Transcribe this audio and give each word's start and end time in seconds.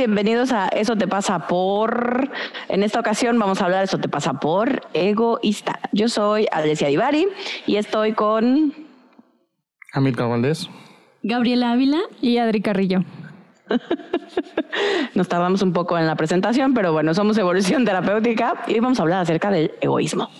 Bienvenidos 0.00 0.50
a 0.52 0.68
Eso 0.68 0.96
te 0.96 1.06
pasa 1.06 1.46
por... 1.46 2.30
En 2.70 2.82
esta 2.82 3.00
ocasión 3.00 3.38
vamos 3.38 3.60
a 3.60 3.66
hablar 3.66 3.80
de 3.80 3.84
Eso 3.84 3.98
te 3.98 4.08
pasa 4.08 4.32
por 4.32 4.80
egoísta. 4.94 5.78
Yo 5.92 6.08
soy 6.08 6.46
Alessia 6.50 6.88
Divari 6.88 7.28
y 7.66 7.76
estoy 7.76 8.14
con... 8.14 8.72
Amilcar 9.92 10.30
Valdés. 10.30 10.70
Gabriela 11.22 11.72
Ávila 11.72 11.98
y 12.22 12.38
Adri 12.38 12.62
Carrillo. 12.62 13.04
Nos 15.14 15.28
tardamos 15.28 15.60
un 15.60 15.74
poco 15.74 15.98
en 15.98 16.06
la 16.06 16.16
presentación, 16.16 16.72
pero 16.72 16.94
bueno, 16.94 17.12
somos 17.12 17.36
Evolución 17.36 17.84
Terapéutica 17.84 18.54
y 18.68 18.80
vamos 18.80 18.98
a 19.00 19.02
hablar 19.02 19.20
acerca 19.20 19.50
del 19.50 19.72
egoísmo. 19.82 20.30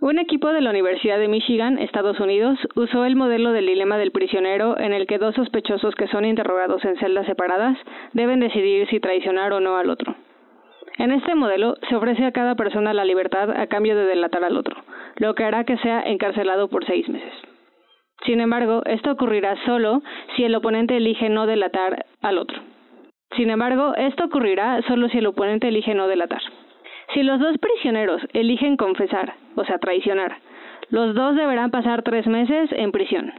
Un 0.00 0.20
equipo 0.20 0.52
de 0.52 0.60
la 0.60 0.70
Universidad 0.70 1.18
de 1.18 1.26
Michigan, 1.26 1.76
Estados 1.78 2.20
Unidos, 2.20 2.56
usó 2.76 3.04
el 3.04 3.16
modelo 3.16 3.50
del 3.50 3.66
dilema 3.66 3.98
del 3.98 4.12
prisionero 4.12 4.78
en 4.78 4.92
el 4.92 5.08
que 5.08 5.18
dos 5.18 5.34
sospechosos 5.34 5.96
que 5.96 6.06
son 6.06 6.24
interrogados 6.24 6.84
en 6.84 6.96
celdas 6.98 7.26
separadas 7.26 7.76
deben 8.12 8.38
decidir 8.38 8.86
si 8.88 9.00
traicionar 9.00 9.52
o 9.52 9.58
no 9.58 9.76
al 9.76 9.90
otro. 9.90 10.14
En 10.98 11.10
este 11.10 11.34
modelo 11.34 11.74
se 11.88 11.96
ofrece 11.96 12.24
a 12.24 12.30
cada 12.30 12.54
persona 12.54 12.94
la 12.94 13.04
libertad 13.04 13.50
a 13.50 13.66
cambio 13.66 13.96
de 13.96 14.04
delatar 14.04 14.44
al 14.44 14.56
otro, 14.56 14.76
lo 15.16 15.34
que 15.34 15.42
hará 15.42 15.64
que 15.64 15.78
sea 15.78 16.00
encarcelado 16.02 16.68
por 16.68 16.86
seis 16.86 17.08
meses. 17.08 17.32
Sin 18.24 18.40
embargo, 18.40 18.82
esto 18.86 19.10
ocurrirá 19.10 19.56
solo 19.66 20.02
si 20.36 20.44
el 20.44 20.54
oponente 20.54 20.96
elige 20.96 21.28
no 21.28 21.46
delatar 21.46 22.06
al 22.22 22.38
otro. 22.38 22.56
Sin 23.36 23.50
embargo, 23.50 23.94
esto 23.96 24.26
ocurrirá 24.26 24.80
solo 24.82 25.08
si 25.08 25.18
el 25.18 25.26
oponente 25.26 25.66
elige 25.66 25.92
no 25.94 26.06
delatar. 26.06 26.42
Si 27.14 27.22
los 27.22 27.40
dos 27.40 27.56
prisioneros 27.58 28.20
eligen 28.34 28.76
confesar, 28.76 29.34
o 29.54 29.64
sea, 29.64 29.78
traicionar, 29.78 30.38
los 30.90 31.14
dos 31.14 31.36
deberán 31.36 31.70
pasar 31.70 32.02
tres 32.02 32.26
meses 32.26 32.70
en 32.72 32.92
prisión. 32.92 33.32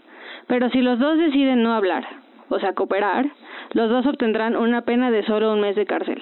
Pero 0.47 0.69
si 0.71 0.81
los 0.81 0.97
dos 0.99 1.17
deciden 1.17 1.61
no 1.61 1.73
hablar, 1.73 2.07
o 2.49 2.59
sea, 2.59 2.73
cooperar, 2.73 3.27
los 3.73 3.89
dos 3.89 4.05
obtendrán 4.07 4.55
una 4.55 4.81
pena 4.81 5.11
de 5.11 5.23
solo 5.25 5.53
un 5.53 5.61
mes 5.61 5.75
de 5.75 5.85
cárcel. 5.85 6.21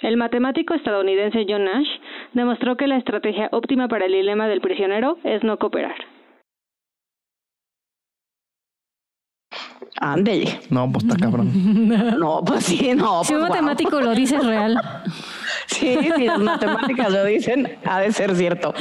El 0.00 0.16
matemático 0.16 0.72
estadounidense 0.72 1.44
John 1.46 1.64
Nash 1.64 1.88
demostró 2.32 2.76
que 2.76 2.86
la 2.86 2.96
estrategia 2.96 3.48
óptima 3.52 3.86
para 3.88 4.06
el 4.06 4.12
dilema 4.12 4.48
del 4.48 4.62
prisionero 4.62 5.18
es 5.24 5.44
no 5.44 5.58
cooperar. 5.58 5.96
Ándele. 10.00 10.46
No, 10.70 10.90
pues 10.90 11.04
está 11.04 11.16
cabrón. 11.18 11.50
No, 12.18 12.42
pues 12.46 12.64
sí, 12.64 12.94
no. 12.94 13.22
Si 13.24 13.32
pues, 13.32 13.42
un 13.42 13.48
guau. 13.48 13.50
matemático 13.50 14.00
lo 14.00 14.14
dice 14.14 14.36
es 14.36 14.46
real. 14.46 14.80
Sí, 15.70 15.96
si 16.16 16.24
las 16.26 16.38
matemáticas 16.38 17.12
lo 17.12 17.24
dicen, 17.24 17.78
ha 17.84 18.00
de 18.00 18.12
ser 18.12 18.34
cierto. 18.34 18.74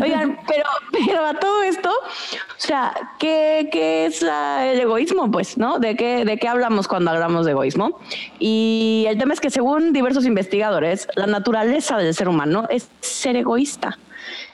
Oigan, 0.00 0.38
pero, 0.46 0.64
pero 0.92 1.24
a 1.24 1.34
todo 1.34 1.62
esto, 1.62 1.88
o 1.90 2.58
sea, 2.58 2.92
¿qué, 3.18 3.68
qué 3.72 4.06
es 4.06 4.22
el 4.22 4.80
egoísmo? 4.80 5.30
Pues, 5.30 5.56
¿no? 5.56 5.78
¿De 5.78 5.96
qué, 5.96 6.24
¿De 6.24 6.36
qué 6.36 6.48
hablamos 6.48 6.86
cuando 6.86 7.10
hablamos 7.10 7.46
de 7.46 7.52
egoísmo? 7.52 7.98
Y 8.38 9.06
el 9.08 9.18
tema 9.18 9.32
es 9.32 9.40
que 9.40 9.50
según 9.50 9.92
diversos 9.92 10.26
investigadores, 10.26 11.08
la 11.16 11.26
naturaleza 11.26 11.96
del 11.96 12.14
ser 12.14 12.28
humano 12.28 12.66
es 12.68 12.90
ser 13.00 13.36
egoísta. 13.36 13.98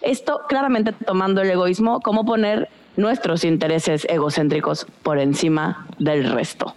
Esto 0.00 0.42
claramente 0.48 0.92
tomando 0.92 1.42
el 1.42 1.50
egoísmo 1.50 2.00
como 2.00 2.24
poner 2.24 2.68
nuestros 2.96 3.44
intereses 3.44 4.06
egocéntricos 4.08 4.86
por 5.02 5.18
encima 5.18 5.86
del 5.98 6.30
resto. 6.30 6.74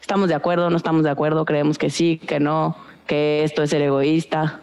¿Estamos 0.00 0.28
de 0.28 0.34
acuerdo? 0.34 0.70
¿No 0.70 0.76
estamos 0.76 1.04
de 1.04 1.10
acuerdo? 1.10 1.44
¿Creemos 1.44 1.78
que 1.78 1.90
sí, 1.90 2.18
que 2.18 2.40
no? 2.40 2.76
¿Que 3.06 3.44
esto 3.44 3.62
es 3.62 3.70
ser 3.70 3.82
egoísta? 3.82 4.60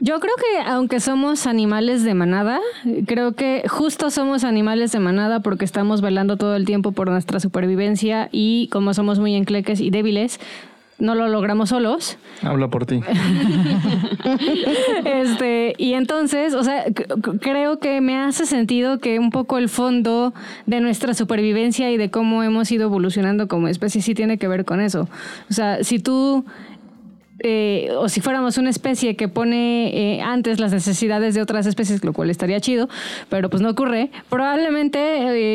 Yo 0.00 0.20
creo 0.20 0.34
que 0.36 0.70
aunque 0.70 1.00
somos 1.00 1.48
animales 1.48 2.04
de 2.04 2.14
manada, 2.14 2.60
creo 3.06 3.32
que 3.32 3.64
justo 3.68 4.10
somos 4.10 4.44
animales 4.44 4.92
de 4.92 5.00
manada 5.00 5.40
porque 5.40 5.64
estamos 5.64 6.02
velando 6.02 6.36
todo 6.36 6.54
el 6.54 6.66
tiempo 6.66 6.92
por 6.92 7.10
nuestra 7.10 7.40
supervivencia 7.40 8.28
y 8.30 8.68
como 8.68 8.94
somos 8.94 9.18
muy 9.18 9.34
encleques 9.34 9.80
y 9.80 9.90
débiles, 9.90 10.38
no 10.98 11.14
lo 11.14 11.28
logramos 11.28 11.70
solos. 11.70 12.18
Habla 12.42 12.68
por 12.68 12.86
ti. 12.86 13.00
Este, 15.04 15.74
y 15.78 15.94
entonces, 15.94 16.54
o 16.54 16.62
sea, 16.62 16.84
creo 17.40 17.78
que 17.78 18.00
me 18.00 18.18
hace 18.18 18.46
sentido 18.46 18.98
que 18.98 19.18
un 19.18 19.30
poco 19.30 19.58
el 19.58 19.68
fondo 19.68 20.34
de 20.66 20.80
nuestra 20.80 21.14
supervivencia 21.14 21.90
y 21.90 21.96
de 21.96 22.10
cómo 22.10 22.42
hemos 22.42 22.70
ido 22.70 22.84
evolucionando 22.84 23.48
como 23.48 23.68
especie 23.68 24.02
sí 24.02 24.14
tiene 24.14 24.38
que 24.38 24.48
ver 24.48 24.64
con 24.64 24.80
eso. 24.80 25.08
O 25.50 25.52
sea, 25.52 25.82
si 25.84 25.98
tú 25.98 26.44
eh, 27.40 27.90
o 27.96 28.08
si 28.08 28.20
fuéramos 28.20 28.58
una 28.58 28.70
especie 28.70 29.14
que 29.14 29.28
pone 29.28 30.16
eh, 30.16 30.20
antes 30.20 30.58
las 30.58 30.72
necesidades 30.72 31.34
de 31.34 31.42
otras 31.42 31.66
especies, 31.66 32.04
lo 32.04 32.12
cual 32.12 32.30
estaría 32.30 32.60
chido, 32.60 32.88
pero 33.28 33.48
pues 33.48 33.62
no 33.62 33.70
ocurre, 33.70 34.10
probablemente 34.28 34.98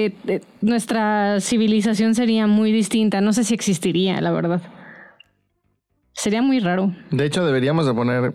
eh, 0.05 0.13
eh, 0.27 0.41
nuestra 0.61 1.41
civilización 1.41 2.15
sería 2.15 2.47
muy 2.47 2.71
distinta. 2.71 3.21
No 3.21 3.33
sé 3.33 3.43
si 3.43 3.53
existiría, 3.53 4.21
la 4.21 4.31
verdad. 4.31 4.61
Sería 6.13 6.41
muy 6.41 6.59
raro. 6.59 6.93
De 7.11 7.25
hecho, 7.25 7.45
deberíamos 7.45 7.85
de 7.85 7.93
poner 7.93 8.33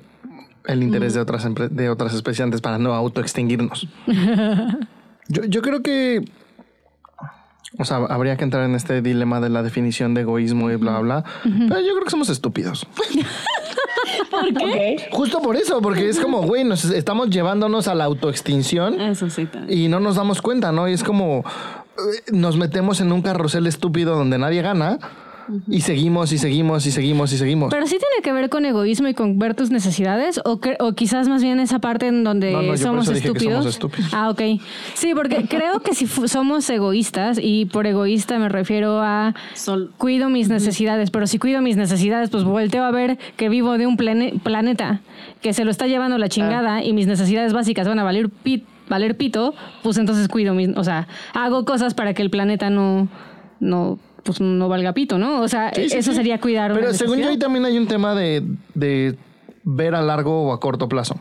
el 0.67 0.83
interés 0.83 1.15
de 1.15 1.21
otras 1.21 1.47
de 1.71 1.89
otras 1.89 2.15
especies 2.15 2.41
antes 2.43 2.61
para 2.61 2.79
no 2.79 2.93
autoextinguirnos. 2.95 3.89
yo, 5.29 5.45
yo 5.45 5.63
creo 5.63 5.83
que. 5.83 6.25
O 7.79 7.85
sea, 7.85 7.99
habría 7.99 8.37
que 8.37 8.45
entrar 8.45 8.65
en 8.65 8.75
este 8.75 9.03
dilema 9.03 9.41
de 9.41 9.51
la 9.51 9.63
definición 9.63 10.15
de 10.15 10.23
egoísmo 10.23 10.71
y 10.71 10.77
bla, 10.77 10.99
bla, 10.99 11.01
bla. 11.01 11.25
Pero 11.43 11.81
yo 11.81 11.93
creo 11.93 12.05
que 12.05 12.11
somos 12.11 12.29
estúpidos. 12.29 12.87
Ok. 14.31 15.03
Justo 15.11 15.41
por 15.41 15.57
eso, 15.57 15.81
porque 15.81 16.09
es 16.09 16.21
como, 16.21 16.43
güey, 16.43 16.65
nos 16.65 16.85
estamos 16.85 17.31
llevándonos 17.31 17.89
a 17.89 17.95
la 17.95 18.05
autoextinción. 18.05 19.01
Eso 19.01 19.29
sí, 19.31 19.47
también. 19.47 19.79
y 19.79 19.89
no 19.89 20.01
nos 20.01 20.17
damos 20.17 20.43
cuenta, 20.43 20.71
¿no? 20.73 20.89
Y 20.89 20.93
es 20.93 21.03
como 21.03 21.45
eh, 21.99 22.33
nos 22.33 22.57
metemos 22.57 23.01
en 23.01 23.13
un 23.13 23.23
carrusel 23.23 23.67
estúpido 23.67 24.17
donde 24.17 24.39
nadie 24.39 24.63
gana 24.63 24.99
y 25.69 25.81
seguimos 25.81 26.33
y 26.33 26.39
seguimos 26.39 26.87
y 26.87 26.91
seguimos 26.91 27.33
y 27.33 27.39
seguimos. 27.39 27.71
Pero 27.71 27.87
sí 27.87 27.97
tiene 27.99 28.23
que 28.23 28.33
ver 28.33 28.49
con 28.51 28.65
egoísmo 28.65 29.09
y 29.09 29.15
con 29.15 29.39
ver 29.39 29.55
tus 29.55 29.71
necesidades, 29.71 30.41
o, 30.45 30.61
cre- 30.61 30.77
o 30.81 30.93
quizás 30.93 31.29
más 31.29 31.43
bien 31.43 31.61
esa 31.61 31.79
parte 31.79 32.07
en 32.09 32.25
donde 32.25 32.53
No, 32.53 32.63
no, 32.63 32.77
somos 32.77 33.09
que 33.09 33.19
estúpidos. 33.19 33.53
somos 33.55 33.67
estúpidos. 33.67 34.11
Ah, 34.15 34.31
ok. 34.31 34.41
Sí, 34.95 35.13
porque 35.15 35.45
creo 35.49 35.81
que 35.81 35.95
si 35.95 36.07
somos 36.07 36.69
egoístas, 36.71 37.39
y 37.43 37.67
por 37.67 37.87
egoísta 37.87 38.39
me 38.39 38.49
refiero 38.49 39.01
a 39.01 39.35
Sol- 39.55 39.91
cuido 39.99 40.29
mis 40.29 40.49
necesidades, 40.49 41.11
pero 41.11 41.27
si 41.27 41.39
cuido 41.39 41.61
mis 41.63 41.77
necesidades, 41.77 42.31
pues 42.31 42.45
volteo 42.45 42.85
a 42.85 42.91
ver 42.91 43.19
que 43.37 43.49
vivo 43.49 43.79
de 43.79 43.87
un 43.87 43.97
plane- 43.97 44.39
planeta 44.43 45.01
que 45.43 45.53
se 45.53 45.65
lo 45.65 45.71
está 45.71 45.87
llevando 45.87 46.19
la 46.19 46.29
chingada 46.29 46.83
y 46.85 46.93
mis 46.93 47.07
necesidades 47.07 47.53
básicas 47.53 47.87
van 47.89 47.99
a 47.99 48.05
valer 48.05 48.29
pit 48.29 48.65
valer 48.89 49.19
pito, 49.19 49.55
pues 49.83 49.99
entonces 49.99 50.29
cuido 50.29 50.55
mis, 50.55 50.71
o 50.75 50.83
sea, 50.83 51.09
hago 51.35 51.67
cosas 51.67 51.93
para 51.93 52.15
que 52.15 52.23
el 52.23 52.31
planeta 52.31 52.71
no, 52.71 53.07
no, 53.61 53.99
pues 54.25 54.41
no 54.41 54.69
valga 54.69 54.93
pito, 54.93 55.19
¿no? 55.19 55.41
O 55.41 55.49
sea, 55.49 55.73
Sí, 55.75 55.89
sí, 55.89 55.97
eso 55.99 56.11
sí. 56.13 56.17
sería 56.17 56.41
cuidar 56.41 56.73
una 56.73 56.81
Pero 56.81 56.95
según 56.95 57.19
yo, 57.19 57.29
ahí 57.29 57.39
también 57.39 57.65
hay 57.65 57.79
un 57.79 57.87
tema 57.87 58.15
de, 58.15 58.43
de 58.75 59.17
ver 59.65 59.95
a 59.95 60.03
largo 60.03 60.43
o 60.49 60.53
a 60.53 60.61
corto 60.61 60.89
plazo. 60.89 61.17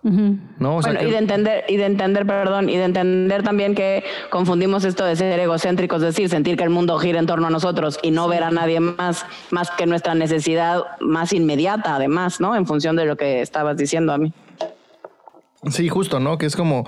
¿No? 0.00 0.76
O 0.76 0.82
sea, 0.82 0.92
bueno, 0.92 1.00
que- 1.00 1.08
y 1.08 1.10
de 1.10 1.18
entender, 1.18 1.64
y 1.68 1.76
de 1.76 1.84
entender, 1.84 2.24
perdón, 2.24 2.70
y 2.70 2.76
de 2.76 2.84
entender 2.84 3.42
también 3.42 3.74
que 3.74 4.04
confundimos 4.30 4.84
esto 4.84 5.04
de 5.04 5.16
ser 5.16 5.38
egocéntricos, 5.38 5.98
es 5.98 6.14
decir, 6.14 6.30
sentir 6.30 6.56
que 6.56 6.64
el 6.64 6.70
mundo 6.70 6.96
gira 6.98 7.18
en 7.18 7.26
torno 7.26 7.48
a 7.48 7.50
nosotros 7.50 7.98
y 8.02 8.10
no 8.12 8.26
ver 8.28 8.42
a 8.44 8.50
nadie 8.50 8.80
más, 8.80 9.26
más 9.50 9.70
que 9.72 9.84
nuestra 9.86 10.14
necesidad 10.14 10.82
más 11.00 11.32
inmediata, 11.34 11.96
además, 11.96 12.40
¿no? 12.40 12.54
En 12.56 12.64
función 12.64 12.96
de 12.96 13.04
lo 13.04 13.16
que 13.16 13.42
estabas 13.42 13.76
diciendo 13.76 14.12
a 14.14 14.18
mí. 14.18 14.32
Sí, 15.68 15.88
justo, 15.88 16.20
¿no? 16.20 16.38
Que 16.38 16.46
es 16.46 16.56
como 16.56 16.86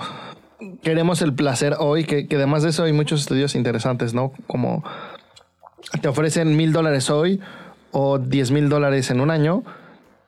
queremos 0.81 1.21
el 1.21 1.33
placer 1.33 1.75
hoy, 1.79 2.05
que, 2.05 2.27
que 2.27 2.37
además 2.37 2.63
de 2.63 2.69
eso 2.69 2.83
hay 2.83 2.93
muchos 2.93 3.21
estudios 3.21 3.53
interesantes, 3.55 4.13
¿no? 4.13 4.31
Como 4.47 4.83
te 5.99 6.07
ofrecen 6.07 6.55
mil 6.55 6.71
dólares 6.71 7.09
hoy 7.09 7.39
o 7.91 8.19
diez 8.19 8.51
mil 8.51 8.69
dólares 8.69 9.11
en 9.11 9.21
un 9.21 9.31
año 9.31 9.63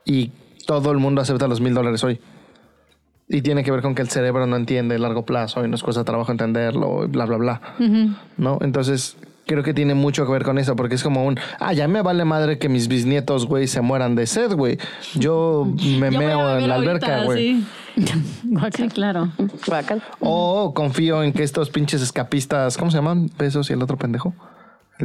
y 0.05 0.31
todo 0.65 0.91
el 0.91 0.97
mundo 0.97 1.21
acepta 1.21 1.47
los 1.47 1.61
mil 1.61 1.73
dólares 1.73 2.03
hoy. 2.03 2.19
Y 3.29 3.41
tiene 3.41 3.63
que 3.63 3.71
ver 3.71 3.81
con 3.81 3.95
que 3.95 4.01
el 4.01 4.09
cerebro 4.09 4.45
no 4.45 4.55
entiende 4.55 4.95
el 4.95 5.01
largo 5.01 5.25
plazo 5.25 5.63
y 5.63 5.69
nos 5.69 5.81
cuesta 5.81 6.03
trabajo 6.03 6.31
entenderlo, 6.31 7.05
y 7.05 7.07
bla, 7.07 7.25
bla, 7.25 7.37
bla. 7.37 7.61
¿No? 8.37 8.59
Entonces, 8.61 9.15
creo 9.45 9.63
que 9.63 9.73
tiene 9.73 9.93
mucho 9.93 10.25
que 10.25 10.31
ver 10.31 10.43
con 10.43 10.57
eso, 10.57 10.75
porque 10.75 10.95
es 10.95 11.03
como 11.03 11.25
un, 11.25 11.39
ah, 11.59 11.73
ya 11.73 11.87
me 11.87 12.01
vale 12.01 12.25
madre 12.25 12.59
que 12.59 12.69
mis 12.69 12.87
bisnietos, 12.87 13.47
güey, 13.47 13.67
se 13.67 13.81
mueran 13.81 14.15
de 14.15 14.27
sed, 14.27 14.53
güey. 14.53 14.77
Yo 15.15 15.65
me 15.99 16.11
Yo 16.11 16.19
meo 16.19 16.57
en 16.57 16.67
la 16.67 16.75
alberca, 16.75 17.23
güey. 17.23 17.55
Sí. 17.55 17.67
Sí, 18.75 18.87
claro. 18.89 19.29
Guacal. 19.67 20.01
O 20.19 20.73
confío 20.73 21.21
en 21.23 21.31
que 21.31 21.43
estos 21.43 21.69
pinches 21.69 22.01
escapistas, 22.01 22.77
¿cómo 22.77 22.89
se 22.89 22.97
llaman? 22.97 23.29
Besos 23.37 23.69
y 23.69 23.73
el 23.73 23.81
otro 23.81 23.97
pendejo. 23.97 24.33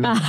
Ah, 0.09 0.21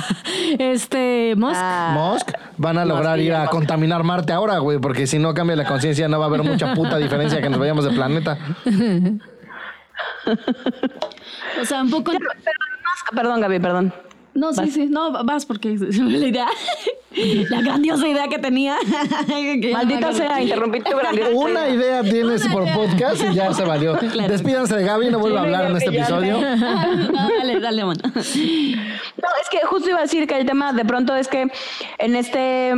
este, 0.58 1.36
Musk. 1.36 1.56
Ah, 1.56 1.92
Musk 1.94 2.32
van 2.58 2.78
a 2.78 2.86
lograr 2.86 3.20
ir 3.20 3.34
a 3.34 3.48
contaminar 3.48 4.04
Marte 4.04 4.34
ahora, 4.34 4.60
güey, 4.60 4.80
porque 4.80 5.08
si 5.08 5.20
no 5.20 5.34
cambia 5.34 5.56
la 5.56 5.66
conciencia 5.66 6.08
no 6.08 6.20
va 6.20 6.26
a 6.26 6.28
haber 6.28 6.44
mucha 6.44 6.74
puta 6.74 6.98
diferencia 6.98 7.42
que 7.42 7.50
nos 7.50 7.60
vayamos 7.60 7.86
de 7.86 7.92
planeta. 7.92 8.38
O 11.62 11.66
sea, 11.66 11.82
un 11.82 11.90
poco. 11.90 12.12
Pero 12.12 12.26
perdón, 13.14 13.42
Gaby, 13.42 13.60
perdón. 13.60 13.94
No, 14.34 14.54
sí, 14.54 14.70
sí. 14.72 14.86
No, 14.86 15.24
vas 15.24 15.46
porque 15.46 15.76
la 15.78 16.28
idea. 16.28 16.48
La 17.50 17.62
grandiosa 17.62 18.08
idea 18.08 18.28
que 18.28 18.38
tenía. 18.40 18.78
Que 19.28 19.72
Maldita 19.74 20.14
sea, 20.14 20.26
acuerdo. 20.26 20.44
interrumpí 20.44 20.80
tu 20.82 20.96
grandiosa 20.96 21.32
Una 21.36 21.70
idea 21.70 22.04
tienes 22.04 22.48
por 22.48 22.72
podcast 22.72 23.24
y 23.30 23.34
ya 23.34 23.54
se 23.54 23.64
valió. 23.64 23.98
Claro. 24.12 24.32
Despídanse 24.32 24.76
de 24.76 24.84
Gaby, 24.84 25.10
no 25.10 25.20
vuelva 25.20 25.40
a 25.40 25.44
hablar 25.44 25.66
en 25.72 25.78
este 25.78 25.90
episodio. 25.90 26.40
No, 26.40 27.30
dale, 27.38 27.60
dale, 27.60 27.86
mano. 27.86 28.00
No, 28.06 28.14
es 28.22 29.50
que 29.52 29.60
justo 29.66 29.90
iba 29.90 30.00
a 30.00 30.04
decir 30.04 30.28
que 30.28 30.38
el 30.40 30.46
tema 30.46 30.74
de 30.74 30.86
pronto 30.86 31.16
es 31.16 31.28
que 31.28 31.48
en 31.98 32.16
este, 32.16 32.74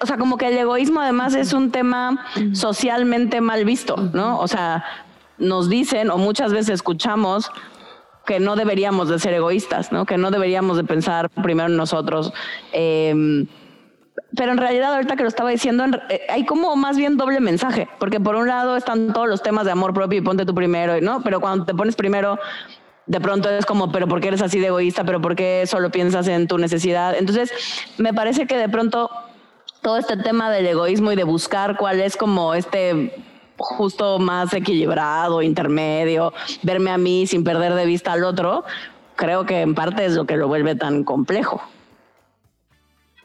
o 0.00 0.06
sea, 0.06 0.16
como 0.16 0.36
que 0.36 0.48
el 0.48 0.58
egoísmo 0.58 1.00
además 1.00 1.34
es 1.34 1.52
un 1.52 1.70
tema 1.70 2.24
socialmente 2.52 3.40
mal 3.40 3.64
visto, 3.64 3.96
¿no? 3.96 4.38
O 4.38 4.48
sea, 4.48 4.84
nos 5.38 5.68
dicen 5.68 6.10
o 6.10 6.18
muchas 6.18 6.52
veces 6.52 6.74
escuchamos 6.74 7.50
que 8.26 8.40
no 8.40 8.56
deberíamos 8.56 9.08
de 9.08 9.18
ser 9.18 9.34
egoístas, 9.34 9.92
¿no? 9.92 10.06
Que 10.06 10.16
no 10.18 10.30
deberíamos 10.30 10.76
de 10.76 10.84
pensar 10.84 11.28
primero 11.30 11.68
en 11.68 11.76
nosotros. 11.76 12.32
Eh, 12.72 13.46
pero 14.36 14.52
en 14.52 14.58
realidad 14.58 14.94
ahorita 14.94 15.16
que 15.16 15.22
lo 15.22 15.28
estaba 15.28 15.50
diciendo, 15.50 15.84
en- 15.84 15.94
eh, 16.08 16.22
hay 16.28 16.44
como 16.44 16.74
más 16.76 16.96
bien 16.96 17.16
doble 17.16 17.40
mensaje, 17.40 17.88
porque 17.98 18.18
por 18.20 18.34
un 18.36 18.48
lado 18.48 18.76
están 18.76 19.12
todos 19.12 19.28
los 19.28 19.42
temas 19.42 19.64
de 19.64 19.72
amor 19.72 19.94
propio 19.94 20.18
y 20.18 20.22
ponte 20.22 20.44
tú 20.44 20.54
primero, 20.54 21.00
¿no? 21.00 21.22
Pero 21.22 21.40
cuando 21.40 21.64
te 21.64 21.74
pones 21.74 21.94
primero, 21.96 22.38
de 23.06 23.20
pronto 23.20 23.48
es 23.50 23.66
como, 23.66 23.92
pero 23.92 24.08
¿por 24.08 24.20
qué 24.20 24.28
eres 24.28 24.42
así 24.42 24.58
de 24.58 24.68
egoísta? 24.68 25.04
¿Pero 25.04 25.20
por 25.20 25.36
qué 25.36 25.64
solo 25.66 25.90
piensas 25.90 26.26
en 26.26 26.48
tu 26.48 26.58
necesidad? 26.58 27.14
Entonces, 27.16 27.52
me 27.98 28.12
parece 28.14 28.46
que 28.46 28.56
de 28.56 28.68
pronto 28.68 29.10
todo 29.82 29.98
este 29.98 30.16
tema 30.16 30.50
del 30.50 30.66
egoísmo 30.66 31.12
y 31.12 31.16
de 31.16 31.24
buscar 31.24 31.76
cuál 31.76 32.00
es 32.00 32.16
como 32.16 32.54
este 32.54 33.14
justo 33.56 34.18
más 34.18 34.52
equilibrado, 34.52 35.42
intermedio, 35.42 36.32
verme 36.62 36.90
a 36.90 36.98
mí 36.98 37.26
sin 37.26 37.44
perder 37.44 37.74
de 37.74 37.86
vista 37.86 38.12
al 38.12 38.24
otro, 38.24 38.64
creo 39.16 39.46
que 39.46 39.60
en 39.60 39.74
parte 39.74 40.04
es 40.04 40.14
lo 40.14 40.26
que 40.26 40.36
lo 40.36 40.48
vuelve 40.48 40.74
tan 40.74 41.04
complejo. 41.04 41.62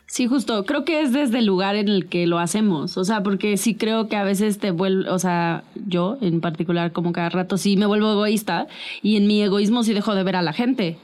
Sí, 0.10 0.26
justo. 0.26 0.66
Creo 0.66 0.86
que 0.86 1.02
es 1.02 1.14
desde 1.14 1.38
el 1.38 1.46
lugar 1.46 1.76
en 1.76 1.88
el 1.88 2.10
que 2.10 2.26
lo 2.26 2.40
hacemos. 2.40 2.98
O 2.98 3.06
sea, 3.06 3.22
porque 3.22 3.58
sí 3.58 3.76
creo 3.76 4.08
que 4.08 4.16
a 4.16 4.24
veces 4.24 4.58
te 4.58 4.72
vuelvo, 4.72 5.14
o 5.14 5.20
sea, 5.20 5.64
yo 5.86 6.18
en 6.20 6.42
particular, 6.42 6.92
como 6.92 7.12
cada 7.12 7.30
rato 7.30 7.58
sí 7.58 7.78
me 7.78 7.86
vuelvo 7.86 8.12
egoísta 8.12 8.68
y 9.04 9.18
en 9.18 9.28
mi 9.28 9.44
egoísmo 9.44 9.84
sí 9.84 9.94
dejo 9.94 10.16
de 10.16 10.24
ver 10.24 10.36
a 10.36 10.42
la 10.42 10.52
gente. 10.52 10.98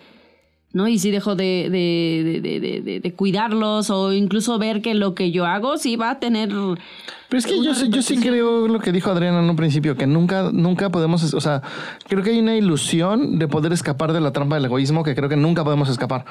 ¿No? 0.76 0.90
Y 0.90 1.00
sí 1.00 1.10
dejo 1.10 1.38
de, 1.38 1.70
de, 1.72 2.42
de, 2.42 2.60
de, 2.60 2.82
de- 2.82 3.00
de 3.00 3.14
cuidarlos 3.14 3.90
o 3.90 4.12
incluso 4.12 4.60
ver 4.60 4.82
que 4.82 4.94
lo 4.94 5.16
que 5.16 5.32
yo 5.32 5.46
hago 5.46 5.78
sí 5.78 5.96
va 5.96 6.10
a 6.10 6.20
tener. 6.20 6.50
Pero 6.50 7.40
es 7.40 7.48
que 7.48 7.64
yo, 7.64 7.74
sí- 7.74 7.88
yo 7.90 8.02
sí 8.02 8.18
creo 8.18 8.68
lo 8.68 8.80
que 8.82 8.92
dijo 8.92 9.10
Adriana 9.10 9.40
en 9.42 9.50
un 9.50 9.56
principio, 9.56 9.96
que 9.96 10.06
nunca, 10.06 10.50
nunca 10.52 10.90
podemos, 10.90 11.34
o 11.34 11.40
sea, 11.40 11.62
creo 12.10 12.24
que 12.24 12.32
hay 12.32 12.40
una 12.40 12.58
ilusión 12.58 13.40
de 13.40 13.48
poder 13.48 13.72
escapar 13.72 14.12
de 14.12 14.20
la 14.20 14.34
trampa 14.34 14.56
del 14.56 14.66
egoísmo 14.66 15.02
que 15.06 15.16
creo 15.16 15.30
que 15.30 15.38
nunca 15.38 15.64
podemos 15.64 15.88
escapar. 15.88 16.26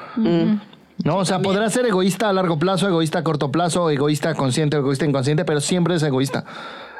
¿No? 1.03 1.17
O 1.17 1.25
sea, 1.25 1.39
podrás 1.39 1.73
ser 1.73 1.87
egoísta 1.87 2.29
a 2.29 2.33
largo 2.33 2.59
plazo, 2.59 2.87
egoísta 2.87 3.17
a 3.19 3.23
corto 3.23 3.51
plazo, 3.51 3.89
egoísta 3.89 4.35
consciente, 4.35 4.77
egoísta 4.77 5.05
inconsciente, 5.05 5.43
pero 5.43 5.59
siempre 5.59 5.95
es 5.95 6.03
egoísta. 6.03 6.45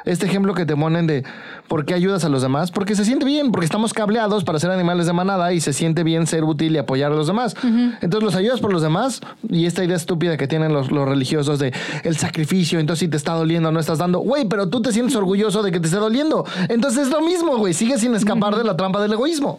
Este 0.06 0.26
ejemplo 0.26 0.54
que 0.54 0.64
te 0.64 0.76
ponen 0.76 1.06
de 1.06 1.24
por 1.68 1.84
qué 1.84 1.94
ayudas 1.94 2.24
a 2.24 2.28
los 2.28 2.40
demás, 2.40 2.70
porque 2.70 2.94
se 2.94 3.04
siente 3.04 3.26
bien, 3.26 3.50
porque 3.50 3.66
estamos 3.66 3.92
cableados 3.92 4.44
para 4.44 4.58
ser 4.58 4.70
animales 4.70 5.06
de 5.06 5.12
manada 5.12 5.52
y 5.52 5.60
se 5.60 5.72
siente 5.72 6.04
bien 6.04 6.26
ser 6.26 6.44
útil 6.44 6.74
y 6.74 6.78
apoyar 6.78 7.12
a 7.12 7.16
los 7.16 7.26
demás. 7.26 7.56
Entonces 8.00 8.22
los 8.22 8.36
ayudas 8.36 8.60
por 8.60 8.72
los 8.72 8.82
demás 8.82 9.20
y 9.48 9.66
esta 9.66 9.84
idea 9.84 9.96
estúpida 9.96 10.36
que 10.36 10.46
tienen 10.46 10.72
los, 10.72 10.90
los 10.90 11.08
religiosos 11.08 11.58
de 11.58 11.72
el 12.04 12.16
sacrificio, 12.16 12.78
entonces 12.78 13.00
si 13.00 13.08
te 13.08 13.16
está 13.16 13.34
doliendo 13.34 13.72
no 13.72 13.80
estás 13.80 13.98
dando, 13.98 14.20
güey, 14.20 14.48
pero 14.48 14.68
tú 14.68 14.80
te 14.80 14.92
sientes 14.92 15.16
orgulloso 15.16 15.62
de 15.62 15.72
que 15.72 15.80
te 15.80 15.86
esté 15.86 15.98
doliendo. 15.98 16.46
Entonces 16.68 17.08
es 17.08 17.10
lo 17.10 17.20
mismo, 17.20 17.56
güey, 17.56 17.74
sigue 17.74 17.98
sin 17.98 18.14
escapar 18.14 18.56
de 18.56 18.64
la 18.64 18.76
trampa 18.76 19.02
del 19.02 19.12
egoísmo. 19.12 19.58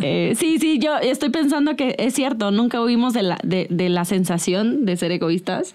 Eh, 0.00 0.34
sí, 0.38 0.58
sí, 0.58 0.78
yo 0.78 0.96
estoy 0.96 1.30
pensando 1.30 1.76
que 1.76 1.96
es 1.98 2.14
cierto, 2.14 2.50
nunca 2.50 2.80
huimos 2.80 3.12
de 3.12 3.22
la, 3.22 3.38
de, 3.42 3.66
de 3.68 3.88
la 3.88 4.04
sensación 4.04 4.86
de 4.86 4.96
ser 4.96 5.12
egoístas. 5.12 5.74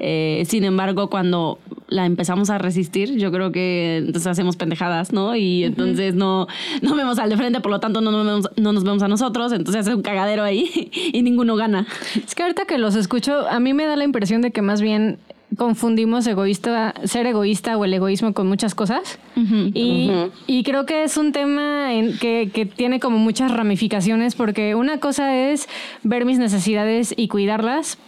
Eh, 0.00 0.44
sin 0.46 0.64
embargo, 0.64 1.10
cuando 1.10 1.58
la 1.94 2.06
empezamos 2.06 2.50
a 2.50 2.58
resistir, 2.58 3.16
yo 3.16 3.30
creo 3.30 3.52
que 3.52 3.98
entonces 3.98 4.26
hacemos 4.26 4.56
pendejadas, 4.56 5.12
¿no? 5.12 5.36
Y 5.36 5.62
entonces 5.62 6.14
no, 6.14 6.48
no 6.82 6.96
vemos 6.96 7.20
al 7.20 7.30
de 7.30 7.36
frente, 7.36 7.60
por 7.60 7.70
lo 7.70 7.78
tanto 7.78 8.00
no 8.00 8.10
nos 8.10 8.26
vemos, 8.26 8.50
no 8.56 8.72
nos 8.72 8.82
vemos 8.82 9.02
a 9.04 9.08
nosotros, 9.08 9.52
entonces 9.52 9.82
hace 9.82 9.94
un 9.94 10.02
cagadero 10.02 10.42
ahí 10.42 10.90
y 11.12 11.22
ninguno 11.22 11.54
gana. 11.54 11.86
Es 12.16 12.34
que 12.34 12.42
ahorita 12.42 12.64
que 12.64 12.78
los 12.78 12.96
escucho, 12.96 13.48
a 13.48 13.60
mí 13.60 13.74
me 13.74 13.86
da 13.86 13.94
la 13.94 14.02
impresión 14.02 14.42
de 14.42 14.50
que 14.50 14.60
más 14.60 14.80
bien 14.80 15.18
confundimos 15.56 16.26
egoísta, 16.26 16.94
ser 17.04 17.26
egoísta 17.28 17.76
o 17.76 17.84
el 17.84 17.94
egoísmo 17.94 18.34
con 18.34 18.48
muchas 18.48 18.74
cosas. 18.74 19.20
y, 19.36 20.10
y 20.48 20.64
creo 20.64 20.86
que 20.86 21.04
es 21.04 21.16
un 21.16 21.30
tema 21.30 21.94
en 21.94 22.18
que, 22.18 22.50
que 22.52 22.66
tiene 22.66 22.98
como 22.98 23.18
muchas 23.18 23.52
ramificaciones 23.52 24.34
porque 24.34 24.74
una 24.74 24.98
cosa 24.98 25.36
es 25.36 25.68
ver 26.02 26.24
mis 26.24 26.38
necesidades 26.38 27.14
y 27.16 27.28
cuidarlas. 27.28 27.98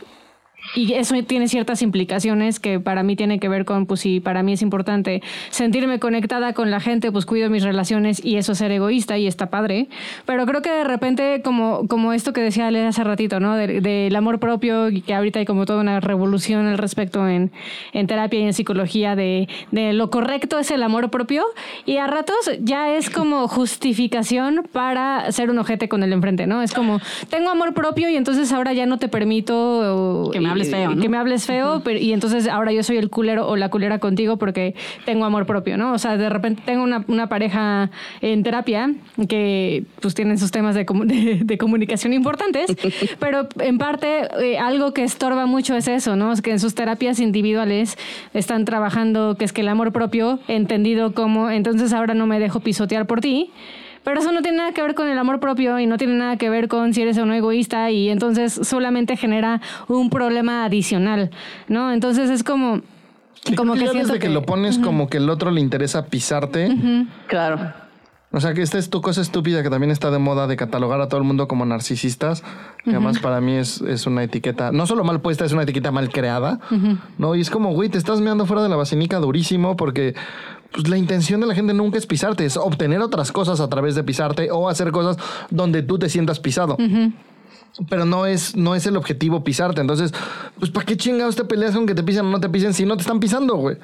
Y 0.74 0.92
eso 0.94 1.14
tiene 1.24 1.48
ciertas 1.48 1.82
implicaciones 1.82 2.60
que 2.60 2.80
para 2.80 3.02
mí 3.02 3.16
tiene 3.16 3.38
que 3.38 3.48
ver 3.48 3.64
con, 3.64 3.86
pues 3.86 4.00
si 4.00 4.20
para 4.20 4.42
mí 4.42 4.52
es 4.52 4.62
importante 4.62 5.22
sentirme 5.50 5.98
conectada 5.98 6.52
con 6.52 6.70
la 6.70 6.80
gente, 6.80 7.12
pues 7.12 7.24
cuido 7.26 7.48
mis 7.50 7.62
relaciones 7.62 8.24
y 8.24 8.36
eso 8.36 8.52
es 8.52 8.58
ser 8.58 8.70
egoísta 8.72 9.16
y 9.18 9.26
está 9.26 9.48
padre. 9.50 9.88
Pero 10.26 10.44
creo 10.46 10.62
que 10.62 10.70
de 10.70 10.84
repente, 10.84 11.40
como, 11.42 11.86
como 11.88 12.12
esto 12.12 12.32
que 12.32 12.40
decía 12.40 12.66
Ale 12.66 12.84
hace 12.86 13.04
ratito, 13.04 13.40
¿no? 13.40 13.54
De- 13.54 13.80
Del 13.80 14.14
amor 14.16 14.38
propio, 14.40 14.88
que 15.06 15.14
ahorita 15.14 15.38
hay 15.38 15.44
como 15.46 15.66
toda 15.66 15.80
una 15.80 16.00
revolución 16.00 16.66
al 16.66 16.78
respecto 16.78 17.28
en, 17.28 17.52
en 17.92 18.06
terapia 18.06 18.40
y 18.40 18.42
en 18.44 18.52
psicología 18.54 19.14
de, 19.16 19.48
de 19.70 19.92
lo 19.92 20.10
correcto 20.10 20.58
es 20.58 20.70
el 20.70 20.82
amor 20.82 21.10
propio 21.10 21.44
y 21.84 21.96
a 21.98 22.06
ratos 22.06 22.50
ya 22.60 22.90
es 22.94 23.10
como 23.10 23.46
justificación 23.48 24.66
para 24.72 25.30
ser 25.32 25.50
un 25.50 25.58
ojete 25.58 25.88
con 25.88 26.02
el 26.02 26.12
enfrente, 26.12 26.46
¿no? 26.46 26.62
Es 26.62 26.72
como, 26.72 27.00
tengo 27.30 27.50
amor 27.50 27.74
propio 27.74 28.08
y 28.08 28.16
entonces 28.16 28.52
ahora 28.52 28.72
ya 28.72 28.86
no 28.86 28.98
te 28.98 29.08
permito 29.08 30.30
Que 30.32 30.40
me 30.40 30.48
hables 30.62 30.70
feo, 30.70 30.90
¿no? 30.94 31.02
que 31.02 31.08
me 31.08 31.16
hables 31.18 31.46
feo, 31.46 31.82
pero- 31.84 31.98
y 31.98 32.12
entonces 32.12 32.48
ahora 32.48 32.72
yo 32.72 32.82
soy 32.82 32.96
el 32.96 33.10
culero 33.10 33.46
o 33.48 33.56
la 33.56 33.68
culera 33.70 33.98
contigo 33.98 34.36
porque 34.36 34.74
tengo 35.04 35.24
amor 35.24 35.46
propio, 35.46 35.76
¿no? 35.76 35.92
O 35.92 35.98
sea, 35.98 36.16
de 36.16 36.28
repente 36.28 36.62
tengo 36.64 36.82
una, 36.82 37.04
una 37.08 37.28
pareja 37.28 37.90
en 38.20 38.42
terapia 38.42 38.90
que 39.28 39.84
pues 40.00 40.14
tienen 40.14 40.38
sus 40.38 40.50
temas 40.50 40.74
de, 40.74 40.86
comu- 40.86 41.06
de- 41.06 41.40
de 41.44 41.58
comunicación 41.58 42.12
importantes, 42.12 42.74
pero 43.18 43.48
en 43.60 43.78
parte 43.78 44.28
eh, 44.42 44.58
algo 44.58 44.92
que 44.92 45.02
estorba 45.04 45.46
mucho 45.46 45.74
es 45.76 45.88
eso, 45.88 46.16
¿no? 46.16 46.32
Es 46.32 46.42
que 46.42 46.50
en 46.50 46.60
sus 46.60 46.74
terapias 46.74 47.20
individuales 47.20 47.98
están 48.34 48.64
trabajando 48.64 49.36
que 49.38 49.44
es 49.44 49.52
que 49.52 49.60
el 49.62 49.68
amor 49.68 49.92
propio, 49.92 50.40
entendido 50.48 51.12
como, 51.14 51.50
entonces 51.50 51.92
ahora 51.92 52.14
no 52.14 52.26
me 52.26 52.38
dejo 52.40 52.60
pisotear 52.60 53.06
por 53.06 53.20
ti. 53.20 53.50
Pero 54.06 54.20
eso 54.20 54.30
no 54.30 54.40
tiene 54.40 54.58
nada 54.58 54.70
que 54.70 54.82
ver 54.82 54.94
con 54.94 55.08
el 55.08 55.18
amor 55.18 55.40
propio 55.40 55.80
y 55.80 55.86
no 55.86 55.98
tiene 55.98 56.14
nada 56.14 56.36
que 56.36 56.48
ver 56.48 56.68
con 56.68 56.94
si 56.94 57.02
eres 57.02 57.18
o 57.18 57.26
no 57.26 57.34
egoísta 57.34 57.90
y 57.90 58.08
entonces 58.08 58.52
solamente 58.62 59.16
genera 59.16 59.60
un 59.88 60.10
problema 60.10 60.64
adicional, 60.64 61.32
¿no? 61.66 61.90
Entonces 61.90 62.30
es 62.30 62.44
como... 62.44 62.82
Como 63.56 63.72
que 63.72 63.80
siento 63.80 63.98
desde 63.98 64.20
que, 64.20 64.28
lo 64.28 64.44
pones 64.44 64.78
como 64.78 65.08
que 65.08 65.16
el 65.16 65.28
otro 65.28 65.50
le 65.50 65.60
interesa 65.60 66.06
pisarte. 66.06 66.72
Claro. 67.26 67.72
O 68.30 68.40
sea 68.40 68.54
que 68.54 68.62
esta 68.62 68.78
es 68.78 68.90
tu 68.90 69.00
cosa 69.00 69.22
estúpida 69.22 69.62
que 69.62 69.70
también 69.70 69.90
está 69.90 70.10
de 70.10 70.18
moda 70.18 70.46
de 70.46 70.56
catalogar 70.56 71.00
a 71.00 71.08
todo 71.08 71.18
el 71.18 71.26
mundo 71.26 71.48
como 71.48 71.64
narcisistas, 71.64 72.44
que 72.84 72.90
además 72.90 73.18
para 73.18 73.40
mí 73.40 73.54
es, 73.54 73.80
es 73.80 74.06
una 74.06 74.22
etiqueta, 74.22 74.72
no 74.72 74.86
solo 74.86 75.04
mal 75.04 75.20
puesta, 75.20 75.44
es 75.44 75.52
una 75.52 75.62
etiqueta 75.62 75.90
mal 75.90 76.10
creada, 76.10 76.60
¿no? 77.18 77.34
Y 77.34 77.40
es 77.40 77.50
como, 77.50 77.72
güey, 77.72 77.88
te 77.88 77.98
estás 77.98 78.20
meando 78.20 78.46
fuera 78.46 78.62
de 78.62 78.68
la 78.68 78.76
basinica 78.76 79.18
durísimo 79.18 79.76
porque 79.76 80.14
pues, 80.72 80.88
la 80.88 80.96
intención 80.96 81.40
de 81.40 81.46
la 81.46 81.54
gente 81.54 81.74
nunca 81.74 81.98
es 81.98 82.06
pisarte, 82.06 82.44
es 82.44 82.56
obtener 82.56 83.00
otras 83.00 83.32
cosas 83.32 83.60
a 83.60 83.68
través 83.68 83.94
de 83.94 84.04
pisarte 84.04 84.50
o 84.50 84.68
hacer 84.68 84.90
cosas 84.92 85.16
donde 85.50 85.82
tú 85.82 85.98
te 85.98 86.08
sientas 86.08 86.40
pisado. 86.40 86.76
Pero 87.88 88.04
no 88.06 88.26
es, 88.26 88.56
no 88.56 88.74
es 88.74 88.86
el 88.86 88.96
objetivo 88.96 89.44
pisarte. 89.44 89.80
Entonces, 89.80 90.12
pues, 90.58 90.70
¿para 90.70 90.86
qué 90.86 90.96
chingados 90.96 91.36
te 91.36 91.44
peleas 91.44 91.74
con 91.74 91.86
que 91.86 91.94
te 91.94 92.02
pisen 92.02 92.26
o 92.26 92.30
no 92.30 92.40
te 92.40 92.48
pisen 92.48 92.72
si 92.72 92.86
no 92.86 92.96
te 92.96 93.02
están 93.02 93.20
pisando, 93.20 93.56
güey? 93.56 93.76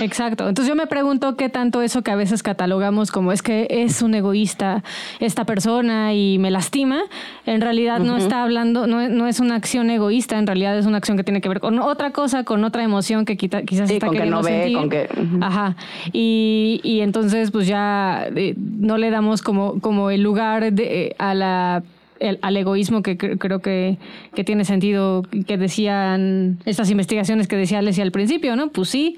Exacto. 0.00 0.48
Entonces 0.48 0.68
yo 0.68 0.76
me 0.76 0.86
pregunto 0.86 1.36
qué 1.36 1.48
tanto 1.48 1.82
eso 1.82 2.02
que 2.02 2.10
a 2.12 2.16
veces 2.16 2.42
catalogamos 2.44 3.10
como 3.10 3.32
es 3.32 3.42
que 3.42 3.66
es 3.70 4.02
un 4.02 4.14
egoísta 4.14 4.84
esta 5.18 5.44
persona 5.44 6.14
y 6.14 6.38
me 6.38 6.50
lastima, 6.52 7.00
en 7.44 7.60
realidad 7.60 7.98
no 7.98 8.16
está 8.16 8.42
hablando, 8.44 8.86
no, 8.86 9.08
no 9.08 9.26
es 9.26 9.40
una 9.40 9.56
acción 9.56 9.90
egoísta, 9.90 10.38
en 10.38 10.46
realidad 10.46 10.78
es 10.78 10.86
una 10.86 10.98
acción 10.98 11.16
que 11.16 11.24
tiene 11.24 11.40
que 11.40 11.48
ver 11.48 11.58
con 11.60 11.80
otra 11.80 12.12
cosa, 12.12 12.44
con 12.44 12.62
otra 12.64 12.84
emoción 12.84 13.24
que 13.24 13.36
quita- 13.36 13.62
quizás 13.62 13.88
Sí, 13.88 13.94
está 13.94 14.06
con 14.06 14.16
que 14.16 14.26
no 14.26 14.42
ve, 14.42 14.50
sentir. 14.62 14.76
con 14.76 14.90
que-. 14.90 15.08
Ajá. 15.40 15.74
Y, 16.12 16.80
y 16.84 17.00
entonces 17.00 17.50
pues 17.50 17.66
ya 17.66 18.26
eh, 18.34 18.54
no 18.56 18.96
le 18.96 19.10
damos 19.10 19.42
como, 19.42 19.80
como 19.80 20.10
el 20.10 20.22
lugar 20.22 20.72
de, 20.72 21.06
eh, 21.06 21.16
a 21.18 21.34
la 21.34 21.82
el- 22.20 22.38
al 22.42 22.54
egoísmo 22.56 23.02
que 23.02 23.16
cre- 23.16 23.38
creo 23.38 23.60
que, 23.60 23.96
que 24.34 24.44
tiene 24.44 24.66
sentido 24.66 25.22
que 25.46 25.56
decían 25.56 26.58
estas 26.66 26.90
investigaciones 26.90 27.48
que 27.48 27.56
decía 27.56 27.78
Alesia 27.78 28.04
al 28.04 28.12
principio, 28.12 28.56
¿no? 28.56 28.68
Pues 28.68 28.90
sí, 28.90 29.16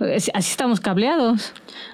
así 0.00 0.50
estamos 0.50 0.80
cableados. 0.80 1.52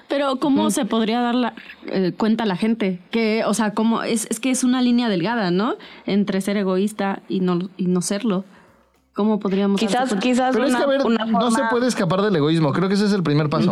Pero 0.09 0.37
¿cómo 0.37 0.69
se 0.71 0.85
podría 0.85 1.21
dar 1.21 1.35
la, 1.35 1.53
eh, 1.87 2.13
cuenta 2.17 2.45
la 2.45 2.55
gente? 2.55 2.99
Que, 3.11 3.43
o 3.45 3.53
sea, 3.53 3.73
cómo 3.73 4.03
es, 4.03 4.27
es 4.29 4.39
que 4.39 4.51
es 4.51 4.63
una 4.63 4.81
línea 4.81 5.09
delgada, 5.09 5.51
¿no? 5.51 5.75
Entre 6.05 6.41
ser 6.41 6.57
egoísta 6.57 7.21
y 7.29 7.39
no, 7.39 7.69
y 7.77 7.85
no 7.87 8.01
serlo. 8.01 8.45
¿Cómo 9.13 9.39
podríamos 9.39 9.79
Quizás, 9.79 10.13
quizás 10.15 10.53
Pero 10.53 10.65
es 10.65 10.71
una, 10.71 10.79
que, 10.79 10.83
a 10.85 10.87
ver, 10.87 11.05
una 11.05 11.25
no 11.25 11.51
se 11.51 11.61
puede 11.69 11.87
escapar 11.87 12.21
del 12.23 12.35
egoísmo. 12.35 12.71
Creo 12.73 12.87
que 12.89 12.95
ese 12.95 13.05
es 13.05 13.13
el 13.13 13.23
primer 13.23 13.47
paso. 13.49 13.71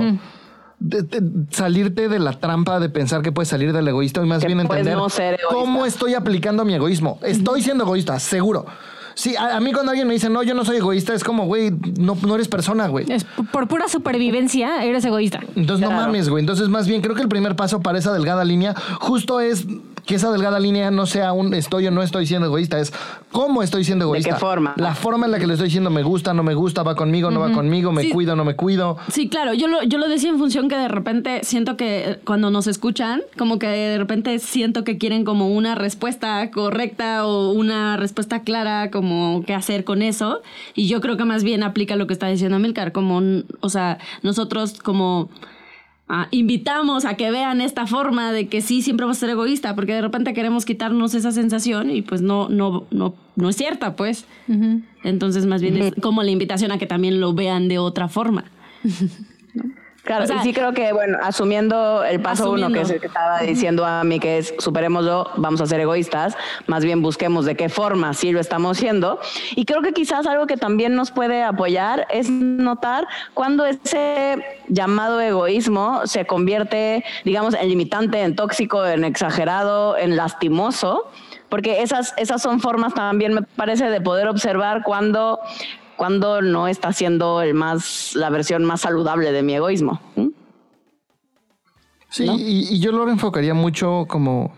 De- 0.80 1.02
de- 1.04 1.46
salirte 1.52 2.10
de 2.10 2.18
la 2.20 2.34
trampa 2.34 2.80
de 2.80 2.90
pensar 2.90 3.22
que 3.22 3.32
puedes 3.32 3.50
salir 3.50 3.72
del 3.74 3.88
egoísta 3.88 4.24
y 4.24 4.28
más 4.28 4.42
Que 4.42 4.48
bien 4.48 4.60
entender 4.62 4.96
no 4.98 5.08
cómo 5.50 5.86
estoy 5.86 6.16
aplicando 6.16 6.66
mi 6.66 6.74
egoísmo. 6.74 7.20
Estoy 7.22 7.62
siendo 7.62 7.84
egoísta, 7.84 8.20
seguro. 8.20 8.66
Sí, 9.14 9.36
a, 9.36 9.58
a 9.58 9.60
mí 9.60 9.72
cuando 9.74 9.92
alguien 9.92 10.08
me 10.08 10.14
dice, 10.14 10.30
no, 10.30 10.44
yo 10.44 10.54
no 10.54 10.66
soy 10.66 10.78
egoísta, 10.78 11.14
es 11.14 11.24
como, 11.24 11.46
güey, 11.46 11.72
no, 12.00 12.18
no 12.26 12.36
eres 12.36 12.48
persona, 12.48 12.88
güey. 12.88 13.12
Es 13.12 13.26
por 13.52 13.68
pura 13.68 13.88
supervivencia, 13.88 14.84
eres 14.84 15.06
egoísta. 15.06 15.40
Entonces 15.56 15.88
no 15.88 15.96
mames, 15.96 16.30
güey. 16.30 16.42
Entonces 16.42 16.70
más 16.70 16.88
bien 16.88 17.02
creo 17.02 17.16
que 17.16 17.22
el 17.22 17.30
primer 17.30 17.56
paso 17.56 17.82
para 17.82 17.98
esa 17.98 18.14
delgada 18.14 18.44
línea 18.44 18.76
justo 19.00 19.40
es 19.40 19.66
que 20.06 20.16
esa 20.16 20.32
delgada 20.32 20.60
línea 20.60 20.92
no 20.92 21.06
sea 21.06 21.32
un 21.34 21.54
estoy 21.54 21.88
o 21.88 21.92
no 21.92 22.02
estoy 22.04 22.26
siendo 22.26 22.48
egoísta, 22.48 22.80
es 22.80 22.92
cómo 23.32 23.62
estoy 23.64 23.84
siendo 23.84 24.06
¿De 24.06 24.10
egoísta. 24.12 24.34
qué 24.34 24.40
forma? 24.40 24.74
La 24.78 24.96
forma 24.96 25.26
en 25.26 25.32
la 25.32 25.40
que 25.40 25.48
le 25.48 25.54
estoy 25.54 25.68
diciendo 25.68 25.90
me 25.90 26.04
gusta, 26.04 26.34
no 26.34 26.44
me 26.44 26.54
gusta, 26.54 26.84
va 26.84 26.96
conmigo, 26.96 27.32
no 27.32 27.40
va 27.40 27.52
conmigo, 27.52 27.92
me 27.92 28.02
Sí. 28.04 28.10
cuido, 28.10 28.36
no 28.36 28.44
me 28.44 28.56
cuido. 28.56 28.98
Sí, 29.10 29.30
claro, 29.30 29.54
yo 29.54 29.68
lo, 29.68 29.84
yo 29.84 29.98
lo 29.98 30.08
decía 30.10 30.30
en 30.30 30.38
función 30.40 30.70
que 30.70 30.76
de 30.78 30.88
repente 30.88 31.42
siento 31.44 31.78
que 31.78 32.20
cuando 32.26 32.50
nos 32.52 32.68
escuchan, 32.68 33.22
como 33.38 33.60
que 33.60 33.68
de 33.68 33.98
repente 33.98 34.40
siento 34.40 34.84
que 34.84 34.98
quieren 34.98 35.24
como 35.24 35.50
una 35.50 35.76
respuesta 35.76 36.50
correcta 36.52 37.26
o 37.26 37.52
una 37.52 37.96
respuesta 37.98 38.42
clara, 38.42 38.90
como 38.92 39.44
qué 39.46 39.54
hacer 39.54 39.84
con 39.84 40.02
eso. 40.02 40.42
Y 40.76 40.88
yo 40.88 41.00
creo 41.02 41.18
que 41.18 41.26
más 41.26 41.44
bien 41.44 41.64
aplica 41.64 41.96
lo 41.96 42.08
que 42.08 42.14
está 42.14 42.28
diciendo 42.28 42.58
Milcar, 42.60 42.92
como, 42.92 43.22
o 43.60 43.70
sea, 43.70 43.98
nosotros 44.24 44.80
como 44.82 45.30
ah, 46.12 46.28
invitamos 46.32 47.06
a 47.06 47.16
que 47.16 47.32
vean 47.32 47.62
esta 47.62 47.88
forma 47.88 48.32
de 48.32 48.48
que 48.48 48.62
sí, 48.62 48.82
siempre 48.82 49.06
vas 49.06 49.18
a 49.18 49.20
ser 49.22 49.30
egoísta, 49.30 49.76
porque 49.76 49.94
de 49.94 50.02
repente 50.02 50.34
queremos 50.34 50.66
quitarnos 50.66 51.16
esa 51.16 51.32
sensación 51.32 51.90
y 51.90 52.02
pues 52.02 52.22
no, 52.22 52.50
no, 52.50 52.86
no, 52.92 53.16
no 53.36 53.50
es 53.50 53.56
cierta, 53.56 53.96
pues. 53.96 54.26
Entonces 55.04 55.46
más 55.46 55.62
bien 55.62 55.78
es 55.78 55.94
como 56.02 56.22
la 56.22 56.32
invitación 56.32 56.72
a 56.72 56.78
que 56.78 56.86
también 56.86 57.20
lo 57.20 57.34
vean 57.34 57.68
de 57.68 57.80
otra 57.80 58.08
forma. 58.10 58.46
Claro, 60.04 60.24
O 60.24 60.28
sea, 60.28 60.42
sí 60.42 60.52
creo 60.52 60.74
que, 60.74 60.94
bueno, 60.94 61.20
asumiendo 61.22 62.04
el 62.04 62.20
paso 62.22 62.50
uno, 62.52 62.66
Asumiendo. 62.66 62.74
que 62.76 62.82
es 62.82 62.90
el 62.90 63.00
que 63.00 63.08
estaba 63.08 63.40
diciendo 63.42 63.86
a 63.86 64.04
mí, 64.04 64.20
que 64.20 64.40
es 64.40 64.54
superémoslo, 64.58 65.30
vamos 65.38 65.62
a 65.62 65.68
ser 65.68 65.80
egoístas, 65.80 66.36
más 66.66 66.84
bien 66.84 67.04
busquemos 67.04 67.46
de 67.46 67.56
qué 67.56 67.70
forma 67.70 68.14
sí 68.16 68.32
lo 68.32 68.40
estamos 68.40 68.78
siendo. 68.78 69.20
Y 69.56 69.66
creo 69.66 69.84
que 69.84 69.94
quizás 69.94 70.26
algo 70.26 70.48
que 70.48 70.58
también 70.58 70.96
nos 70.96 71.12
puede 71.12 71.44
apoyar 71.44 72.08
es 72.10 72.32
notar 72.32 73.08
cuando 73.36 73.66
ese 73.66 74.44
llamado 74.70 75.22
egoísmo 75.22 76.08
se 76.08 76.26
convierte, 76.26 77.04
digamos, 77.24 77.54
en 77.54 77.70
limitante, 77.70 78.22
en 78.22 78.36
tóxico, 78.36 78.86
en 78.86 79.04
exagerado, 79.04 79.98
en 79.98 80.16
lastimoso. 80.16 81.12
Porque 81.50 81.82
esas, 81.84 82.14
esas 82.18 82.42
son 82.42 82.60
formas 82.60 82.94
también, 82.94 83.34
me 83.34 83.42
parece, 83.42 83.90
de 83.90 84.00
poder 84.02 84.30
observar 84.30 84.84
cuando 84.84 85.40
cuando 85.98 86.42
no 86.42 86.68
está 86.68 86.94
siendo 86.94 87.42
el 87.42 87.54
más 87.54 88.16
la 88.16 88.30
versión 88.30 88.64
más 88.66 88.82
saludable 88.82 89.32
de 89.32 89.44
mi 89.44 89.54
egoísmo. 89.56 90.00
¿Mm? 90.16 90.28
Sí, 92.10 92.26
y, 92.26 92.76
y 92.76 92.80
yo 92.80 92.92
lo 92.92 93.10
enfocaría 93.10 93.54
mucho 93.54 94.06
como 94.08 94.54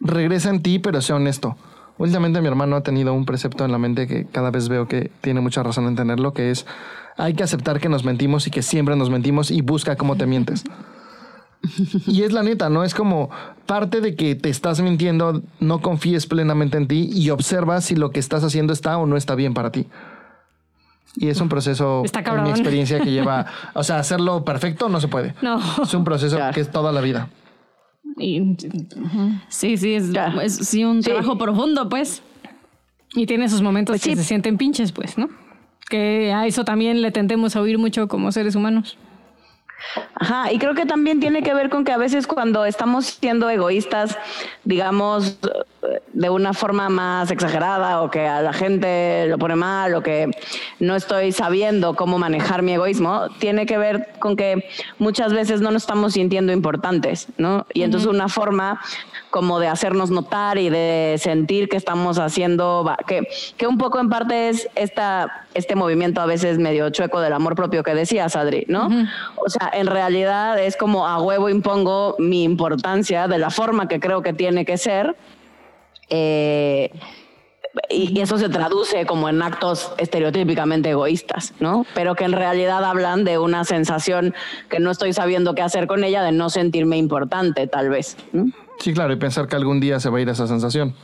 regresa 0.00 0.50
en 0.50 0.62
ti, 0.62 0.78
pero 0.78 1.02
sea 1.02 1.16
honesto. 1.16 1.56
Últimamente 1.98 2.40
mi 2.40 2.48
hermano 2.48 2.76
ha 2.76 2.82
tenido 2.82 3.12
un 3.12 3.24
precepto 3.24 3.64
en 3.64 3.72
la 3.72 3.78
mente 3.78 4.06
que 4.06 4.26
cada 4.26 4.50
vez 4.50 4.68
veo 4.68 4.88
que 4.88 5.10
tiene 5.20 5.40
mucha 5.40 5.62
razón 5.62 5.86
en 5.86 5.96
tenerlo, 5.96 6.32
que 6.32 6.50
es 6.50 6.66
hay 7.16 7.34
que 7.34 7.42
aceptar 7.42 7.80
que 7.80 7.88
nos 7.88 8.04
mentimos 8.04 8.46
y 8.46 8.50
que 8.50 8.62
siempre 8.62 8.96
nos 8.96 9.10
mentimos 9.10 9.50
y 9.50 9.60
busca 9.60 9.96
cómo 9.96 10.16
te 10.16 10.26
mientes. 10.26 10.64
Y 12.06 12.22
es 12.22 12.32
la 12.32 12.42
neta, 12.42 12.68
¿no? 12.68 12.82
Es 12.84 12.94
como 12.94 13.30
parte 13.66 14.00
de 14.00 14.16
que 14.16 14.34
te 14.34 14.48
estás 14.48 14.80
mintiendo, 14.80 15.42
no 15.60 15.80
confíes 15.80 16.26
plenamente 16.26 16.76
en 16.76 16.88
ti 16.88 17.08
y 17.12 17.30
observa 17.30 17.80
si 17.80 17.94
lo 17.94 18.10
que 18.10 18.18
estás 18.20 18.42
haciendo 18.44 18.72
está 18.72 18.98
o 18.98 19.06
no 19.06 19.16
está 19.16 19.34
bien 19.34 19.54
para 19.54 19.70
ti. 19.70 19.86
Y 21.16 21.28
es 21.28 21.40
un 21.40 21.48
proceso, 21.48 22.02
Está 22.04 22.20
en 22.20 22.24
cabrón. 22.24 22.44
mi 22.44 22.50
experiencia, 22.50 22.98
que 23.00 23.10
lleva, 23.10 23.46
o 23.74 23.84
sea, 23.84 23.98
hacerlo 23.98 24.44
perfecto 24.44 24.88
no 24.88 25.00
se 25.00 25.08
puede. 25.08 25.34
No. 25.42 25.60
Es 25.82 25.92
un 25.94 26.04
proceso 26.04 26.36
Claro. 26.36 26.54
que 26.54 26.60
es 26.60 26.70
toda 26.70 26.90
la 26.90 27.00
vida. 27.00 27.28
Y, 28.18 28.56
Sí, 29.48 29.76
sí, 29.76 29.94
es, 29.94 30.10
sí 30.66 30.84
un 30.84 31.02
Sí. 31.02 31.10
trabajo 31.10 31.38
profundo, 31.38 31.88
pues. 31.88 32.22
y 33.14 33.26
tiene 33.26 33.48
sus 33.50 33.60
momentos 33.60 33.92
Pues 33.94 34.02
que 34.04 34.10
sí. 34.10 34.16
se 34.16 34.24
sienten 34.24 34.56
pinches, 34.56 34.90
pues, 34.90 35.18
¿no? 35.18 35.28
Que 35.90 36.32
a 36.32 36.46
eso 36.46 36.64
también 36.64 37.02
le 37.02 37.10
tendemos 37.12 37.56
a 37.56 37.60
oír 37.60 37.76
mucho 37.78 38.08
como 38.08 38.32
seres 38.32 38.54
humanos. 38.56 38.96
Ajá, 40.14 40.52
y 40.52 40.58
creo 40.58 40.74
que 40.74 40.86
también 40.86 41.20
tiene 41.20 41.42
que 41.42 41.54
ver 41.54 41.68
con 41.68 41.84
que 41.84 41.92
a 41.92 41.96
veces 41.96 42.26
cuando 42.26 42.64
estamos 42.64 43.06
siendo 43.06 43.50
egoístas, 43.50 44.16
digamos, 44.64 45.38
de 46.12 46.30
una 46.30 46.52
forma 46.52 46.88
más 46.88 47.30
exagerada 47.30 48.02
o 48.02 48.10
que 48.10 48.26
a 48.26 48.40
la 48.40 48.52
gente 48.52 49.26
lo 49.28 49.38
pone 49.38 49.56
mal 49.56 49.94
o 49.94 50.02
que 50.02 50.30
no 50.78 50.94
estoy 50.94 51.32
sabiendo 51.32 51.94
cómo 51.96 52.18
manejar 52.18 52.62
mi 52.62 52.74
egoísmo, 52.74 53.28
tiene 53.38 53.66
que 53.66 53.78
ver 53.78 54.10
con 54.18 54.36
que 54.36 54.68
muchas 54.98 55.32
veces 55.32 55.60
no 55.60 55.70
nos 55.70 55.82
estamos 55.82 56.12
sintiendo 56.12 56.52
importantes, 56.52 57.28
¿no? 57.38 57.66
Y 57.72 57.82
entonces 57.82 58.08
una 58.08 58.28
forma 58.28 58.80
como 59.30 59.58
de 59.58 59.66
hacernos 59.66 60.10
notar 60.10 60.58
y 60.58 60.68
de 60.68 61.16
sentir 61.18 61.68
que 61.68 61.78
estamos 61.78 62.18
haciendo, 62.18 62.94
que, 63.06 63.26
que 63.56 63.66
un 63.66 63.78
poco 63.78 63.98
en 63.98 64.10
parte 64.10 64.50
es 64.50 64.68
esta, 64.74 65.46
este 65.54 65.74
movimiento 65.74 66.20
a 66.20 66.26
veces 66.26 66.58
medio 66.58 66.90
chueco 66.90 67.20
del 67.20 67.32
amor 67.32 67.56
propio 67.56 67.82
que 67.82 67.94
decías, 67.94 68.36
Adri, 68.36 68.66
¿no? 68.68 68.88
O 69.36 69.48
sea, 69.48 69.71
en 69.72 69.86
realidad 69.86 70.58
es 70.58 70.76
como 70.76 71.06
a 71.06 71.20
huevo 71.20 71.48
impongo 71.48 72.16
mi 72.18 72.44
importancia 72.44 73.28
de 73.28 73.38
la 73.38 73.50
forma 73.50 73.88
que 73.88 74.00
creo 74.00 74.22
que 74.22 74.32
tiene 74.32 74.64
que 74.64 74.78
ser. 74.78 75.16
eh, 76.08 76.90
y, 77.88 78.20
eso 78.20 78.38
se 78.38 78.48
traduce 78.48 79.06
como 79.06 79.28
en 79.28 79.42
actos 79.42 79.92
estereotípicamente 79.98 80.90
egoístas, 80.90 81.54
¿no? 81.60 81.86
Pero 81.94 82.14
que 82.14 82.24
en 82.24 82.32
realidad 82.32 82.84
hablan 82.84 83.24
de 83.24 83.38
una 83.38 83.64
sensación 83.64 84.34
que 84.68 84.78
no 84.78 84.90
estoy 84.90 85.12
sabiendo 85.12 85.54
qué 85.54 85.62
hacer 85.62 85.86
con 85.86 86.04
ella, 86.04 86.22
de 86.22 86.32
no 86.32 86.50
sentirme 86.50 86.98
importante, 86.98 87.66
tal 87.66 87.88
vez. 87.88 88.16
Sí, 88.78 88.92
claro, 88.92 89.12
y 89.12 89.16
pensar 89.16 89.48
que 89.48 89.56
algún 89.56 89.80
día 89.80 90.00
se 90.00 90.10
va 90.10 90.18
a 90.18 90.20
ir 90.20 90.28
esa 90.28 90.46
sensación. 90.46 90.94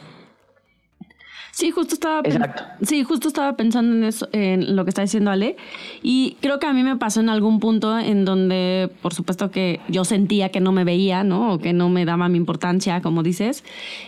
Sí, 1.58 1.72
justo 1.72 1.94
estaba 1.94 2.20
Exacto. 2.20 2.62
Sí, 2.82 3.02
justo 3.02 3.26
estaba 3.26 3.56
pensando 3.56 3.92
en 3.96 4.04
eso, 4.04 4.28
en 4.30 4.76
lo 4.76 4.84
que 4.84 4.90
está 4.90 5.02
diciendo 5.02 5.32
Ale. 5.32 5.56
Y 6.04 6.36
creo 6.40 6.60
que 6.60 6.66
a 6.66 6.72
mí 6.72 6.84
me 6.84 6.94
pasó 6.94 7.18
en 7.18 7.28
algún 7.28 7.58
punto 7.58 7.98
en 7.98 8.24
donde, 8.24 8.88
por 9.02 9.12
supuesto 9.12 9.50
que 9.50 9.80
yo 9.88 10.04
sentía 10.04 10.50
que 10.50 10.60
no 10.60 10.70
me 10.70 10.84
veía, 10.84 11.24
¿no? 11.24 11.54
O 11.54 11.58
que 11.58 11.72
no 11.72 11.88
me 11.88 12.04
daba 12.04 12.28
mi 12.28 12.36
importancia, 12.36 13.02
como 13.02 13.24
dices. 13.24 13.64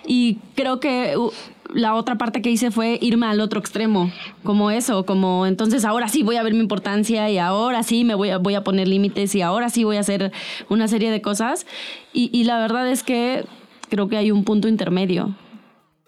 Y 0.07 0.38
creo 0.54 0.78
que 0.78 1.16
uh, 1.16 1.33
la 1.75 1.97
otra 1.97 2.16
parte 2.16 2.40
que 2.40 2.52
hice 2.52 2.71
fue 2.71 3.00
irme 3.02 3.26
al 3.26 3.40
otro 3.40 3.59
extremo, 3.59 4.12
como 4.45 4.71
eso, 4.71 5.04
como 5.04 5.45
entonces 5.45 5.85
ahora 5.85 6.07
sí 6.07 6.23
voy 6.23 6.37
a 6.37 6.45
ver 6.45 6.52
mi 6.52 6.61
importancia 6.61 7.28
y 7.30 7.38
ahora 7.38 7.83
sí 7.83 8.04
me 8.04 8.14
voy 8.14 8.30
a, 8.30 8.38
voy 8.38 8.54
a 8.54 8.62
poner 8.62 8.87
límites 8.87 9.35
y 9.35 9.42
ahora 9.42 9.71
sí 9.71 9.83
voy 9.83 9.97
a 9.97 10.00
hacer 10.00 10.30
una 10.69 10.87
serie 10.87 11.11
de 11.11 11.21
cosas. 11.21 11.66
Y, 12.12 12.30
y 12.33 12.45
la 12.45 12.61
verdad 12.61 12.88
es 12.88 13.02
que 13.02 13.45
creo 13.88 14.09
que 14.09 14.19
hay 14.19 14.30
un 14.30 14.45
punto 14.45 14.69
intermedio 14.69 15.35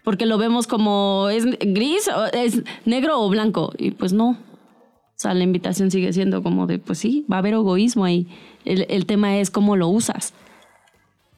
porque 0.03 0.27
lo 0.27 0.39
vemos 0.39 0.67
como 0.67 1.29
es 1.31 1.45
gris, 1.61 2.11
es 2.33 2.63
negro 2.85 3.21
o 3.21 3.29
blanco, 3.29 3.73
y 3.79 3.93
pues 3.93 4.13
no. 4.13 4.31
O 4.31 5.23
sea, 5.23 5.35
la 5.35 5.45
invitación 5.45 5.91
sigue 5.91 6.13
siendo 6.13 6.43
como 6.43 6.67
de, 6.67 6.79
pues 6.79 6.99
sí, 6.99 7.25
va 7.31 7.37
a 7.37 7.39
haber 7.39 7.55
egoísmo 7.55 8.05
ahí. 8.05 8.27
El, 8.65 8.87
el 8.89 9.07
tema 9.07 9.39
es 9.39 9.51
cómo 9.51 9.77
lo 9.77 9.89
usas. 9.89 10.35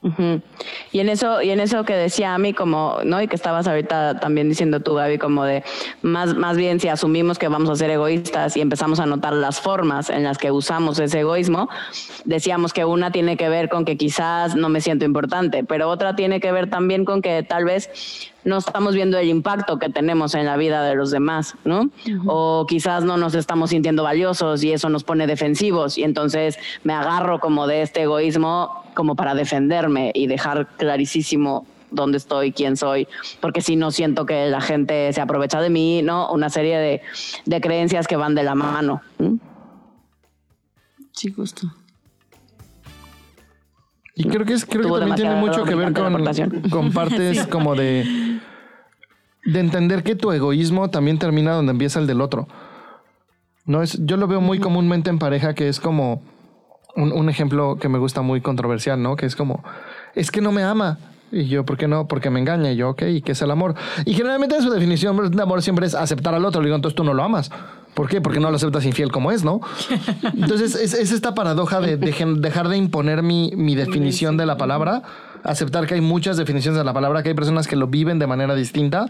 Ujú. 0.04 0.42
Y 0.92 1.00
en 1.00 1.08
eso, 1.08 1.40
y 1.40 1.50
en 1.50 1.61
eso 1.61 1.84
que 1.84 1.94
decía 1.94 2.34
a 2.34 2.38
mí 2.38 2.52
como, 2.52 2.99
¿no? 3.04 3.23
Y 3.23 3.26
que 3.26 3.37
estabas 3.37 3.66
ahorita 3.66 4.20
también 4.20 4.50
diciendo 4.50 4.80
tú, 4.80 4.94
Gaby, 4.94 5.16
como 5.16 5.44
de 5.44 5.64
más, 6.02 6.34
más 6.34 6.58
bien 6.58 6.78
si 6.78 6.88
asumimos 6.88 7.38
que 7.38 7.49
vamos 7.49 7.70
a 7.70 7.76
ser 7.76 7.90
egoístas 7.90 8.54
y 8.58 8.61
empezamos 8.61 9.00
a 9.00 9.06
notar 9.06 9.32
las 9.32 9.61
formas 9.61 10.11
en 10.11 10.23
las 10.23 10.37
que 10.37 10.50
usamos 10.50 10.99
ese 10.99 11.20
egoísmo, 11.20 11.70
decíamos 12.26 12.75
que 12.75 12.84
una 12.84 13.12
tiene 13.12 13.38
que 13.38 13.49
ver 13.49 13.70
con 13.70 13.87
que 13.87 13.96
quizás 13.96 14.54
no 14.54 14.68
me 14.68 14.82
siento 14.82 15.06
importante, 15.06 15.64
pero 15.64 15.88
otra 15.88 16.14
tiene 16.14 16.38
que 16.38 16.52
ver 16.52 16.68
también 16.68 17.06
con 17.06 17.23
que 17.23 17.42
tal 17.42 17.64
vez 17.64 18.30
no 18.44 18.58
estamos 18.58 18.94
viendo 18.94 19.16
el 19.16 19.28
impacto 19.28 19.78
que 19.78 19.88
tenemos 19.88 20.34
en 20.34 20.44
la 20.44 20.58
vida 20.58 20.82
de 20.82 20.94
los 20.94 21.11
demás, 21.11 21.56
¿no? 21.64 21.88
O 22.26 22.66
quizás 22.68 23.02
no 23.02 23.16
nos 23.16 23.34
estamos 23.34 23.70
sintiendo 23.70 24.02
valiosos 24.02 24.62
y 24.62 24.73
eso 24.73 24.90
nos 24.90 25.02
pone 25.02 25.26
defensivos 25.26 25.96
y 25.96 26.02
entonces 26.02 26.58
me 26.82 26.92
agarro 26.92 27.40
como 27.40 27.66
de 27.66 27.80
este 27.80 28.02
egoísmo 28.02 28.83
como 28.94 29.16
para 29.16 29.34
defenderme 29.34 30.12
y 30.14 30.26
dejar 30.26 30.68
clarísimo 30.76 31.66
dónde 31.90 32.18
estoy, 32.18 32.52
quién 32.52 32.76
soy, 32.76 33.06
porque 33.40 33.60
si 33.60 33.76
no 33.76 33.90
siento 33.90 34.26
que 34.26 34.48
la 34.48 34.60
gente 34.60 35.12
se 35.12 35.20
aprovecha 35.20 35.60
de 35.60 35.70
mí, 35.70 36.02
¿no? 36.02 36.30
Una 36.30 36.50
serie 36.50 36.78
de, 36.78 37.02
de 37.44 37.60
creencias 37.60 38.06
que 38.06 38.16
van 38.16 38.34
de 38.34 38.42
la 38.42 38.54
mano. 38.54 39.02
¿no? 39.18 39.38
Sí, 41.12 41.32
justo. 41.32 41.68
Y 44.16 44.24
creo 44.28 44.44
que, 44.44 44.52
es, 44.52 44.64
creo 44.64 44.82
que 44.82 44.88
Tuvo 44.88 44.98
también 44.98 45.16
tiene 45.16 45.34
mucho 45.36 45.64
que 45.64 45.74
ver 45.74 45.92
con, 45.92 46.70
con 46.70 46.92
partes 46.92 47.46
como 47.50 47.74
de, 47.74 48.40
de 49.44 49.60
entender 49.60 50.04
que 50.04 50.14
tu 50.14 50.30
egoísmo 50.30 50.88
también 50.88 51.18
termina 51.18 51.52
donde 51.52 51.72
empieza 51.72 51.98
el 51.98 52.06
del 52.06 52.20
otro. 52.20 52.46
No 53.66 53.82
es, 53.82 53.98
yo 54.04 54.16
lo 54.16 54.28
veo 54.28 54.40
muy 54.40 54.60
comúnmente 54.60 55.10
en 55.10 55.18
pareja 55.18 55.54
que 55.54 55.68
es 55.68 55.80
como 55.80 56.22
un, 56.96 57.12
un 57.12 57.28
ejemplo 57.28 57.76
que 57.80 57.88
me 57.88 57.98
gusta 57.98 58.22
muy 58.22 58.40
controversial, 58.40 59.02
¿no? 59.02 59.16
Que 59.16 59.26
es 59.26 59.36
como, 59.36 59.62
es 60.14 60.30
que 60.30 60.40
no 60.40 60.52
me 60.52 60.62
ama. 60.62 60.98
Y 61.32 61.46
yo, 61.46 61.64
¿por 61.64 61.76
qué 61.76 61.88
no? 61.88 62.06
Porque 62.06 62.30
me 62.30 62.38
engaña. 62.38 62.70
Y 62.70 62.76
yo, 62.76 62.90
ok, 62.90 63.02
¿y 63.08 63.20
qué 63.22 63.32
es 63.32 63.42
el 63.42 63.50
amor? 63.50 63.74
Y 64.04 64.14
generalmente 64.14 64.60
su 64.62 64.70
definición 64.70 65.30
de 65.30 65.42
amor 65.42 65.62
siempre 65.62 65.86
es 65.86 65.94
aceptar 65.94 66.34
al 66.34 66.44
otro. 66.44 66.60
Le 66.60 66.66
digo, 66.66 66.76
entonces 66.76 66.94
tú 66.94 67.02
no 67.02 67.12
lo 67.12 67.24
amas. 67.24 67.50
¿Por 67.94 68.08
qué? 68.08 68.20
Porque 68.20 68.40
no 68.40 68.50
lo 68.50 68.56
aceptas 68.56 68.84
infiel 68.84 69.10
como 69.10 69.32
es, 69.32 69.44
¿no? 69.44 69.60
Entonces 70.34 70.74
es, 70.74 70.94
es 70.94 71.12
esta 71.12 71.34
paradoja 71.34 71.80
de, 71.80 71.96
de 71.96 72.12
dejar 72.38 72.68
de 72.68 72.76
imponer 72.76 73.22
mi, 73.22 73.52
mi 73.56 73.76
definición 73.76 74.36
de 74.36 74.46
la 74.46 74.56
palabra, 74.56 75.02
aceptar 75.44 75.86
que 75.86 75.94
hay 75.94 76.00
muchas 76.00 76.36
definiciones 76.36 76.78
de 76.78 76.84
la 76.84 76.92
palabra, 76.92 77.22
que 77.22 77.28
hay 77.28 77.34
personas 77.34 77.68
que 77.68 77.76
lo 77.76 77.86
viven 77.86 78.18
de 78.18 78.26
manera 78.26 78.54
distinta 78.54 79.06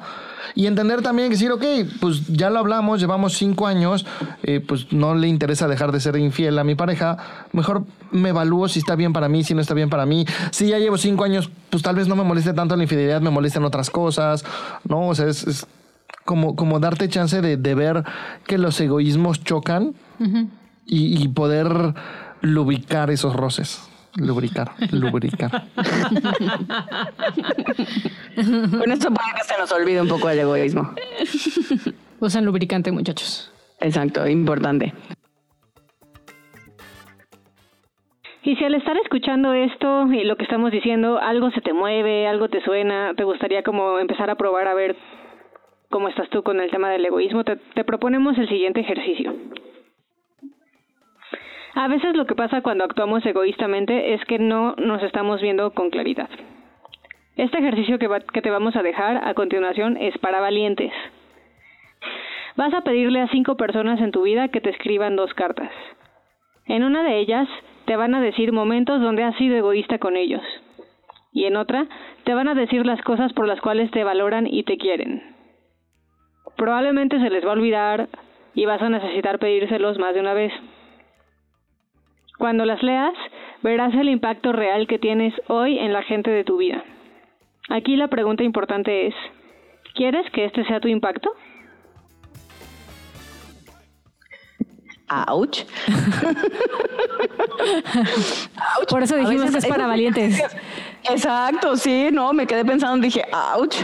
y 0.55 0.67
entender 0.67 1.01
también 1.01 1.29
que 1.29 1.35
decir, 1.37 1.51
ok, 1.53 1.65
pues 2.01 2.27
ya 2.27 2.51
lo 2.51 2.59
hablamos, 2.59 3.01
llevamos 3.01 3.35
cinco 3.39 3.67
años, 3.67 4.05
eh, 4.43 4.61
pues 4.61 4.93
no 4.93 5.15
le 5.15 5.29
interesa 5.29 5.67
dejar 5.69 5.93
de 5.93 6.01
ser 6.01 6.17
infiel 6.17 6.59
a 6.59 6.65
mi 6.65 6.75
pareja, 6.75 7.17
mejor 7.53 7.85
me 8.11 8.29
evalúo 8.31 8.69
si 8.69 8.81
está 8.81 8.95
bien 8.97 9.13
para 9.13 9.29
mí, 9.29 9.43
si 9.45 9.55
no 9.55 9.61
está 9.61 9.75
bien 9.75 9.89
para 9.91 10.07
mí. 10.07 10.27
Si 10.51 10.69
ya 10.69 10.79
llevo 10.79 10.99
cinco 10.99 11.25
años, 11.25 11.51
pues 11.71 11.83
tal 11.83 11.97
vez 11.97 12.07
no 12.09 12.17
me 12.17 12.25
moleste 12.25 12.53
tanto 12.53 12.77
la 12.77 12.83
infidelidad, 12.83 13.21
me 13.21 13.31
molesten 13.31 13.65
otras 13.65 13.89
cosas, 13.91 14.45
¿no? 14.89 15.09
O 15.09 15.15
sea, 15.15 15.27
es- 15.29 15.47
es 15.47 15.67
como, 16.25 16.57
como 16.57 16.81
darte 16.81 17.09
chance 17.09 17.41
de, 17.41 17.57
de 17.57 17.75
ver 17.75 18.05
que 18.47 18.59
los 18.59 18.81
egoísmos 18.81 19.43
chocan 19.45 19.95
y, 20.87 21.23
y 21.23 21.29
poder 21.29 21.95
lubricar 22.41 23.11
esos 23.11 23.35
roces. 23.35 23.81
Lubricar, 24.17 24.71
lubricar. 24.93 25.51
Con 28.35 28.93
esto 28.93 29.11
puede 29.11 29.33
que 29.37 29.43
se 29.45 29.59
nos 29.59 29.73
olvide 29.73 30.01
un 30.01 30.09
poco 30.09 30.31
el 30.31 30.39
egoísmo. 30.39 30.95
Usan 32.21 32.45
lubricante, 32.45 32.93
muchachos. 32.93 33.53
Exacto, 33.81 34.27
importante. 34.29 34.93
Y 38.45 38.57
si 38.57 38.65
al 38.65 38.75
estar 38.75 38.97
escuchando 38.99 39.53
esto 39.53 40.13
y 40.13 40.23
lo 40.25 40.37
que 40.37 40.45
estamos 40.45 40.71
diciendo, 40.71 41.19
algo 41.19 41.51
se 41.51 41.61
te 41.63 41.73
mueve, 41.73 42.29
algo 42.29 42.49
te 42.49 42.63
suena, 42.63 43.15
te 43.17 43.25
gustaría 43.25 43.63
como 43.63 43.99
empezar 43.99 44.31
a 44.31 44.37
probar 44.37 44.69
a 44.69 44.75
ver 44.75 44.97
cómo 45.91 46.09
estás 46.09 46.29
tú 46.29 46.43
con 46.43 46.61
el 46.61 46.71
tema 46.71 46.91
del 46.91 47.07
egoísmo, 47.07 47.43
te, 47.43 47.57
te 47.57 47.85
proponemos 47.85 48.37
el 48.39 48.49
siguiente 48.49 48.81
ejercicio. 48.81 49.35
A 51.75 51.89
veces 51.89 52.15
lo 52.15 52.25
que 52.27 52.37
pasa 52.37 52.63
cuando 52.63 52.85
actuamos 52.85 53.27
egoístamente 53.27 54.15
es 54.15 54.25
que 54.27 54.39
no 54.39 54.77
nos 54.77 55.03
estamos 55.03 55.43
viendo 55.43 55.73
con 55.73 55.91
claridad. 55.91 56.29
Este 57.37 57.59
ejercicio 57.59 57.99
que, 57.99 58.43
te 58.43 58.51
vamos 58.51 58.77
a 58.77 58.83
dejar 58.83 59.27
a 59.27 59.35
continuación 59.35 59.97
es 59.97 60.17
para 60.19 60.41
valientes. 60.41 60.93
Vas 62.57 62.73
a 62.75 62.83
pedirle 62.83 63.21
a 63.21 63.29
cinco 63.29 63.57
personas 63.57 64.01
en 64.01 64.13
tu 64.13 64.23
vida 64.23 64.49
que 64.49 64.61
te 64.61 64.71
escriban 64.71 65.17
dos 65.17 65.35
cartas. 65.35 65.73
En 66.67 66.85
una 66.85 67.03
de 67.03 67.19
ellas 67.19 67.49
te 67.87 67.97
van 67.97 68.15
a 68.15 68.21
decir 68.21 68.53
momentos 68.53 69.01
donde 69.01 69.25
has 69.25 69.37
sido 69.37 69.57
egoísta 69.57 69.99
con 69.99 70.17
ellos. 70.17 70.43
Y 71.33 71.47
en 71.47 71.57
otra 71.57 71.89
te 72.23 72.35
van 72.35 72.47
a 72.47 72.55
decir 72.55 72.87
las 72.87 73.03
cosas 73.03 73.33
por 73.33 73.49
las 73.49 73.61
cuales 73.61 73.91
te 73.91 74.05
valoran 74.05 74.47
y 74.47 74.63
te 74.63 74.79
quieren. 74.79 75.25
Probablemente 76.57 77.19
se 77.19 77.31
les 77.31 77.45
va 77.45 77.49
a 77.49 77.55
olvidar 77.55 78.09
y 78.55 78.65
vas 78.65 78.81
a 78.81 78.89
necesitar 78.89 79.41
pedírselos 79.41 79.99
más 79.99 80.15
de 80.15 80.21
una 80.21 80.35
vez. 80.35 80.53
Cuando 82.45 82.67
las 82.67 82.83
leas, 82.83 83.15
verás 83.63 83.95
el 83.95 84.11
impacto 84.11 84.53
real 84.53 84.87
que 84.87 84.99
tienes 84.99 85.33
hoy 85.49 85.79
en 85.79 85.95
la 85.95 86.03
gente 86.03 86.31
de 86.31 86.45
tu 86.45 86.59
vida. 86.59 86.85
Aquí 87.71 87.97
la 87.97 88.09
pregunta 88.09 88.45
importante 88.45 89.07
es, 89.07 89.15
¿quieres 89.95 90.31
que 90.31 90.45
este 90.45 90.63
sea 90.67 90.79
tu 90.79 90.89
impacto? 90.89 91.31
Ouch. 95.27 95.61
Por 98.91 99.03
eso 99.03 99.17
dijimos 99.17 99.47
veces 99.47 99.53
que 99.53 99.59
es 99.61 99.67
para 99.67 99.87
valientes. 99.87 100.43
Exacto, 101.11 101.77
sí, 101.77 102.09
no, 102.13 102.33
me 102.33 102.47
quedé 102.47 102.65
pensando, 102.65 103.03
dije, 103.05 103.25
ouch. 103.57 103.77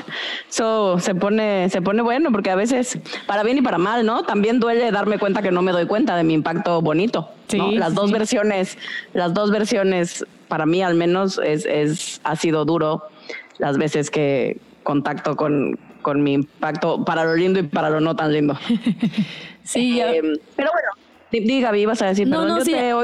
Eso 0.48 0.98
se 0.98 1.14
pone, 1.14 1.68
se 1.70 1.82
pone 1.82 2.02
bueno, 2.02 2.30
porque 2.32 2.50
a 2.50 2.54
veces, 2.56 2.98
para 3.26 3.42
bien 3.42 3.58
y 3.58 3.62
para 3.62 3.78
mal, 3.78 4.06
¿no? 4.06 4.22
También 4.24 4.58
duele 4.60 4.90
darme 4.90 5.18
cuenta 5.18 5.42
que 5.42 5.50
no 5.50 5.60
me 5.62 5.72
doy 5.72 5.86
cuenta 5.86 6.16
de 6.16 6.24
mi 6.24 6.34
impacto 6.34 6.80
bonito. 6.80 7.28
¿no? 7.52 7.68
Sí, 7.70 7.76
Las 7.76 7.90
sí, 7.90 7.94
dos 7.96 8.10
versiones, 8.12 8.78
las 9.12 9.34
dos 9.34 9.50
versiones, 9.50 10.24
para 10.48 10.64
mí 10.66 10.82
al 10.82 10.94
menos, 10.94 11.38
es, 11.44 11.66
es, 11.66 12.20
ha 12.24 12.36
sido 12.36 12.64
duro 12.64 13.02
las 13.58 13.76
veces 13.76 14.10
que 14.10 14.58
contacto 14.82 15.36
con, 15.36 15.78
con 16.02 16.22
mi 16.22 16.32
impacto 16.32 17.04
para 17.04 17.24
lo 17.24 17.34
lindo 17.36 17.60
y 17.60 17.64
para 17.64 17.90
lo 17.90 18.00
no 18.00 18.16
tan 18.16 18.32
lindo. 18.32 18.58
Sí, 19.62 20.00
Eh, 20.00 20.20
pero 20.56 20.70
bueno, 20.72 20.88
di- 21.30 21.40
di, 21.40 21.60
Gaby, 21.60 21.82
ibas 21.82 22.02
a 22.02 22.06
decir, 22.06 22.26
No, 22.26 22.38
perdón, 22.40 22.48
no, 22.48 22.58
yo 22.58 22.64
sí. 22.64 22.72
te 22.72 22.88
he 22.88 22.94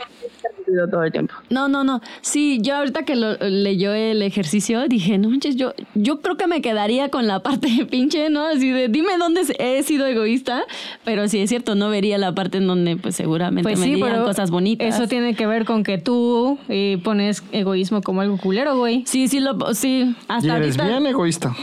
todo 0.90 1.04
el 1.04 1.12
tiempo. 1.12 1.34
No, 1.50 1.68
no, 1.68 1.84
no. 1.84 2.00
Sí, 2.20 2.58
yo 2.60 2.76
ahorita 2.76 3.04
que 3.04 3.16
lo, 3.16 3.34
leyó 3.40 3.92
el 3.94 4.22
ejercicio 4.22 4.86
dije, 4.88 5.16
no 5.18 5.30
manches, 5.30 5.56
yo, 5.56 5.72
yo 5.94 6.20
creo 6.20 6.36
que 6.36 6.46
me 6.46 6.60
quedaría 6.60 7.08
con 7.08 7.26
la 7.26 7.40
parte 7.40 7.68
pinche, 7.90 8.28
¿no? 8.30 8.46
Así 8.46 8.70
de, 8.70 8.88
dime 8.88 9.16
dónde 9.18 9.42
he 9.58 9.82
sido 9.82 10.06
egoísta, 10.06 10.64
pero 11.04 11.28
sí 11.28 11.38
es 11.38 11.48
cierto, 11.48 11.74
no 11.74 11.88
vería 11.90 12.18
la 12.18 12.34
parte 12.34 12.58
en 12.58 12.66
donde 12.66 12.96
pues 12.96 13.16
seguramente 13.16 13.62
Pues 13.62 13.78
me 13.78 13.84
sí, 13.86 13.90
dirían 13.92 14.10
pero 14.10 14.24
cosas 14.24 14.50
bonitas. 14.50 14.94
eso 14.94 15.06
tiene 15.08 15.34
que 15.34 15.46
ver 15.46 15.64
con 15.64 15.84
que 15.84 15.98
tú 15.98 16.58
eh, 16.68 16.98
pones 17.04 17.42
egoísmo 17.52 18.02
como 18.02 18.20
algo 18.20 18.36
culero, 18.38 18.76
güey. 18.76 19.04
Sí, 19.06 19.28
sí, 19.28 19.40
lo, 19.40 19.74
sí, 19.74 20.14
Y 20.14 20.16
hasta 20.28 20.56
eres 20.56 20.78
ahorita. 20.78 20.98
bien 20.98 21.06
egoísta. 21.06 21.54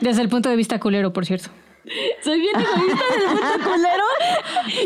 Desde 0.00 0.22
el 0.22 0.28
punto 0.28 0.48
de 0.48 0.56
vista 0.56 0.78
culero, 0.80 1.12
por 1.12 1.26
cierto. 1.26 1.48
Soy 2.22 2.38
bien 2.40 2.54
egoísta 2.54 3.04
del 3.18 3.28
punto 3.28 3.70
culero. 3.70 4.04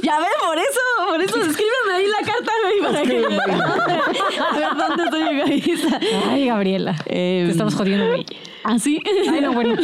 Ya 0.02 0.18
ves, 0.18 0.28
por 0.42 0.58
eso, 0.58 0.80
por 1.08 1.20
eso 1.20 1.40
escríbeme 1.50 1.92
ahí 1.94 2.06
la 2.06 2.26
carta, 2.26 2.52
güey, 2.62 2.80
para 2.80 3.02
que 3.02 3.16
A 4.40 4.56
ver, 4.56 4.76
¿dónde 4.76 5.10
soy 5.10 5.38
egoísta? 5.38 6.00
Ay, 6.30 6.46
Gabriela. 6.46 6.96
Em, 7.06 7.46
Te 7.46 7.50
estamos 7.52 7.74
jodiendo, 7.74 8.06
güey. 8.08 8.24
¿Así? 8.64 9.02
Ay, 9.30 9.40
no, 9.42 9.52
bueno. 9.52 9.76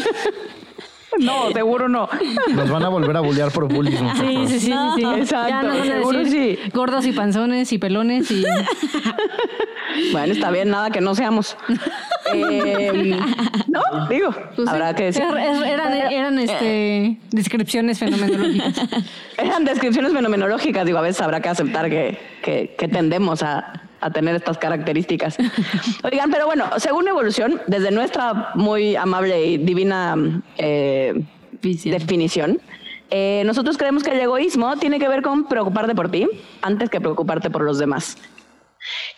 No, 1.21 1.51
seguro 1.53 1.89
no. 1.89 2.09
Nos 2.55 2.71
van 2.71 2.85
a 2.85 2.89
volver 2.89 3.17
a 3.17 3.21
bullear 3.21 3.51
por 3.53 3.69
bullying. 3.73 3.97
Sí, 4.15 4.47
sí, 4.47 4.61
sí, 4.61 4.61
sí, 4.61 4.73
sí. 4.97 5.05
Exacto, 5.19 5.49
Ya 5.49 5.63
nos 5.63 5.79
van 5.79 5.91
a 5.91 5.95
seguro 5.97 6.19
decir 6.21 6.59
sí. 6.65 6.71
gordos 6.73 7.07
y 7.07 7.13
panzones 7.13 7.73
y 7.73 7.79
pelones 7.79 8.31
y... 8.31 8.45
Bueno, 10.11 10.33
está 10.33 10.51
bien, 10.51 10.71
nada 10.71 10.91
que 10.91 11.01
no 11.01 11.15
seamos. 11.15 11.57
Eh, 12.35 13.19
no, 13.67 14.07
digo, 14.09 14.31
pues 14.57 14.67
sí. 14.67 14.75
habrá 14.75 14.95
que 14.95 15.05
decir. 15.07 15.23
Er- 15.23 15.37
er- 15.37 15.67
Eran, 15.67 15.93
eran 15.93 16.39
este, 16.39 17.19
descripciones 17.31 17.99
fenomenológicas. 17.99 18.81
Eran 19.37 19.65
descripciones 19.67 20.15
fenomenológicas, 20.15 20.87
digo, 20.87 20.97
a 20.97 21.03
veces 21.03 21.21
habrá 21.21 21.41
que 21.43 21.51
aceptar 21.51 21.91
que, 21.91 22.19
que, 22.43 22.75
que 22.79 22.89
tendemos 22.89 23.43
a, 23.43 23.82
a 24.03 24.11
tener 24.11 24.35
estas 24.35 24.59
características. 24.59 25.39
Oigan, 26.03 26.31
pero 26.31 26.47
bueno, 26.47 26.67
según 26.79 27.09
evolución, 27.09 27.61
desde 27.67 27.91
nuestra 27.91 28.51
muy 28.55 28.97
amable 28.97 29.47
y 29.47 29.59
divina 29.59 30.43
eh, 30.59 31.25
definición, 31.63 32.61
eh, 33.11 33.43
nosotros 33.45 33.77
creemos 33.77 34.03
que 34.03 34.11
el 34.11 34.21
egoísmo 34.21 34.77
tiene 34.77 34.99
que 34.99 35.09
ver 35.09 35.23
con 35.23 35.45
preocuparte 35.45 35.95
por 35.95 36.11
ti 36.11 36.29
antes 36.63 36.91
que 36.91 37.01
preocuparte 37.01 37.51
por 37.51 37.63
los 37.63 37.79
demás. 37.79 38.17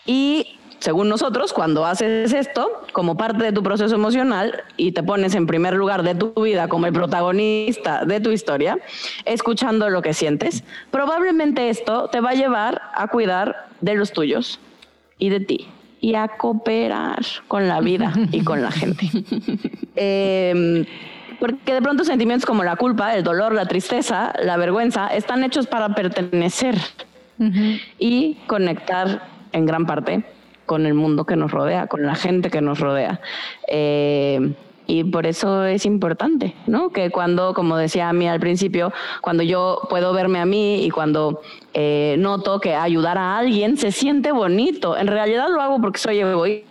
Y 0.04 0.58
según 0.84 1.08
nosotros, 1.08 1.54
cuando 1.54 1.86
haces 1.86 2.34
esto 2.34 2.82
como 2.92 3.16
parte 3.16 3.42
de 3.42 3.52
tu 3.52 3.62
proceso 3.62 3.94
emocional 3.94 4.64
y 4.76 4.92
te 4.92 5.02
pones 5.02 5.34
en 5.34 5.46
primer 5.46 5.74
lugar 5.74 6.02
de 6.02 6.14
tu 6.14 6.34
vida 6.42 6.68
como 6.68 6.86
el 6.86 6.92
protagonista 6.92 8.04
de 8.04 8.20
tu 8.20 8.32
historia, 8.32 8.78
escuchando 9.24 9.88
lo 9.88 10.02
que 10.02 10.12
sientes, 10.12 10.62
probablemente 10.90 11.70
esto 11.70 12.08
te 12.08 12.20
va 12.20 12.30
a 12.30 12.34
llevar 12.34 12.82
a 12.94 13.08
cuidar 13.08 13.68
de 13.80 13.94
los 13.94 14.12
tuyos 14.12 14.60
y 15.18 15.28
de 15.30 15.40
ti 15.40 15.66
y 16.00 16.14
a 16.16 16.28
cooperar 16.28 17.24
con 17.48 17.66
la 17.66 17.80
vida 17.80 18.12
y 18.30 18.44
con 18.44 18.62
la 18.62 18.70
gente. 18.70 19.08
Eh, 19.96 20.84
porque 21.38 21.72
de 21.72 21.80
pronto 21.80 22.04
sentimientos 22.04 22.44
como 22.44 22.64
la 22.64 22.74
culpa, 22.74 23.14
el 23.14 23.22
dolor, 23.22 23.54
la 23.54 23.66
tristeza, 23.66 24.32
la 24.42 24.56
vergüenza 24.56 25.06
están 25.06 25.44
hechos 25.44 25.68
para 25.68 25.94
pertenecer 25.94 26.74
y 27.98 28.34
conectar 28.48 29.22
en 29.52 29.66
gran 29.66 29.86
parte 29.86 30.24
con 30.66 30.86
el 30.86 30.94
mundo 30.94 31.26
que 31.26 31.36
nos 31.36 31.52
rodea, 31.52 31.86
con 31.86 32.04
la 32.04 32.16
gente 32.16 32.50
que 32.50 32.60
nos 32.60 32.80
rodea. 32.80 33.20
Eh, 33.68 34.54
y 34.86 35.04
por 35.04 35.26
eso 35.26 35.64
es 35.64 35.86
importante, 35.86 36.54
¿no? 36.66 36.90
Que 36.90 37.10
cuando, 37.10 37.54
como 37.54 37.76
decía 37.76 38.08
a 38.08 38.12
mí 38.12 38.28
al 38.28 38.40
principio, 38.40 38.92
cuando 39.22 39.42
yo 39.42 39.80
puedo 39.88 40.12
verme 40.12 40.38
a 40.40 40.44
mí 40.46 40.84
y 40.84 40.90
cuando 40.90 41.40
eh, 41.72 42.16
noto 42.18 42.60
que 42.60 42.74
ayudar 42.74 43.16
a 43.18 43.38
alguien 43.38 43.76
se 43.78 43.92
siente 43.92 44.32
bonito. 44.32 44.96
En 44.96 45.06
realidad 45.06 45.46
lo 45.50 45.60
hago 45.60 45.80
porque 45.80 45.98
soy 45.98 46.18
egoísta 46.20 46.68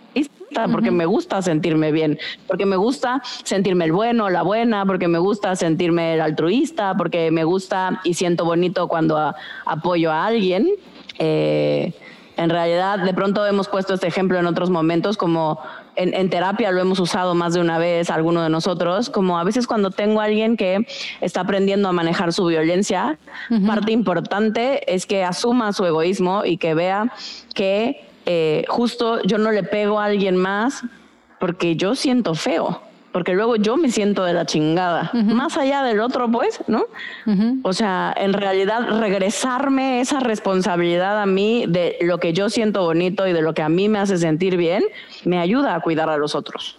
porque 0.70 0.92
me 0.92 1.04
gusta 1.04 1.42
sentirme 1.42 1.90
bien, 1.90 2.16
porque 2.46 2.64
me 2.64 2.76
gusta 2.76 3.20
sentirme 3.42 3.86
el 3.86 3.92
bueno, 3.92 4.30
la 4.30 4.42
buena, 4.42 4.86
porque 4.86 5.08
me 5.08 5.18
gusta 5.18 5.56
sentirme 5.56 6.14
el 6.14 6.20
altruista, 6.20 6.94
porque 6.96 7.32
me 7.32 7.42
gusta 7.42 8.00
y 8.04 8.14
siento 8.14 8.44
bonito 8.44 8.86
cuando 8.86 9.16
a- 9.18 9.34
apoyo 9.66 10.12
a 10.12 10.26
alguien. 10.26 10.70
Eh, 11.18 11.92
en 12.36 12.50
realidad, 12.50 13.00
de 13.00 13.12
pronto 13.14 13.44
hemos 13.46 13.68
puesto 13.68 13.94
este 13.94 14.06
ejemplo 14.06 14.38
en 14.38 14.46
otros 14.46 14.70
momentos, 14.70 15.16
como 15.16 15.58
en, 15.96 16.14
en 16.14 16.30
terapia 16.30 16.70
lo 16.70 16.80
hemos 16.80 16.98
usado 16.98 17.34
más 17.34 17.54
de 17.54 17.60
una 17.60 17.78
vez, 17.78 18.10
alguno 18.10 18.42
de 18.42 18.50
nosotros, 18.50 19.10
como 19.10 19.38
a 19.38 19.44
veces 19.44 19.66
cuando 19.66 19.90
tengo 19.90 20.20
a 20.20 20.24
alguien 20.24 20.56
que 20.56 20.86
está 21.20 21.40
aprendiendo 21.40 21.88
a 21.88 21.92
manejar 21.92 22.32
su 22.32 22.46
violencia, 22.46 23.18
parte 23.66 23.92
importante 23.92 24.92
es 24.92 25.06
que 25.06 25.24
asuma 25.24 25.72
su 25.72 25.84
egoísmo 25.84 26.44
y 26.44 26.56
que 26.56 26.74
vea 26.74 27.12
que 27.54 28.06
eh, 28.26 28.64
justo 28.68 29.22
yo 29.22 29.38
no 29.38 29.50
le 29.50 29.62
pego 29.62 30.00
a 30.00 30.06
alguien 30.06 30.36
más 30.36 30.82
porque 31.38 31.76
yo 31.76 31.94
siento 31.94 32.34
feo, 32.34 32.80
porque 33.14 33.32
luego 33.32 33.54
yo 33.54 33.76
me 33.76 33.92
siento 33.92 34.24
de 34.24 34.32
la 34.32 34.44
chingada, 34.44 35.12
más 35.12 35.56
allá 35.56 35.84
del 35.84 36.00
otro, 36.00 36.28
pues, 36.28 36.58
¿no? 36.66 36.86
O 37.62 37.72
sea, 37.72 38.12
en 38.16 38.32
realidad 38.32 38.98
regresarme 38.98 40.00
esa 40.00 40.18
responsabilidad 40.18 41.22
a 41.22 41.24
mí 41.24 41.64
de 41.68 41.96
lo 42.00 42.18
que 42.18 42.32
yo 42.32 42.50
siento 42.50 42.82
bonito 42.82 43.28
y 43.28 43.32
de 43.32 43.40
lo 43.40 43.54
que 43.54 43.62
a 43.62 43.68
mí 43.68 43.88
me 43.88 44.00
hace 44.00 44.18
sentir 44.18 44.56
bien, 44.56 44.82
me 45.24 45.38
ayuda 45.38 45.76
a 45.76 45.80
cuidar 45.80 46.10
a 46.10 46.16
los 46.16 46.34
otros. 46.34 46.76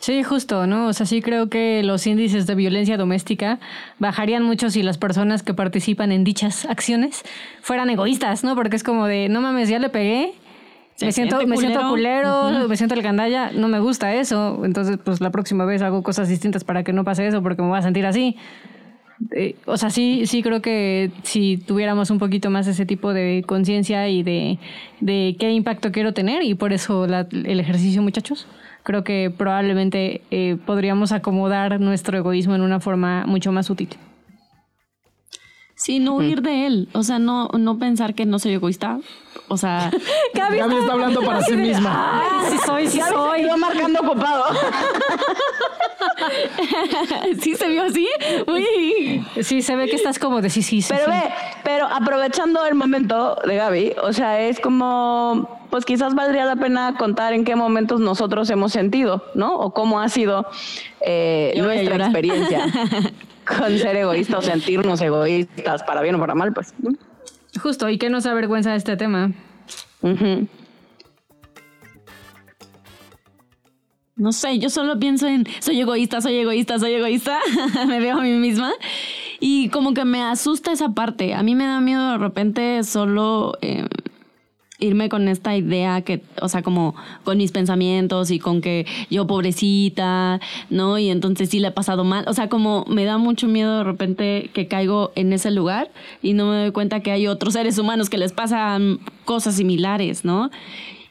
Sí, 0.00 0.22
justo, 0.22 0.66
¿no? 0.66 0.88
O 0.88 0.92
sea, 0.92 1.06
sí 1.06 1.22
creo 1.22 1.48
que 1.48 1.82
los 1.82 2.06
índices 2.06 2.46
de 2.46 2.54
violencia 2.54 2.98
doméstica 2.98 3.58
bajarían 4.00 4.42
mucho 4.42 4.68
si 4.68 4.82
las 4.82 4.98
personas 4.98 5.42
que 5.42 5.54
participan 5.54 6.12
en 6.12 6.24
dichas 6.24 6.66
acciones 6.66 7.22
fueran 7.62 7.88
egoístas, 7.88 8.44
¿no? 8.44 8.54
Porque 8.54 8.76
es 8.76 8.82
como 8.82 9.06
de, 9.06 9.30
no 9.30 9.40
mames, 9.40 9.70
ya 9.70 9.78
le 9.78 9.88
pegué, 9.88 10.34
me 11.02 11.12
siento, 11.12 11.46
me 11.46 11.56
siento 11.56 11.88
culero, 11.88 12.68
me 12.68 12.76
siento 12.76 12.94
el 12.94 13.02
gandalla, 13.02 13.50
no 13.52 13.68
me 13.68 13.80
gusta 13.80 14.14
eso. 14.14 14.64
Entonces, 14.64 14.98
pues 15.02 15.20
la 15.20 15.30
próxima 15.30 15.64
vez 15.64 15.82
hago 15.82 16.02
cosas 16.02 16.28
distintas 16.28 16.64
para 16.64 16.82
que 16.84 16.92
no 16.92 17.04
pase 17.04 17.26
eso, 17.26 17.42
porque 17.42 17.62
me 17.62 17.68
voy 17.68 17.78
a 17.78 17.82
sentir 17.82 18.06
así. 18.06 18.36
Eh, 19.30 19.56
o 19.66 19.76
sea, 19.76 19.90
sí, 19.90 20.26
sí 20.26 20.42
creo 20.42 20.62
que 20.62 21.10
si 21.22 21.56
tuviéramos 21.56 22.10
un 22.10 22.18
poquito 22.18 22.50
más 22.50 22.66
ese 22.66 22.86
tipo 22.86 23.12
de 23.12 23.44
conciencia 23.46 24.08
y 24.08 24.22
de, 24.22 24.58
de, 25.00 25.36
qué 25.38 25.52
impacto 25.52 25.92
quiero 25.92 26.12
tener, 26.12 26.42
y 26.42 26.54
por 26.54 26.72
eso 26.72 27.04
el 27.04 27.60
ejercicio, 27.60 28.02
muchachos, 28.02 28.46
creo 28.82 29.04
que 29.04 29.32
probablemente 29.36 30.22
eh, 30.30 30.56
podríamos 30.66 31.12
acomodar 31.12 31.80
nuestro 31.80 32.18
egoísmo 32.18 32.54
en 32.54 32.62
una 32.62 32.80
forma 32.80 33.24
mucho 33.26 33.52
más 33.52 33.70
útil. 33.70 33.90
Sí, 35.82 35.98
no 35.98 36.14
huir 36.14 36.42
de 36.42 36.66
él. 36.66 36.88
O 36.92 37.02
sea, 37.02 37.18
no, 37.18 37.48
no 37.58 37.76
pensar 37.76 38.14
que 38.14 38.24
no 38.24 38.38
soy 38.38 38.52
egoísta. 38.52 39.00
O 39.48 39.56
sea, 39.56 39.90
Gaby, 40.34 40.58
está 40.58 40.92
hablando 40.92 41.22
para 41.22 41.42
sí 41.42 41.56
misma. 41.56 42.22
Sí 42.48 42.56
soy, 42.64 42.86
sí 42.86 43.00
soy. 43.00 43.42
Yo 43.42 43.56
marcando 43.56 44.00
ocupado. 44.00 44.44
sí 47.40 47.56
se 47.56 47.66
vio 47.66 47.82
así. 47.82 48.06
Uy. 48.46 49.26
Sí, 49.42 49.62
se 49.62 49.74
ve 49.74 49.88
que 49.88 49.96
estás 49.96 50.20
como 50.20 50.40
de 50.40 50.50
sí, 50.50 50.62
sí, 50.62 50.82
sí. 50.82 50.94
Pero 50.96 51.10
ve, 51.10 51.20
pero 51.64 51.88
aprovechando 51.88 52.64
el 52.64 52.76
momento 52.76 53.36
de 53.44 53.56
Gaby, 53.56 53.94
o 54.04 54.12
sea, 54.12 54.40
es 54.40 54.60
como, 54.60 55.58
pues 55.70 55.84
quizás 55.84 56.14
valdría 56.14 56.44
la 56.44 56.54
pena 56.54 56.94
contar 56.96 57.32
en 57.32 57.44
qué 57.44 57.56
momentos 57.56 57.98
nosotros 57.98 58.48
hemos 58.50 58.70
sentido, 58.70 59.24
¿no? 59.34 59.56
O 59.56 59.74
cómo 59.74 60.00
ha 60.00 60.08
sido 60.08 60.46
eh, 61.00 61.54
nuestra 61.56 61.96
experiencia. 61.96 62.66
con 63.46 63.78
ser 63.78 63.96
egoísta 63.96 64.38
o 64.38 64.42
sentirnos 64.42 65.00
egoístas, 65.00 65.82
para 65.82 66.02
bien 66.02 66.14
o 66.14 66.18
para 66.18 66.34
mal, 66.34 66.52
pues. 66.52 66.74
Justo, 67.60 67.88
¿y 67.88 67.98
qué 67.98 68.08
nos 68.08 68.26
avergüenza 68.26 68.70
de 68.70 68.76
este 68.76 68.96
tema? 68.96 69.32
No 74.16 74.32
sé, 74.32 74.58
yo 74.58 74.70
solo 74.70 74.98
pienso 74.98 75.26
en 75.26 75.46
soy 75.60 75.80
egoísta, 75.80 76.20
soy 76.20 76.36
egoísta, 76.36 76.78
soy 76.78 76.92
egoísta. 76.92 77.38
me 77.86 78.00
veo 78.00 78.18
a 78.18 78.22
mí 78.22 78.32
misma. 78.32 78.72
Y 79.40 79.68
como 79.70 79.94
que 79.94 80.04
me 80.04 80.22
asusta 80.22 80.72
esa 80.72 80.90
parte. 80.90 81.34
A 81.34 81.42
mí 81.42 81.54
me 81.54 81.66
da 81.66 81.80
miedo 81.80 82.12
de 82.12 82.18
repente 82.18 82.84
solo 82.84 83.58
eh, 83.60 83.86
irme 84.82 85.08
con 85.08 85.28
esta 85.28 85.56
idea 85.56 86.02
que, 86.02 86.22
o 86.40 86.48
sea, 86.48 86.62
como 86.62 86.94
con 87.24 87.38
mis 87.38 87.52
pensamientos 87.52 88.30
y 88.30 88.38
con 88.38 88.60
que 88.60 88.86
yo 89.10 89.26
pobrecita, 89.26 90.40
¿no? 90.70 90.98
Y 90.98 91.08
entonces 91.08 91.48
sí 91.48 91.60
le 91.60 91.68
he 91.68 91.72
pasado 91.72 92.04
mal. 92.04 92.24
O 92.28 92.34
sea, 92.34 92.48
como 92.48 92.84
me 92.88 93.04
da 93.04 93.18
mucho 93.18 93.48
miedo 93.48 93.78
de 93.78 93.84
repente 93.84 94.50
que 94.52 94.66
caigo 94.68 95.12
en 95.14 95.32
ese 95.32 95.50
lugar 95.50 95.90
y 96.22 96.34
no 96.34 96.50
me 96.50 96.56
doy 96.56 96.72
cuenta 96.72 97.00
que 97.00 97.12
hay 97.12 97.26
otros 97.26 97.54
seres 97.54 97.78
humanos 97.78 98.10
que 98.10 98.18
les 98.18 98.32
pasan 98.32 99.00
cosas 99.24 99.54
similares, 99.54 100.24
¿no? 100.24 100.50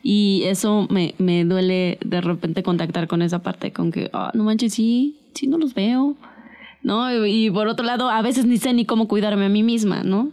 Y 0.03 0.43
eso 0.45 0.87
me, 0.89 1.15
me 1.17 1.45
duele 1.45 1.97
de 2.03 2.21
repente 2.21 2.63
contactar 2.63 3.07
con 3.07 3.21
esa 3.21 3.39
parte, 3.39 3.71
con 3.71 3.91
que, 3.91 4.09
oh, 4.13 4.29
no 4.33 4.43
manches, 4.43 4.73
sí, 4.73 5.17
sí 5.33 5.47
no 5.47 5.57
los 5.57 5.73
veo, 5.73 6.15
¿no? 6.81 7.25
Y, 7.25 7.45
y 7.45 7.51
por 7.51 7.67
otro 7.67 7.85
lado, 7.85 8.09
a 8.09 8.21
veces 8.21 8.45
ni 8.45 8.57
sé 8.57 8.73
ni 8.73 8.85
cómo 8.85 9.07
cuidarme 9.07 9.45
a 9.45 9.49
mí 9.49 9.63
misma, 9.63 10.03
¿no? 10.03 10.31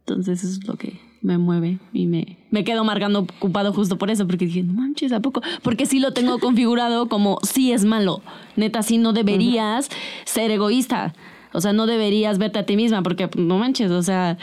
Entonces 0.00 0.42
eso 0.42 0.58
es 0.58 0.66
lo 0.66 0.74
que 0.74 1.07
me 1.20 1.38
mueve 1.38 1.78
y 1.92 2.06
me, 2.06 2.36
me 2.50 2.64
quedo 2.64 2.84
marcando 2.84 3.20
ocupado 3.20 3.72
justo 3.72 3.98
por 3.98 4.10
eso, 4.10 4.26
porque 4.26 4.46
dije, 4.46 4.62
no 4.62 4.74
manches, 4.74 5.12
¿a 5.12 5.20
poco? 5.20 5.42
Porque 5.62 5.86
sí 5.86 6.00
lo 6.00 6.12
tengo 6.12 6.38
configurado 6.40 7.08
como 7.08 7.38
sí 7.42 7.72
es 7.72 7.84
malo. 7.84 8.22
Neta, 8.56 8.82
sí 8.82 8.98
no 8.98 9.12
deberías 9.12 9.88
ser 10.24 10.50
egoísta. 10.50 11.14
O 11.52 11.60
sea, 11.60 11.72
no 11.72 11.86
deberías 11.86 12.38
verte 12.38 12.58
a 12.58 12.66
ti 12.66 12.76
misma, 12.76 13.02
porque 13.02 13.28
no 13.36 13.58
manches, 13.58 13.90
o 13.90 14.02
sea. 14.02 14.38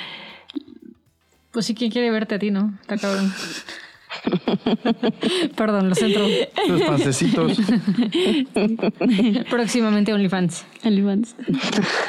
Pues 1.52 1.68
sí, 1.68 1.76
¿quién 1.76 1.92
quiere 1.92 2.12
verte 2.12 2.36
a 2.36 2.40
ti, 2.40 2.52
no? 2.52 2.74
Está 2.82 2.98
cabrón. 2.98 3.32
Perdón, 5.56 5.90
los 5.90 5.98
centro. 6.00 6.26
Los 6.68 6.82
pancecitos. 6.82 7.58
Próximamente 9.50 10.14
OnlyFans. 10.14 10.66
OnlyFans. 10.84 11.36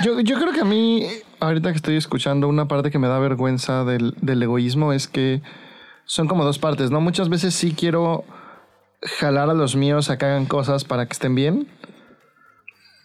Yo, 0.04 0.20
yo 0.20 0.38
creo 0.38 0.52
que 0.52 0.60
a 0.60 0.64
mí, 0.64 1.04
ahorita 1.40 1.70
que 1.70 1.76
estoy 1.76 1.96
escuchando, 1.96 2.48
una 2.48 2.68
parte 2.68 2.90
que 2.90 2.98
me 2.98 3.08
da 3.08 3.18
vergüenza 3.18 3.84
del, 3.84 4.14
del 4.20 4.42
egoísmo 4.42 4.92
es 4.92 5.08
que 5.08 5.42
son 6.04 6.28
como 6.28 6.44
dos 6.44 6.58
partes, 6.58 6.90
¿no? 6.90 7.00
Muchas 7.00 7.28
veces 7.28 7.54
sí 7.54 7.74
quiero 7.76 8.24
jalar 9.02 9.50
a 9.50 9.54
los 9.54 9.76
míos 9.76 10.10
a 10.10 10.18
que 10.18 10.24
hagan 10.24 10.46
cosas 10.46 10.84
para 10.84 11.06
que 11.06 11.12
estén 11.12 11.34
bien, 11.34 11.68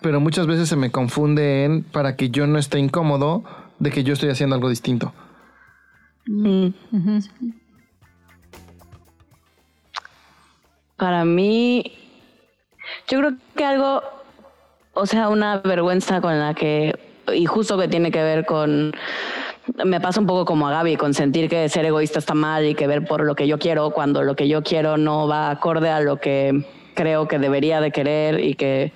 pero 0.01 0.19
muchas 0.19 0.47
veces 0.47 0.69
se 0.69 0.75
me 0.75 0.91
confunde 0.91 1.65
en 1.65 1.83
para 1.83 2.15
que 2.15 2.29
yo 2.29 2.47
no 2.47 2.57
esté 2.57 2.79
incómodo 2.79 3.43
de 3.79 3.91
que 3.91 4.03
yo 4.03 4.13
estoy 4.13 4.29
haciendo 4.29 4.55
algo 4.55 4.69
distinto. 4.69 5.13
Para 10.97 11.25
mí, 11.25 11.97
yo 13.07 13.19
creo 13.19 13.33
que 13.55 13.65
algo, 13.65 14.03
o 14.93 15.05
sea, 15.07 15.29
una 15.29 15.57
vergüenza 15.57 16.21
con 16.21 16.37
la 16.39 16.53
que, 16.53 16.93
y 17.33 17.45
justo 17.45 17.77
que 17.77 17.87
tiene 17.87 18.11
que 18.11 18.21
ver 18.21 18.45
con, 18.45 18.93
me 19.85 19.99
pasa 20.01 20.19
un 20.19 20.27
poco 20.27 20.45
como 20.45 20.67
a 20.67 20.71
Gaby, 20.71 20.95
con 20.97 21.13
sentir 21.13 21.49
que 21.49 21.67
ser 21.69 21.85
egoísta 21.85 22.19
está 22.19 22.33
mal 22.33 22.65
y 22.65 22.75
que 22.75 22.87
ver 22.87 23.05
por 23.05 23.23
lo 23.25 23.35
que 23.35 23.47
yo 23.47 23.59
quiero 23.59 23.91
cuando 23.91 24.23
lo 24.23 24.35
que 24.35 24.47
yo 24.47 24.63
quiero 24.63 24.97
no 24.97 25.27
va 25.27 25.49
acorde 25.49 25.89
a 25.89 25.99
lo 25.99 26.17
que 26.17 26.65
creo 26.93 27.27
que 27.27 27.39
debería 27.39 27.81
de 27.81 27.91
querer 27.91 28.39
y 28.39 28.55
que 28.55 28.91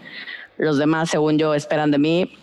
los 0.57 0.77
demás, 0.77 1.09
según 1.09 1.37
yo, 1.37 1.53
esperan 1.53 1.91
de 1.91 1.97
mí. 1.97 2.37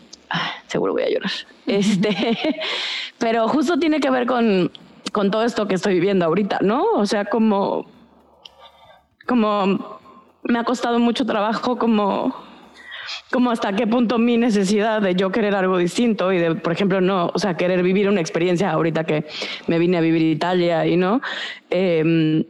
seguro 0.67 0.93
voy 0.93 1.03
a 1.03 1.11
llorar. 1.11 1.31
Este, 1.67 2.61
pero 3.19 3.49
justo 3.49 3.79
tiene 3.79 4.01
que 4.01 4.11
ver 4.11 4.27
con, 4.27 4.71
con 5.13 5.31
todo 5.31 5.45
esto 5.45 5.67
que 5.67 5.75
estoy 5.75 5.95
viviendo 5.95 6.25
ahorita, 6.25 6.59
¿no? 6.63 6.85
O 6.95 7.07
sea, 7.07 7.25
como 7.25 7.87
como 9.27 10.01
me 10.43 10.59
ha 10.59 10.65
costado 10.65 10.99
mucho 10.99 11.25
trabajo 11.25 11.79
como 11.79 12.35
como 13.31 13.51
hasta 13.51 13.73
qué 13.75 13.87
punto 13.87 14.19
mi 14.19 14.37
necesidad 14.37 15.03
de 15.03 15.15
yo 15.15 15.31
querer 15.31 15.55
algo 15.55 15.79
distinto 15.79 16.33
y 16.33 16.39
de, 16.39 16.55
por 16.55 16.73
ejemplo, 16.73 17.01
no, 17.01 17.31
o 17.33 17.39
sea, 17.39 17.57
querer 17.57 17.83
vivir 17.83 18.09
una 18.09 18.21
experiencia 18.21 18.71
ahorita 18.71 19.05
que 19.05 19.27
me 19.67 19.79
vine 19.79 19.99
a 19.99 20.01
vivir 20.01 20.23
Italia 20.23 20.87
y 20.87 20.97
no, 20.97 21.21
em, 21.71 22.45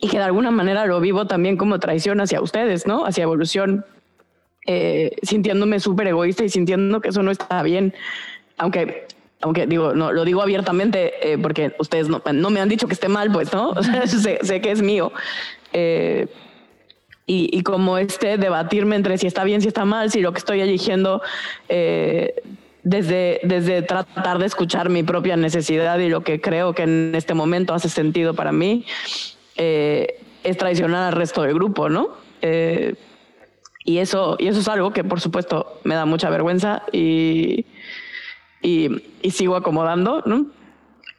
y 0.00 0.08
que 0.08 0.18
de 0.18 0.24
alguna 0.24 0.50
manera 0.50 0.86
lo 0.86 1.00
vivo 1.00 1.26
también 1.26 1.56
como 1.56 1.78
traición 1.78 2.20
hacia 2.20 2.40
ustedes, 2.40 2.86
¿no? 2.86 3.06
Hacia 3.06 3.22
evolución, 3.22 3.84
eh, 4.66 5.16
sintiéndome 5.22 5.80
súper 5.80 6.08
egoísta 6.08 6.44
y 6.44 6.48
sintiendo 6.48 7.00
que 7.00 7.08
eso 7.08 7.22
no 7.22 7.30
está 7.30 7.62
bien, 7.62 7.94
aunque 8.58 9.06
aunque 9.42 9.66
digo, 9.66 9.94
no, 9.94 10.12
lo 10.12 10.24
digo 10.24 10.42
abiertamente 10.42 11.12
eh, 11.32 11.38
porque 11.38 11.74
ustedes 11.78 12.08
no, 12.08 12.22
no, 12.32 12.50
me 12.50 12.60
han 12.60 12.68
dicho 12.68 12.86
que 12.86 12.94
esté 12.94 13.08
mal, 13.08 13.30
pues, 13.30 13.52
¿no? 13.52 13.70
O 13.76 13.82
sea, 13.82 14.06
sé, 14.06 14.38
sé, 14.42 14.60
que 14.60 14.70
es 14.70 14.82
mío. 14.82 15.12
Eh, 15.72 16.26
y, 17.26 17.50
y, 17.52 17.62
como 17.62 17.98
este 17.98 18.38
debatirme 18.38 18.96
entre 18.96 19.18
si 19.18 19.26
está 19.26 19.42
bien, 19.44 19.60
si 19.60 19.68
está 19.68 19.84
mal, 19.84 20.10
si 20.10 20.20
lo 20.20 20.32
que 20.32 20.38
estoy 20.38 20.60
eligiendo 20.60 21.22
eh, 21.68 22.34
desde, 22.84 23.40
desde 23.42 23.82
tratar 23.82 24.38
de 24.38 24.46
escuchar 24.46 24.90
mi 24.90 25.02
propia 25.02 25.36
necesidad 25.36 25.98
y 25.98 26.08
lo 26.08 26.22
que 26.22 26.40
creo 26.40 26.72
que 26.72 26.84
en 26.84 27.12
este 27.16 27.34
momento 27.34 27.74
hace 27.74 27.88
sentido 27.88 28.34
para 28.34 28.52
mí, 28.52 28.84
eh, 29.56 30.20
es 30.44 30.56
traicionar 30.56 31.02
al 31.02 31.18
resto 31.18 31.42
del 31.42 31.54
grupo, 31.54 31.88
¿no? 31.88 32.10
Eh, 32.42 32.94
y, 33.84 33.98
eso, 33.98 34.36
y 34.38 34.46
eso 34.46 34.60
es 34.60 34.68
algo 34.68 34.92
que 34.92 35.02
por 35.02 35.20
supuesto 35.20 35.80
me 35.82 35.96
da 35.96 36.04
mucha 36.04 36.30
vergüenza 36.30 36.84
y, 36.92 37.66
y, 38.62 39.02
y 39.20 39.30
sigo 39.32 39.56
acomodando, 39.56 40.22
¿no? 40.24 40.46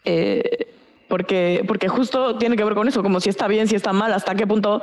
Eh, 0.06 0.74
porque, 1.10 1.66
porque 1.68 1.90
justo 1.90 2.38
tiene 2.38 2.56
que 2.56 2.64
ver 2.64 2.76
con 2.76 2.88
eso, 2.88 3.04
como 3.04 3.20
si 3.20 3.30
está 3.30 3.48
bien, 3.48 3.68
si 3.68 3.76
está 3.76 3.92
mal, 3.92 4.14
hasta 4.14 4.36
qué 4.36 4.48
punto 4.48 4.82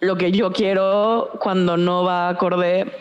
lo 0.00 0.16
que 0.16 0.32
yo 0.32 0.52
quiero 0.52 1.30
cuando 1.40 1.76
no 1.76 2.04
va 2.04 2.28
acorde 2.28 2.92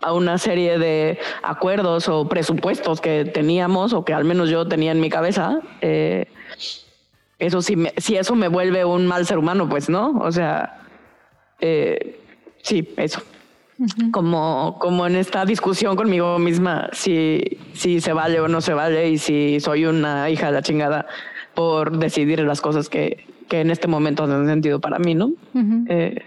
a 0.00 0.12
una 0.12 0.38
serie 0.38 0.78
de 0.78 1.18
acuerdos 1.42 2.08
o 2.08 2.28
presupuestos 2.28 3.00
que 3.00 3.24
teníamos 3.24 3.92
o 3.92 4.04
que 4.04 4.14
al 4.14 4.24
menos 4.24 4.48
yo 4.48 4.66
tenía 4.66 4.92
en 4.92 5.00
mi 5.00 5.10
cabeza, 5.10 5.60
eh, 5.80 6.26
eso 7.38 7.62
sí, 7.62 7.76
me, 7.76 7.92
si 7.96 8.16
eso 8.16 8.34
me 8.34 8.48
vuelve 8.48 8.84
un 8.84 9.06
mal 9.06 9.26
ser 9.26 9.38
humano, 9.38 9.68
pues 9.68 9.88
no, 9.88 10.18
o 10.20 10.30
sea, 10.30 10.82
eh, 11.60 12.20
sí, 12.62 12.88
eso. 12.96 13.22
Uh 13.78 13.84
-huh. 13.84 14.10
Como, 14.10 14.76
como 14.80 15.06
en 15.06 15.14
esta 15.14 15.44
discusión 15.44 15.94
conmigo 15.94 16.38
misma, 16.38 16.90
si, 16.92 17.58
si 17.74 18.00
se 18.00 18.12
vale 18.12 18.40
o 18.40 18.48
no 18.48 18.60
se 18.60 18.74
vale 18.74 19.08
y 19.08 19.18
si 19.18 19.60
soy 19.60 19.84
una 19.84 20.28
hija 20.30 20.46
de 20.46 20.52
la 20.52 20.62
chingada 20.62 21.06
por 21.54 21.96
decidir 21.98 22.40
las 22.40 22.60
cosas 22.60 22.88
que, 22.88 23.24
que 23.48 23.60
en 23.60 23.70
este 23.70 23.88
momento 23.88 24.24
hacen 24.24 24.46
sentido 24.46 24.80
para 24.80 24.98
mí, 24.98 25.14
¿no? 25.14 25.26
Uh 25.26 25.36
-huh. 25.54 25.86
eh, 25.88 26.22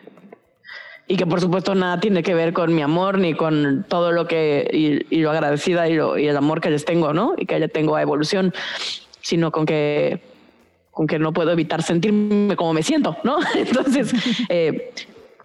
y 1.07 1.17
que 1.17 1.25
por 1.25 1.41
supuesto 1.41 1.75
nada 1.75 1.99
tiene 1.99 2.23
que 2.23 2.34
ver 2.34 2.53
con 2.53 2.73
mi 2.73 2.81
amor 2.81 3.17
ni 3.17 3.34
con 3.34 3.86
todo 3.88 4.12
lo 4.12 4.27
que 4.27 4.69
y, 4.71 5.15
y 5.15 5.21
lo 5.21 5.31
agradecida 5.31 5.89
y, 5.89 5.95
lo, 5.95 6.17
y 6.17 6.27
el 6.27 6.38
amor 6.38 6.62
que 6.62 6.69
les 6.69 6.86
tengo, 6.86 7.13
¿no? 7.13 7.34
Y 7.38 7.45
que 7.45 7.60
le 7.60 7.67
tengo 7.67 7.95
a 7.95 8.01
evolución, 8.01 8.53
sino 9.21 9.51
con 9.51 9.65
que 9.65 10.21
con 10.91 11.07
que 11.07 11.19
no 11.19 11.31
puedo 11.34 11.51
evitar 11.51 11.81
sentirme 11.84 12.55
como 12.55 12.73
me 12.73 12.84
siento, 12.84 13.17
¿no? 13.23 13.39
Entonces, 13.55 14.13
eh, 14.49 14.91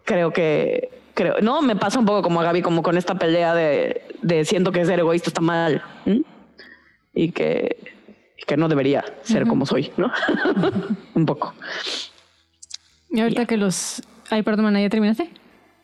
creo 0.04 0.32
que, 0.32 0.90
creo, 1.14 1.36
no, 1.40 1.62
me 1.62 1.76
pasa 1.76 1.98
un 1.98 2.06
poco 2.06 2.22
como 2.22 2.40
a 2.40 2.44
Gaby, 2.44 2.62
como 2.62 2.82
con 2.82 2.96
esta 2.96 3.14
pelea 3.14 3.54
de, 3.54 4.02
de 4.22 4.44
siento 4.44 4.72
que 4.72 4.84
ser 4.84 4.98
egoísta 4.98 5.30
está 5.30 5.40
mal 5.40 5.82
¿m? 6.04 6.22
y 7.14 7.30
que, 7.30 7.95
que 8.46 8.56
no 8.56 8.68
debería 8.68 9.04
ser 9.22 9.46
como 9.46 9.66
soy, 9.66 9.90
¿no? 9.96 10.10
un 11.14 11.26
poco. 11.26 11.54
Y 13.10 13.20
ahorita 13.20 13.46
que 13.46 13.56
los... 13.56 14.02
Ay, 14.30 14.42
perdón, 14.42 14.74
¿ya 14.76 14.88
terminaste? 14.88 15.30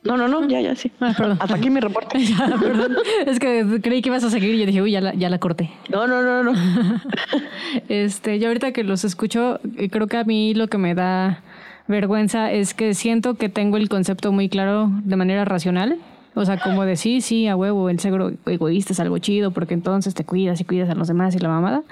No, 0.05 0.17
no, 0.17 0.27
no, 0.27 0.47
ya, 0.49 0.61
ya, 0.61 0.75
sí. 0.75 0.91
Ah, 1.01 1.15
perdón. 1.17 1.39
Hasta 1.41 1.55
aquí 1.55 1.71
mi 1.71 1.79
reporte. 1.81 2.19
Ya, 2.25 2.57
perdón. 2.61 2.97
Es 3.25 3.39
que 3.39 3.81
creí 3.81 4.03
que 4.03 4.09
ibas 4.09 4.25
a 4.25 4.31
seguir 4.31 4.55
y 4.55 4.59
yo 4.59 4.67
dije, 4.67 4.83
uy, 4.83 4.91
ya 4.91 5.01
la, 5.01 5.15
ya 5.15 5.31
la 5.31 5.39
corté. 5.39 5.71
No, 5.91 6.07
no, 6.09 6.23
no, 6.23 6.43
no. 6.43 6.53
Este, 7.89 8.39
yo 8.39 8.49
ahorita 8.49 8.73
que 8.73 8.83
los 8.85 9.05
escucho, 9.05 9.61
eh, 9.77 9.89
creo 9.89 10.07
que 10.09 10.17
a 10.19 10.25
mí 10.25 10.55
lo 10.55 10.67
que 10.69 10.79
me 10.79 10.95
da 10.95 11.43
vergüenza 11.89 12.51
es 12.53 12.75
que 12.75 12.95
siento 12.95 13.35
que 13.35 13.49
tengo 13.49 13.77
el 13.77 13.89
concepto 13.89 14.33
muy 14.33 14.49
claro 14.49 14.91
de 15.05 15.17
manera 15.17 15.45
racional. 15.45 15.99
O 16.35 16.45
sea, 16.45 16.59
como 16.59 16.85
de 16.85 16.97
sí, 16.97 17.21
sí, 17.21 17.47
a 17.47 17.57
huevo, 17.57 17.89
el 17.91 18.01
ser 18.01 18.15
ego- 18.15 18.33
egoísta 18.47 18.93
es 18.95 19.01
algo 19.01 19.19
chido 19.19 19.51
porque 19.53 19.75
entonces 19.75 20.15
te 20.15 20.25
cuidas 20.25 20.61
y 20.61 20.65
cuidas 20.65 20.89
a 20.91 20.95
los 20.95 21.07
demás 21.09 21.35
y 21.35 21.39
la 21.39 21.49
mamada. 21.49 21.83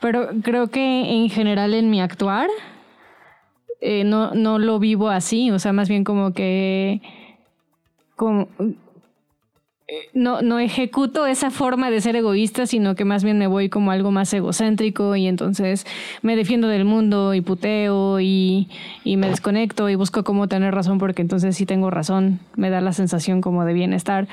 Pero 0.00 0.28
creo 0.42 0.68
que 0.68 1.10
en 1.10 1.30
general 1.30 1.74
en 1.74 1.90
mi 1.90 2.00
actuar 2.00 2.48
eh, 3.80 4.04
no, 4.04 4.32
no 4.32 4.58
lo 4.58 4.78
vivo 4.78 5.08
así. 5.08 5.50
O 5.50 5.58
sea, 5.58 5.72
más 5.72 5.88
bien 5.88 6.04
como 6.04 6.32
que 6.32 7.00
eh, 9.88 10.08
no, 10.14 10.42
no 10.42 10.58
ejecuto 10.58 11.26
esa 11.26 11.50
forma 11.50 11.90
de 11.90 12.00
ser 12.00 12.16
egoísta, 12.16 12.66
sino 12.66 12.96
que 12.96 13.04
más 13.04 13.22
bien 13.22 13.38
me 13.38 13.46
voy 13.46 13.68
como 13.68 13.92
algo 13.92 14.10
más 14.10 14.32
egocéntrico 14.34 15.14
y 15.14 15.28
entonces 15.28 15.86
me 16.22 16.34
defiendo 16.34 16.66
del 16.66 16.84
mundo 16.84 17.34
y 17.34 17.40
puteo 17.40 18.18
y, 18.18 18.68
y 19.04 19.16
me 19.16 19.28
desconecto 19.28 19.88
y 19.88 19.94
busco 19.94 20.24
cómo 20.24 20.48
tener 20.48 20.74
razón 20.74 20.98
porque 20.98 21.22
entonces 21.22 21.56
sí 21.56 21.66
tengo 21.66 21.90
razón, 21.90 22.40
me 22.56 22.70
da 22.70 22.80
la 22.80 22.92
sensación 22.92 23.40
como 23.40 23.64
de 23.64 23.74
bienestar 23.74 24.26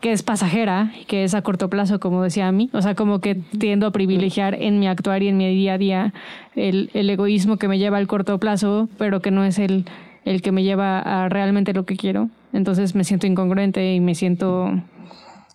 que 0.00 0.12
es 0.12 0.22
pasajera, 0.22 0.92
que 1.06 1.24
es 1.24 1.34
a 1.34 1.42
corto 1.42 1.68
plazo, 1.70 2.00
como 2.00 2.22
decía 2.22 2.48
a 2.48 2.52
mí. 2.52 2.70
O 2.72 2.82
sea, 2.82 2.94
como 2.94 3.20
que 3.20 3.34
tiendo 3.34 3.86
a 3.86 3.90
privilegiar 3.90 4.54
en 4.54 4.78
mi 4.78 4.88
actuar 4.88 5.22
y 5.22 5.28
en 5.28 5.36
mi 5.36 5.48
día 5.54 5.74
a 5.74 5.78
día 5.78 6.14
el, 6.54 6.90
el 6.94 7.10
egoísmo 7.10 7.56
que 7.56 7.68
me 7.68 7.78
lleva 7.78 7.98
al 7.98 8.06
corto 8.06 8.38
plazo, 8.38 8.88
pero 8.98 9.20
que 9.20 9.30
no 9.30 9.44
es 9.44 9.58
el, 9.58 9.84
el 10.24 10.42
que 10.42 10.52
me 10.52 10.62
lleva 10.62 10.98
a 10.98 11.28
realmente 11.28 11.72
lo 11.72 11.84
que 11.84 11.96
quiero. 11.96 12.28
Entonces 12.52 12.94
me 12.94 13.04
siento 13.04 13.26
incongruente 13.26 13.94
y 13.94 14.00
me 14.00 14.14
siento 14.14 14.70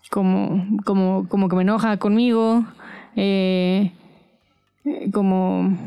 como, 0.10 0.66
como, 0.86 1.28
como 1.28 1.50
que 1.50 1.56
me 1.56 1.64
enoja 1.64 1.98
conmigo. 1.98 2.66
eh, 3.16 3.92
eh, 4.86 5.12
como, 5.12 5.78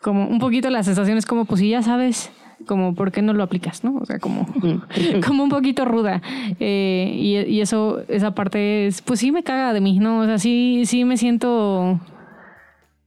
como 0.00 0.26
un 0.26 0.38
poquito 0.38 0.70
la 0.70 0.82
sensación 0.82 1.18
es 1.18 1.26
como, 1.26 1.44
pues 1.44 1.60
si 1.60 1.68
ya 1.70 1.82
sabes, 1.82 2.32
como, 2.64 2.94
¿por 2.94 3.12
qué 3.12 3.22
no 3.22 3.32
lo 3.32 3.42
aplicas? 3.42 3.84
¿no? 3.84 3.96
O 3.96 4.04
sea, 4.04 4.18
como, 4.18 4.46
como 5.26 5.44
un 5.44 5.50
poquito 5.50 5.84
ruda. 5.84 6.22
Eh, 6.60 7.12
y, 7.14 7.36
y 7.38 7.60
eso, 7.60 8.02
esa 8.08 8.34
parte 8.34 8.86
es, 8.86 9.02
pues 9.02 9.20
sí 9.20 9.32
me 9.32 9.42
caga 9.42 9.72
de 9.72 9.80
mí, 9.80 9.98
¿no? 9.98 10.20
O 10.20 10.26
sea, 10.26 10.38
sí, 10.38 10.82
sí 10.86 11.04
me 11.04 11.16
siento, 11.16 12.00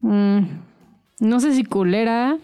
mm, 0.01 0.39
no 1.19 1.39
sé 1.39 1.53
si 1.53 1.63
culera 1.63 2.37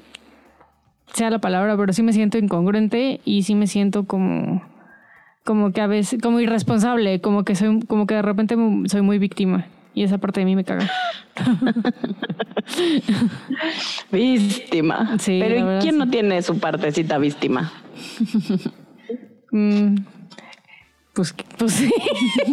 sea 1.14 1.30
la 1.30 1.40
palabra, 1.40 1.78
pero 1.78 1.94
sí 1.94 2.04
me 2.04 2.12
siento 2.14 2.38
incongruente 2.38 3.22
y 3.24 3.44
sí 3.44 3.56
me 3.56 3.68
siento 3.68 4.06
como, 4.06 4.64
como 5.44 5.72
que 5.72 5.82
a 5.82 5.88
veces, 5.88 6.20
como 6.22 6.40
irresponsable, 6.40 7.22
como 7.22 7.44
que 7.44 7.56
soy, 7.56 7.82
como 7.82 8.08
que 8.08 8.16
de 8.16 8.22
repente 8.24 8.56
soy 8.88 9.02
muy 9.02 9.20
víctima. 9.20 9.68
Y 9.96 10.04
esa 10.04 10.18
parte 10.18 10.40
de 10.40 10.46
mí 10.46 10.56
me 10.56 10.64
caga. 10.64 10.90
Víctima. 14.12 15.18
Sí, 15.20 15.40
Pero 15.42 15.66
verdad, 15.66 15.78
¿y 15.80 15.82
quién 15.82 15.94
sí. 15.96 16.00
no 16.00 16.10
tiene 16.10 16.42
su 16.42 16.58
partecita 16.60 17.18
víctima? 17.18 17.72
Mm, 19.52 19.98
pues, 21.14 21.36
pues 21.58 21.74
sí. 21.74 21.92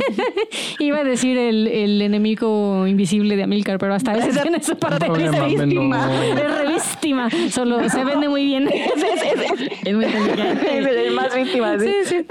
Iba 0.81 0.99
a 0.99 1.05
decir 1.05 1.39
el, 1.39 1.67
el 1.67 2.03
enemigo 2.03 2.87
invisible 2.87 3.37
de 3.37 3.45
Amilcar, 3.45 3.79
pero 3.79 3.95
hasta 3.95 4.13
ese 4.17 4.39
tiene 4.41 4.63
su 4.63 4.77
parte 4.77 5.09
No, 5.09 5.15
mames, 5.15 5.47
víctima. 5.47 6.07
no. 6.07 6.23
Es 6.23 6.35
re 6.35 6.69
víctima. 6.75 7.29
Solo 7.51 7.89
se 7.89 8.05
vende 8.05 8.29
muy 8.29 8.45
bien. 8.45 8.69
Es, 8.71 9.03
es, 9.03 9.61
es, 9.87 9.95
muy 9.97 10.05
es 10.05 10.87
el 10.87 11.15
más 11.15 11.35
víctima, 11.35 11.79
sí. 11.79 11.87
Sí, 12.05 12.17
sí. 12.21 12.27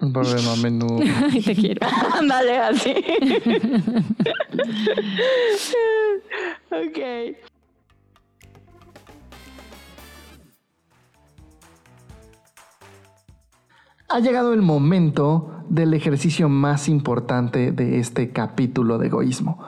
Un 0.00 0.12
problema 0.12 0.52
a 0.52 0.56
menudo. 0.56 0.98
Ay, 1.32 1.42
te 1.42 1.54
quiero. 1.54 1.86
Ándale, 2.18 2.58
así. 2.58 2.94
ok. 6.70 7.36
Ha 14.08 14.20
llegado 14.20 14.52
el 14.52 14.62
momento 14.62 15.64
del 15.68 15.92
ejercicio 15.94 16.48
más 16.48 16.88
importante 16.88 17.72
de 17.72 17.98
este 17.98 18.30
capítulo 18.30 18.98
de 18.98 19.08
egoísmo. 19.08 19.58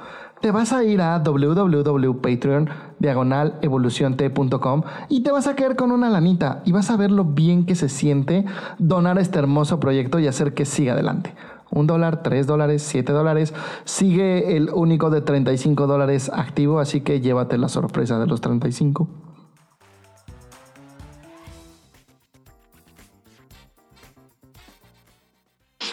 Te 0.40 0.52
vas 0.52 0.72
a 0.72 0.84
ir 0.84 1.00
a 1.00 1.18
www.patreon 1.18 2.68
diagonal 2.98 3.54
evolucionte.com 3.62 4.82
y 5.08 5.22
te 5.22 5.30
vas 5.30 5.46
a 5.46 5.54
quedar 5.54 5.76
con 5.76 5.92
una 5.92 6.10
lanita 6.10 6.62
y 6.64 6.72
vas 6.72 6.90
a 6.90 6.96
ver 6.96 7.10
lo 7.10 7.24
bien 7.24 7.66
que 7.66 7.74
se 7.74 7.88
siente 7.88 8.44
donar 8.78 9.18
este 9.18 9.38
hermoso 9.38 9.80
proyecto 9.80 10.18
y 10.18 10.26
hacer 10.26 10.54
que 10.54 10.64
siga 10.64 10.92
adelante. 10.92 11.34
Un 11.70 11.86
dólar, 11.86 12.22
tres 12.22 12.46
dólares, 12.46 12.82
siete 12.82 13.12
dólares. 13.12 13.52
Sigue 13.84 14.56
el 14.56 14.70
único 14.70 15.10
de 15.10 15.20
35 15.20 15.86
dólares 15.86 16.30
activo, 16.32 16.80
así 16.80 17.02
que 17.02 17.20
llévate 17.20 17.58
la 17.58 17.68
sorpresa 17.68 18.18
de 18.18 18.26
los 18.26 18.40
35. 18.40 19.06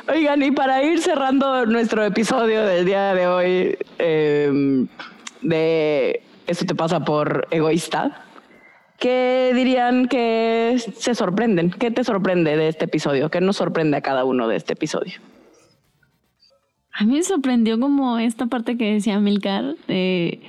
Oigan, 0.07 0.43
y 0.43 0.51
para 0.51 0.83
ir 0.83 1.01
cerrando 1.01 1.65
nuestro 1.65 2.03
episodio 2.05 2.61
del 2.61 2.85
día 2.85 3.13
de 3.13 3.27
hoy 3.27 3.77
eh, 3.97 4.87
de 5.41 6.23
Esto 6.47 6.65
te 6.65 6.75
pasa 6.75 7.03
por 7.03 7.47
egoísta, 7.51 8.23
¿qué 8.99 9.51
dirían 9.55 10.07
que 10.07 10.77
se 10.95 11.15
sorprenden? 11.15 11.71
¿Qué 11.71 11.91
te 11.91 12.03
sorprende 12.03 12.55
de 12.55 12.67
este 12.67 12.85
episodio? 12.85 13.29
¿Qué 13.29 13.41
nos 13.41 13.57
sorprende 13.57 13.97
a 13.97 14.01
cada 14.01 14.23
uno 14.25 14.47
de 14.47 14.55
este 14.55 14.73
episodio? 14.73 15.13
A 16.93 17.03
mí 17.03 17.13
me 17.13 17.23
sorprendió 17.23 17.79
como 17.79 18.19
esta 18.19 18.45
parte 18.45 18.77
que 18.77 18.93
decía 18.93 19.19
Milcar 19.19 19.75
de... 19.87 20.41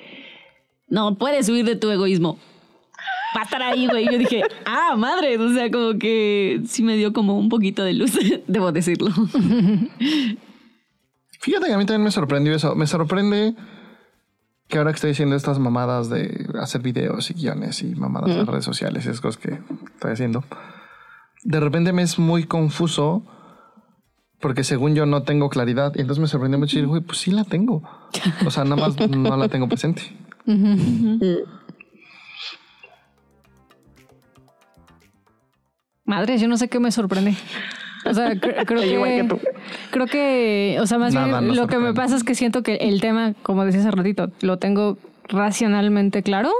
No, 0.89 1.17
puedes 1.19 1.49
huir 1.49 1.65
de 1.65 1.75
tu 1.75 1.91
egoísmo. 1.91 2.39
Va 3.37 3.41
a 3.41 3.45
estar 3.45 3.63
ahí, 3.63 3.89
güey. 3.89 4.07
Yo 4.07 4.19
dije, 4.19 4.43
ah, 4.65 4.95
madre. 4.97 5.37
O 5.39 5.53
sea, 5.53 5.71
como 5.71 5.99
que 5.99 6.61
sí 6.67 6.85
me 6.85 6.97
dio 6.97 7.13
como 7.13 7.37
un 7.37 7.49
poquito 7.49 7.83
de 7.83 7.95
luz, 7.95 8.13
debo 8.47 8.71
decirlo. 8.71 9.11
Fíjate 11.41 11.67
que 11.67 11.73
a 11.73 11.79
mí 11.79 11.85
también 11.85 12.05
me 12.05 12.13
sorprendió 12.13 12.55
eso. 12.55 12.77
Me 12.77 12.87
sorprende 12.87 13.55
que 14.69 14.79
ahora 14.79 14.91
que 14.91 14.97
estoy 14.97 15.11
haciendo 15.13 15.37
estas 15.37 15.59
mamadas 15.59 16.09
de 16.09 16.49
hacer 16.61 16.83
videos 16.83 17.31
y 17.31 17.35
guiones 17.35 17.83
y 17.83 17.95
mamadas 17.95 18.31
en 18.31 18.47
redes 18.47 18.65
sociales, 18.65 19.07
esas 19.07 19.21
cosas 19.21 19.41
que 19.41 19.59
estoy 19.95 20.13
haciendo, 20.13 20.45
de 21.45 21.61
repente 21.61 21.93
me 21.93 22.03
es 22.03 22.19
muy 22.19 22.45
confuso 22.45 23.23
porque 24.41 24.65
según 24.65 24.95
yo 24.95 25.07
no 25.07 25.23
tengo 25.23 25.49
claridad. 25.49 25.93
Y 25.95 26.01
entonces 26.01 26.21
me 26.21 26.29
sorprendió 26.29 26.59
mucho 26.59 26.77
decir, 26.77 26.87
güey, 26.87 27.01
pues 27.01 27.19
sí 27.19 27.31
la 27.31 27.45
tengo. 27.45 27.83
O 28.45 28.51
sea, 28.51 28.65
nada 28.65 28.77
más 28.77 28.97
no 29.11 29.37
la 29.37 29.49
tengo 29.49 29.69
presente. 29.69 30.03
Madre, 36.05 36.39
yo 36.39 36.49
no 36.49 36.57
sé 36.57 36.69
qué 36.69 36.79
me 36.79 36.93
sorprende. 36.93 37.37
O 38.09 38.15
sea, 38.15 38.33
cre- 38.35 38.65
creo 38.67 38.81
que 38.83 38.89
que, 39.23 39.25
tú. 39.29 39.39
creo 39.91 40.07
que, 40.07 40.79
o 40.81 40.87
sea, 40.87 40.99
más 40.99 41.13
Nada 41.15 41.41
bien 41.41 41.57
lo 41.57 41.67
que 41.67 41.79
me 41.79 41.93
pasa 41.95 42.17
es 42.17 42.25
que 42.25 42.35
siento 42.35 42.63
que 42.63 42.77
el 42.77 43.01
tema, 43.01 43.35
como 43.43 43.65
decía 43.65 43.81
hace 43.81 43.91
ratito, 43.91 44.31
lo 44.41 44.59
tengo 44.59 44.99
racionalmente 45.29 46.23
claro. 46.23 46.51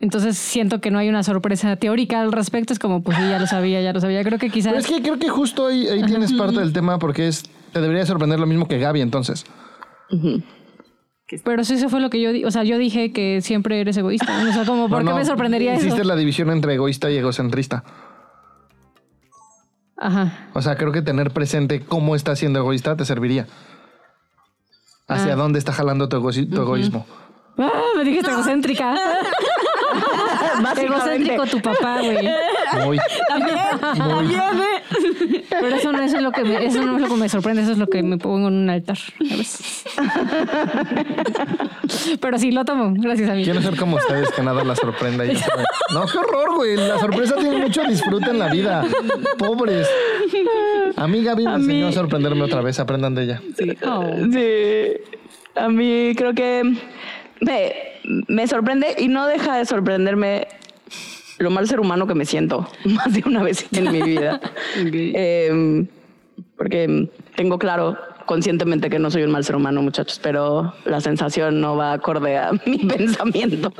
Entonces 0.00 0.36
siento 0.36 0.80
que 0.80 0.90
no 0.90 0.98
hay 0.98 1.08
una 1.08 1.22
sorpresa 1.22 1.76
teórica 1.76 2.20
al 2.20 2.32
respecto. 2.32 2.72
Es 2.72 2.78
como, 2.80 3.02
pues 3.04 3.16
sí, 3.18 3.22
ya 3.28 3.38
lo 3.38 3.46
sabía, 3.46 3.80
ya 3.82 3.92
lo 3.92 4.00
sabía. 4.00 4.24
Creo 4.24 4.38
que 4.38 4.50
quizás. 4.50 4.72
Pero 4.72 4.80
es 4.80 4.86
que 4.88 5.00
creo 5.00 5.18
que 5.18 5.28
justo 5.28 5.66
ahí, 5.68 5.86
ahí 5.86 6.02
tienes 6.04 6.32
parte 6.32 6.58
del 6.58 6.72
tema 6.72 6.98
porque 6.98 7.28
es 7.28 7.44
te 7.72 7.80
debería 7.80 8.04
sorprender 8.04 8.40
lo 8.40 8.46
mismo 8.46 8.66
que 8.66 8.78
Gaby 8.80 9.00
entonces. 9.00 9.46
Pero 11.44 11.64
sí, 11.64 11.74
eso 11.74 11.88
fue 11.88 12.00
lo 12.00 12.10
que 12.10 12.20
yo 12.20 12.32
di. 12.32 12.44
O 12.44 12.50
sea, 12.50 12.64
yo 12.64 12.76
dije 12.78 13.12
que 13.12 13.40
siempre 13.42 13.80
eres 13.80 13.96
egoísta. 13.96 14.42
O 14.48 14.52
sea, 14.52 14.64
como, 14.64 14.88
¿por 14.88 14.98
No, 14.98 15.10
qué 15.10 15.10
no, 15.12 15.16
me 15.16 15.24
sorprendería 15.24 15.74
Hiciste 15.76 15.94
eso? 16.00 16.04
la 16.04 16.16
división 16.16 16.50
entre 16.50 16.74
egoísta 16.74 17.10
y 17.10 17.16
egocentrista. 17.16 17.84
Ajá. 20.02 20.48
O 20.52 20.60
sea, 20.62 20.76
creo 20.76 20.90
que 20.92 21.00
tener 21.02 21.30
presente 21.30 21.80
cómo 21.84 22.16
está 22.16 22.34
siendo 22.36 22.58
egoísta 22.58 22.96
te 22.96 23.04
serviría. 23.04 23.46
Hacia 25.08 25.32
Ah. 25.34 25.36
dónde 25.36 25.58
está 25.58 25.72
jalando 25.72 26.08
tu, 26.08 26.16
egoci- 26.16 26.48
tu 26.52 26.60
egoísmo. 26.60 27.06
Ah, 27.58 27.70
me 27.96 28.04
dijiste 28.04 28.30
egocéntrica. 28.30 28.94
Básicamente. 30.62 30.84
Egocéntrico 30.86 31.46
tu 31.46 31.60
papá, 31.60 31.98
güey. 32.00 32.28
Muy. 32.84 32.98
También, 33.28 33.58
también, 33.80 34.40
¿eh? 34.60 34.71
Pero 35.48 35.76
eso 35.76 35.92
no, 35.92 36.02
eso 36.02 36.16
es 36.16 36.22
lo 36.22 36.32
que 36.32 36.44
me, 36.44 36.64
eso 36.64 36.82
no 36.82 36.96
es 36.96 37.02
lo 37.02 37.08
que 37.08 37.20
me 37.20 37.28
sorprende, 37.28 37.62
eso 37.62 37.72
es 37.72 37.78
lo 37.78 37.86
que 37.88 38.02
me 38.02 38.18
pongo 38.18 38.48
en 38.48 38.54
un 38.54 38.70
altar 38.70 38.98
a 39.20 39.36
veces. 39.36 39.84
Pero 42.20 42.38
sí, 42.38 42.50
lo 42.50 42.64
tomo. 42.64 42.94
Gracias, 42.96 43.30
amigo. 43.30 43.44
Quiero 43.44 43.62
ser 43.62 43.76
como 43.76 43.96
ustedes, 43.96 44.30
que 44.30 44.42
nada 44.42 44.64
la 44.64 44.76
sorprenda. 44.76 45.24
saben. 45.34 45.64
No, 45.92 46.06
qué 46.06 46.18
horror, 46.18 46.56
güey. 46.56 46.76
La 46.76 46.98
sorpresa 46.98 47.36
tiene 47.36 47.58
mucho 47.58 47.84
disfrute 47.84 48.30
en 48.30 48.38
la 48.38 48.48
vida. 48.48 48.84
Pobres. 49.38 49.88
A 50.96 51.06
mí 51.06 51.22
Gaby 51.22 51.44
me 51.44 51.54
enseñó 51.54 51.88
a 51.88 51.92
sorprenderme 51.92 52.42
otra 52.42 52.60
vez. 52.60 52.78
Aprendan 52.80 53.14
de 53.14 53.24
ella. 53.24 53.42
Oh. 53.86 54.04
Sí, 54.32 55.20
a 55.54 55.68
mí 55.68 56.14
creo 56.16 56.34
que 56.34 56.62
me, 57.40 57.72
me 58.28 58.46
sorprende 58.46 58.96
y 58.98 59.08
no 59.08 59.26
deja 59.26 59.56
de 59.56 59.66
sorprenderme 59.66 60.46
lo 61.42 61.50
mal 61.50 61.66
ser 61.66 61.80
humano 61.80 62.06
que 62.06 62.14
me 62.14 62.24
siento 62.24 62.68
más 62.84 63.12
de 63.12 63.22
una 63.26 63.42
vez 63.42 63.66
en 63.72 63.92
mi 63.92 64.02
vida. 64.02 64.40
Eh, 64.84 65.86
porque 66.56 67.08
tengo 67.36 67.58
claro 67.58 67.96
conscientemente 68.24 68.88
que 68.88 68.98
no 68.98 69.10
soy 69.10 69.22
un 69.22 69.30
mal 69.30 69.44
ser 69.44 69.56
humano, 69.56 69.82
muchachos, 69.82 70.18
pero 70.22 70.72
la 70.84 71.00
sensación 71.00 71.60
no 71.60 71.76
va 71.76 71.92
acorde 71.92 72.38
a 72.38 72.52
mi 72.66 72.78
pensamiento. 72.78 73.72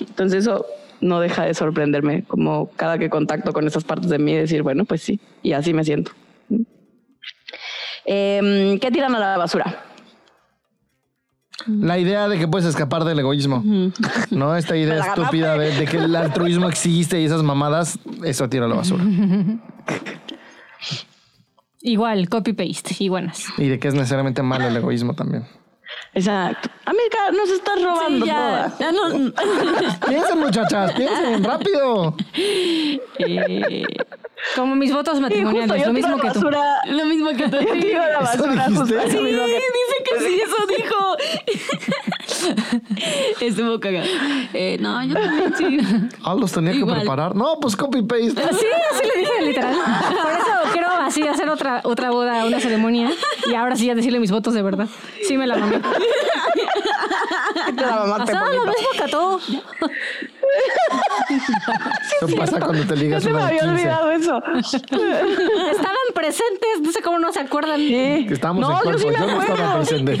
Entonces 0.00 0.40
eso 0.40 0.66
no 1.00 1.20
deja 1.20 1.44
de 1.44 1.54
sorprenderme, 1.54 2.24
como 2.24 2.70
cada 2.76 2.98
que 2.98 3.10
contacto 3.10 3.52
con 3.52 3.66
esas 3.66 3.84
partes 3.84 4.08
de 4.08 4.18
mí, 4.18 4.34
decir, 4.34 4.62
bueno, 4.62 4.84
pues 4.84 5.02
sí, 5.02 5.20
y 5.42 5.52
así 5.52 5.72
me 5.72 5.84
siento. 5.84 6.12
Eh, 8.04 8.78
¿Qué 8.80 8.90
tiran 8.90 9.14
a 9.14 9.20
la 9.20 9.38
basura? 9.38 9.91
La 11.66 11.98
idea 11.98 12.28
de 12.28 12.38
que 12.38 12.48
puedes 12.48 12.68
escapar 12.68 13.04
del 13.04 13.18
egoísmo. 13.18 13.62
No, 14.30 14.56
esta 14.56 14.76
idea 14.76 14.98
estúpida 15.06 15.56
de, 15.56 15.74
de 15.74 15.84
que 15.86 15.98
el 15.98 16.14
altruismo 16.16 16.68
existe 16.68 17.20
y 17.20 17.24
esas 17.24 17.42
mamadas, 17.42 17.98
eso 18.24 18.48
tira 18.48 18.66
a 18.66 18.68
la 18.68 18.74
basura. 18.76 19.04
Igual, 21.80 22.28
copy-paste 22.28 22.96
y 23.00 23.08
buenas. 23.08 23.46
Y 23.58 23.68
de 23.68 23.78
que 23.78 23.88
es 23.88 23.94
necesariamente 23.94 24.42
malo 24.42 24.66
el 24.68 24.76
egoísmo 24.76 25.14
también. 25.14 25.46
Exacto. 26.14 26.68
Amiga, 26.84 27.30
nos 27.32 27.48
estás 27.48 27.82
robando 27.82 28.24
Sí, 28.26 28.30
ya, 28.30 28.36
todas. 28.36 28.78
ya 28.78 28.92
no, 28.92 29.32
Piensen, 30.08 30.38
muchachas, 30.40 30.92
piensen, 30.92 31.42
rápido. 31.50 32.14
eh, 33.18 33.82
Como 34.54 34.74
mis 34.76 34.92
votos 34.92 35.20
matrimoniales, 35.20 35.86
lo 35.86 35.92
mismo 35.92 36.18
que 36.18 36.26
a 36.26 36.30
la 36.30 36.32
tú. 36.34 36.40
basura. 36.40 36.80
lo 36.86 37.04
mismo 37.06 37.30
que 37.30 37.48
tú. 37.48 37.56
Yo 37.60 37.72
tiro 37.80 37.98
la 37.98 38.20
¿Eso 38.20 38.20
basura 38.46 38.66
dijiste? 38.68 39.10
Sí, 39.10 39.18
dice 39.18 39.96
que 40.04 40.18
sí, 40.20 40.40
eso 40.42 40.66
dijo. 40.76 41.16
Estuvo 43.40 43.80
cagado. 43.80 44.06
Eh, 44.54 44.76
no, 44.80 45.02
yo 45.04 45.14
también 45.14 45.54
sí. 45.58 45.78
Ah, 46.24 46.34
los 46.34 46.52
tenía 46.52 46.72
que 46.72 46.84
preparar. 46.84 47.34
No, 47.34 47.58
pues 47.60 47.76
copy-paste. 47.76 48.30
Sí, 48.30 48.66
así 48.92 49.02
le 49.14 49.20
dije 49.20 49.32
literal. 49.46 49.74
Por 49.74 50.32
eso 50.32 50.72
quiero 50.72 50.88
así 50.90 51.26
hacer 51.26 51.48
otra, 51.48 51.80
otra 51.84 52.10
boda, 52.10 52.44
una 52.44 52.60
ceremonia 52.60 53.10
y 53.50 53.54
ahora 53.54 53.76
sí 53.76 53.86
ya 53.86 53.94
decirle 53.94 54.20
mis 54.20 54.30
votos 54.30 54.54
de 54.54 54.62
verdad. 54.62 54.88
Sí 55.26 55.36
me 55.36 55.46
la 55.46 55.56
mamé. 55.56 55.80
Te 57.76 57.80
la 57.82 57.96
mamaste 57.96 58.32
Pasaba 58.32 58.50
lo 58.52 58.64
poquito. 58.64 58.78
mismo 58.78 58.92
que 58.96 59.02
a 59.02 59.08
todo. 59.08 59.40
Eso 62.20 62.36
pasa 62.36 62.60
cuando 62.60 62.84
te 62.84 62.96
ligas 62.96 63.22
se 63.22 63.30
me 63.32 63.40
había 63.42 63.60
15. 63.60 63.72
olvidado 63.74 64.10
eso. 64.10 64.42
Estaban 64.58 65.96
presentes, 66.14 66.80
no 66.82 66.92
sé 66.92 67.00
cómo 67.02 67.18
no 67.18 67.32
se 67.32 67.40
acuerdan. 67.40 67.78
Que 67.80 68.28
estábamos 68.32 68.68
No, 68.68 68.70
en 68.84 68.92
yo 68.92 68.98
sí 68.98 69.04
cuerpo. 69.04 69.20
me 69.26 69.26
Yo, 69.26 69.34
no 69.34 69.40
estaba 69.42 69.70
acuerdo. 69.70 70.04
presente. 70.04 70.18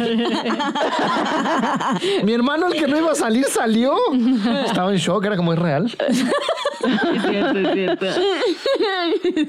Mi 2.24 2.32
hermano, 2.32 2.66
el 2.68 2.74
que 2.74 2.86
no 2.88 2.96
iba 2.98 3.12
a 3.12 3.14
salir, 3.14 3.44
salió. 3.46 3.94
Estaba 4.66 4.90
en 4.92 4.96
shock, 4.98 5.24
era 5.26 5.36
como 5.36 5.52
es 5.52 5.58
real. 5.58 5.86
Es 5.86 6.24
cierto, 7.28 7.58
es 7.58 7.72
cierto. 7.74 8.06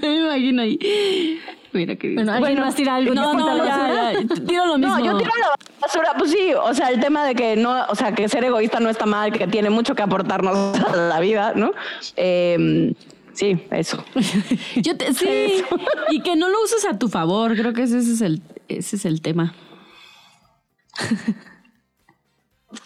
Me 0.01 0.17
imagino 0.19 0.61
ahí. 0.61 1.39
Mira 1.71 1.95
qué 1.95 2.13
Bueno, 2.13 2.33
¿alguien 2.33 2.59
más 2.59 2.75
tira 2.75 2.95
algo? 2.95 3.13
No, 3.15 3.31
¿Qué 3.31 3.37
no, 3.37 3.57
ya, 3.65 4.13
ya. 4.13 4.35
Tiro 4.45 4.65
lo 4.67 4.77
mismo. 4.77 4.95
No, 4.99 5.03
yo 5.05 5.17
tiro 5.17 5.31
a 5.33 5.39
la 5.39 5.55
basura. 5.85 6.13
Pues 6.17 6.31
sí, 6.31 6.53
o 6.53 6.73
sea, 6.73 6.89
el 6.89 6.99
tema 6.99 7.25
de 7.25 7.35
que 7.35 7.55
no, 7.55 7.85
o 7.89 7.95
sea, 7.95 8.13
que 8.13 8.27
ser 8.29 8.43
egoísta 8.43 8.79
no 8.79 8.89
está 8.89 9.05
mal, 9.05 9.31
que 9.31 9.47
tiene 9.47 9.69
mucho 9.69 9.95
que 9.95 10.03
aportarnos 10.03 10.77
a 10.87 10.95
la 10.95 11.19
vida, 11.19 11.53
¿no? 11.55 11.71
Eh, 12.15 12.93
sí, 13.33 13.65
eso. 13.71 14.03
Yo 14.77 14.95
te- 14.97 15.13
sí, 15.13 15.63
y 16.09 16.21
que 16.21 16.35
no 16.35 16.49
lo 16.49 16.61
uses 16.63 16.85
a 16.85 16.97
tu 16.97 17.07
favor, 17.09 17.55
creo 17.55 17.73
que 17.73 17.83
ese 17.83 17.99
es 17.99 18.21
el, 18.21 18.41
ese 18.67 18.95
es 18.95 19.05
el 19.05 19.21
tema. 19.21 19.53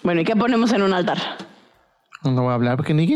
Bueno, 0.03 0.21
¿y 0.21 0.23
qué 0.25 0.35
ponemos 0.35 0.71
en 0.73 0.81
un 0.81 0.93
altar? 0.93 1.17
No 2.23 2.41
voy 2.41 2.51
a 2.51 2.55
hablar 2.55 2.77
porque 2.77 2.93
ni 2.95 3.05
Yo 3.07 3.15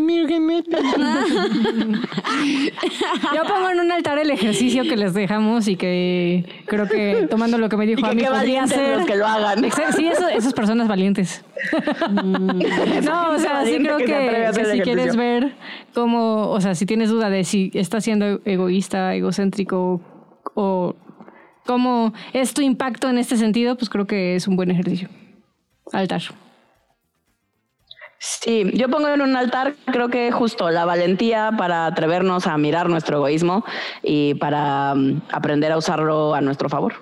pongo 3.47 3.69
en 3.71 3.79
un 3.79 3.91
altar 3.91 4.19
el 4.19 4.29
ejercicio 4.29 4.83
que 4.83 4.95
les 4.95 5.13
dejamos 5.13 5.67
y 5.67 5.75
que 5.75 6.45
creo 6.65 6.87
que 6.87 7.27
tomando 7.29 7.57
lo 7.57 7.67
que 7.67 7.77
me 7.77 7.87
dijo 7.87 7.99
Y 7.99 8.03
que 8.03 8.09
a 8.09 8.13
mí 8.13 8.21
qué 8.21 8.27
podría 8.29 8.67
ser 8.67 8.97
los 8.97 9.07
que 9.07 9.15
lo 9.15 9.25
hagan. 9.25 9.63
Sí, 9.95 10.07
eso- 10.07 10.29
esas 10.29 10.53
personas 10.53 10.87
valientes. 10.87 11.43
no, 13.03 13.31
o 13.31 13.37
sea, 13.39 13.65
sí 13.65 13.77
creo 13.79 13.97
que 13.97 14.05
que, 14.55 14.65
si 14.71 14.79
quieres 14.81 15.15
ver 15.15 15.53
cómo, 15.93 16.49
o 16.49 16.61
sea, 16.61 16.75
si 16.75 16.85
tienes 16.85 17.09
duda 17.09 17.29
de 17.29 17.43
si 17.43 17.71
estás 17.73 18.03
siendo 18.03 18.39
egoísta, 18.45 19.15
egocéntrico 19.15 20.01
o 20.53 20.95
cómo 21.65 22.13
es 22.33 22.53
tu 22.53 22.61
impacto 22.61 23.09
en 23.09 23.17
este 23.17 23.35
sentido, 23.37 23.75
pues 23.77 23.89
creo 23.89 24.05
que 24.05 24.35
es 24.35 24.47
un 24.47 24.55
buen 24.55 24.69
ejercicio. 24.71 25.09
Altar. 25.91 26.21
Sí, 28.23 28.69
yo 28.75 28.87
pongo 28.87 29.07
en 29.07 29.19
un 29.21 29.35
altar, 29.35 29.73
creo 29.85 30.09
que 30.09 30.31
justo 30.31 30.69
la 30.69 30.85
valentía 30.85 31.51
para 31.57 31.87
atrevernos 31.87 32.45
a 32.45 32.55
mirar 32.55 32.87
nuestro 32.87 33.17
egoísmo 33.17 33.65
y 34.03 34.35
para 34.35 34.93
mm, 34.93 35.23
aprender 35.31 35.71
a 35.71 35.77
usarlo 35.79 36.35
a 36.35 36.41
nuestro 36.41 36.69
favor. 36.69 36.93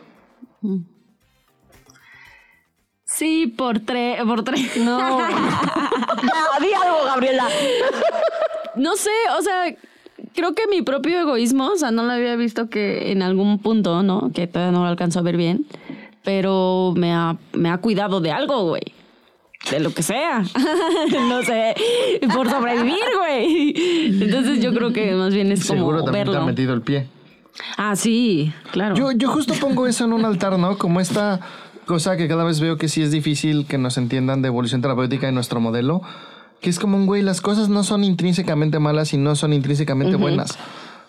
Sí, 3.03 3.47
por 3.47 3.81
tres, 3.81 4.23
por 4.23 4.45
tres. 4.45 4.77
No, 4.77 5.19
Ya, 5.19 5.27
di 6.61 6.71
algo, 6.71 7.03
Gabriela. 7.03 7.49
No 8.75 8.95
sé, 8.95 9.11
o 9.37 9.41
sea, 9.41 9.75
creo 10.33 10.55
que 10.55 10.67
mi 10.67 10.83
propio 10.83 11.19
egoísmo, 11.19 11.67
o 11.67 11.75
sea, 11.75 11.91
no 11.91 12.03
lo 12.03 12.13
había 12.13 12.37
visto 12.37 12.69
que 12.69 13.11
en 13.11 13.23
algún 13.23 13.59
punto, 13.59 14.03
¿no? 14.03 14.31
Que 14.33 14.47
todavía 14.47 14.71
no 14.71 14.85
lo 14.85 14.89
alcanzo 14.89 15.19
a 15.19 15.23
ver 15.23 15.35
bien, 15.35 15.65
pero 16.23 16.93
me 16.95 17.11
ha, 17.11 17.35
me 17.51 17.69
ha 17.69 17.79
cuidado 17.79 18.21
de 18.21 18.31
algo, 18.31 18.69
güey. 18.69 18.98
De 19.71 19.79
lo 19.79 19.93
que 19.93 20.03
sea. 20.03 20.43
no 21.27 21.43
sé, 21.43 21.75
por 22.33 22.49
sobrevivir, 22.49 22.95
güey. 23.17 23.73
Entonces 24.21 24.61
yo 24.61 24.73
creo 24.73 24.91
que 24.93 25.13
más 25.13 25.33
bien 25.33 25.51
es 25.51 25.65
como 25.67 25.79
Seguro 25.79 26.03
también 26.03 26.25
te 26.25 26.31
verlo. 26.31 26.43
ha 26.43 26.45
metido 26.45 26.73
el 26.73 26.81
pie. 26.81 27.07
Ah, 27.77 27.95
sí, 27.95 28.53
claro. 28.71 28.95
Yo, 28.95 29.11
yo 29.11 29.29
justo 29.29 29.53
pongo 29.59 29.85
eso 29.85 30.05
en 30.05 30.13
un 30.13 30.25
altar, 30.25 30.57
¿no? 30.57 30.77
Como 30.77 31.01
esta 31.01 31.39
cosa 31.85 32.15
que 32.17 32.27
cada 32.27 32.43
vez 32.43 32.59
veo 32.61 32.77
que 32.77 32.87
sí 32.87 33.01
es 33.01 33.11
difícil 33.11 33.65
que 33.65 33.77
nos 33.77 33.97
entiendan 33.97 34.41
de 34.41 34.47
evolución 34.47 34.81
terapéutica 34.81 35.27
en 35.27 35.35
nuestro 35.35 35.59
modelo, 35.59 36.01
que 36.61 36.69
es 36.69 36.79
como 36.79 36.97
un 36.97 37.05
güey, 37.05 37.21
las 37.21 37.41
cosas 37.41 37.67
no 37.69 37.83
son 37.83 38.03
intrínsecamente 38.03 38.79
malas 38.79 39.13
y 39.13 39.17
no 39.17 39.35
son 39.35 39.53
intrínsecamente 39.53 40.15
buenas. 40.15 40.57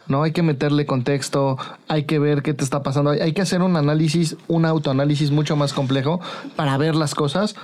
No 0.08 0.22
hay 0.24 0.32
que 0.32 0.42
meterle 0.42 0.86
contexto, 0.86 1.56
hay 1.86 2.04
que 2.04 2.18
ver 2.18 2.42
qué 2.42 2.52
te 2.52 2.64
está 2.64 2.82
pasando, 2.82 3.10
hay 3.10 3.32
que 3.32 3.42
hacer 3.42 3.62
un 3.62 3.76
análisis, 3.76 4.36
un 4.48 4.64
autoanálisis 4.64 5.30
mucho 5.30 5.54
más 5.54 5.72
complejo 5.72 6.20
para 6.56 6.76
ver 6.78 6.96
las 6.96 7.14
cosas. 7.14 7.54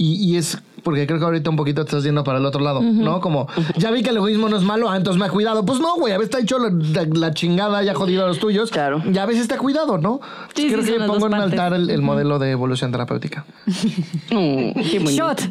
Y, 0.00 0.36
es 0.36 0.56
porque 0.82 1.06
creo 1.06 1.18
que 1.18 1.24
ahorita 1.24 1.50
un 1.50 1.56
poquito 1.56 1.84
te 1.84 1.90
estás 1.90 2.04
yendo 2.04 2.24
para 2.24 2.38
el 2.38 2.46
otro 2.46 2.60
lado, 2.60 2.80
¿no? 2.82 3.20
Como, 3.20 3.46
ya 3.76 3.90
vi 3.90 4.02
que 4.02 4.10
el 4.10 4.16
egoísmo 4.16 4.48
no 4.48 4.56
es 4.56 4.62
malo, 4.62 4.88
ah, 4.90 4.96
entonces 4.96 5.18
me 5.20 5.26
ha 5.26 5.30
cuidado. 5.30 5.64
Pues 5.64 5.80
no, 5.80 5.96
güey, 5.96 6.12
a 6.12 6.18
veces 6.18 6.30
te 6.30 6.36
ha 6.38 6.40
hecho 6.40 6.58
la, 6.58 6.70
la- 6.70 7.06
la 7.12 7.34
chingada 7.34 7.82
y 7.82 7.88
ha 7.88 7.94
jodido 7.94 8.24
a 8.24 8.28
los 8.28 8.38
tuyos. 8.38 8.70
Claro. 8.70 9.02
Ya 9.10 9.24
a 9.24 9.26
veces 9.26 9.48
te 9.48 9.54
ha 9.54 9.58
cuidado, 9.58 9.98
¿no? 9.98 10.20
Sí, 10.54 10.68
creo 10.68 10.82
sí, 10.82 10.92
que 10.92 10.98
pongo 11.00 11.16
en 11.16 11.22
un 11.24 11.30
partes. 11.30 11.52
altar 11.52 11.72
el, 11.74 11.90
el 11.90 12.02
modelo 12.02 12.38
de 12.38 12.50
evolución 12.50 12.90
terapéutica. 12.92 13.44
Mm, 14.30 14.72
qué 14.74 14.98
shot. 15.06 15.40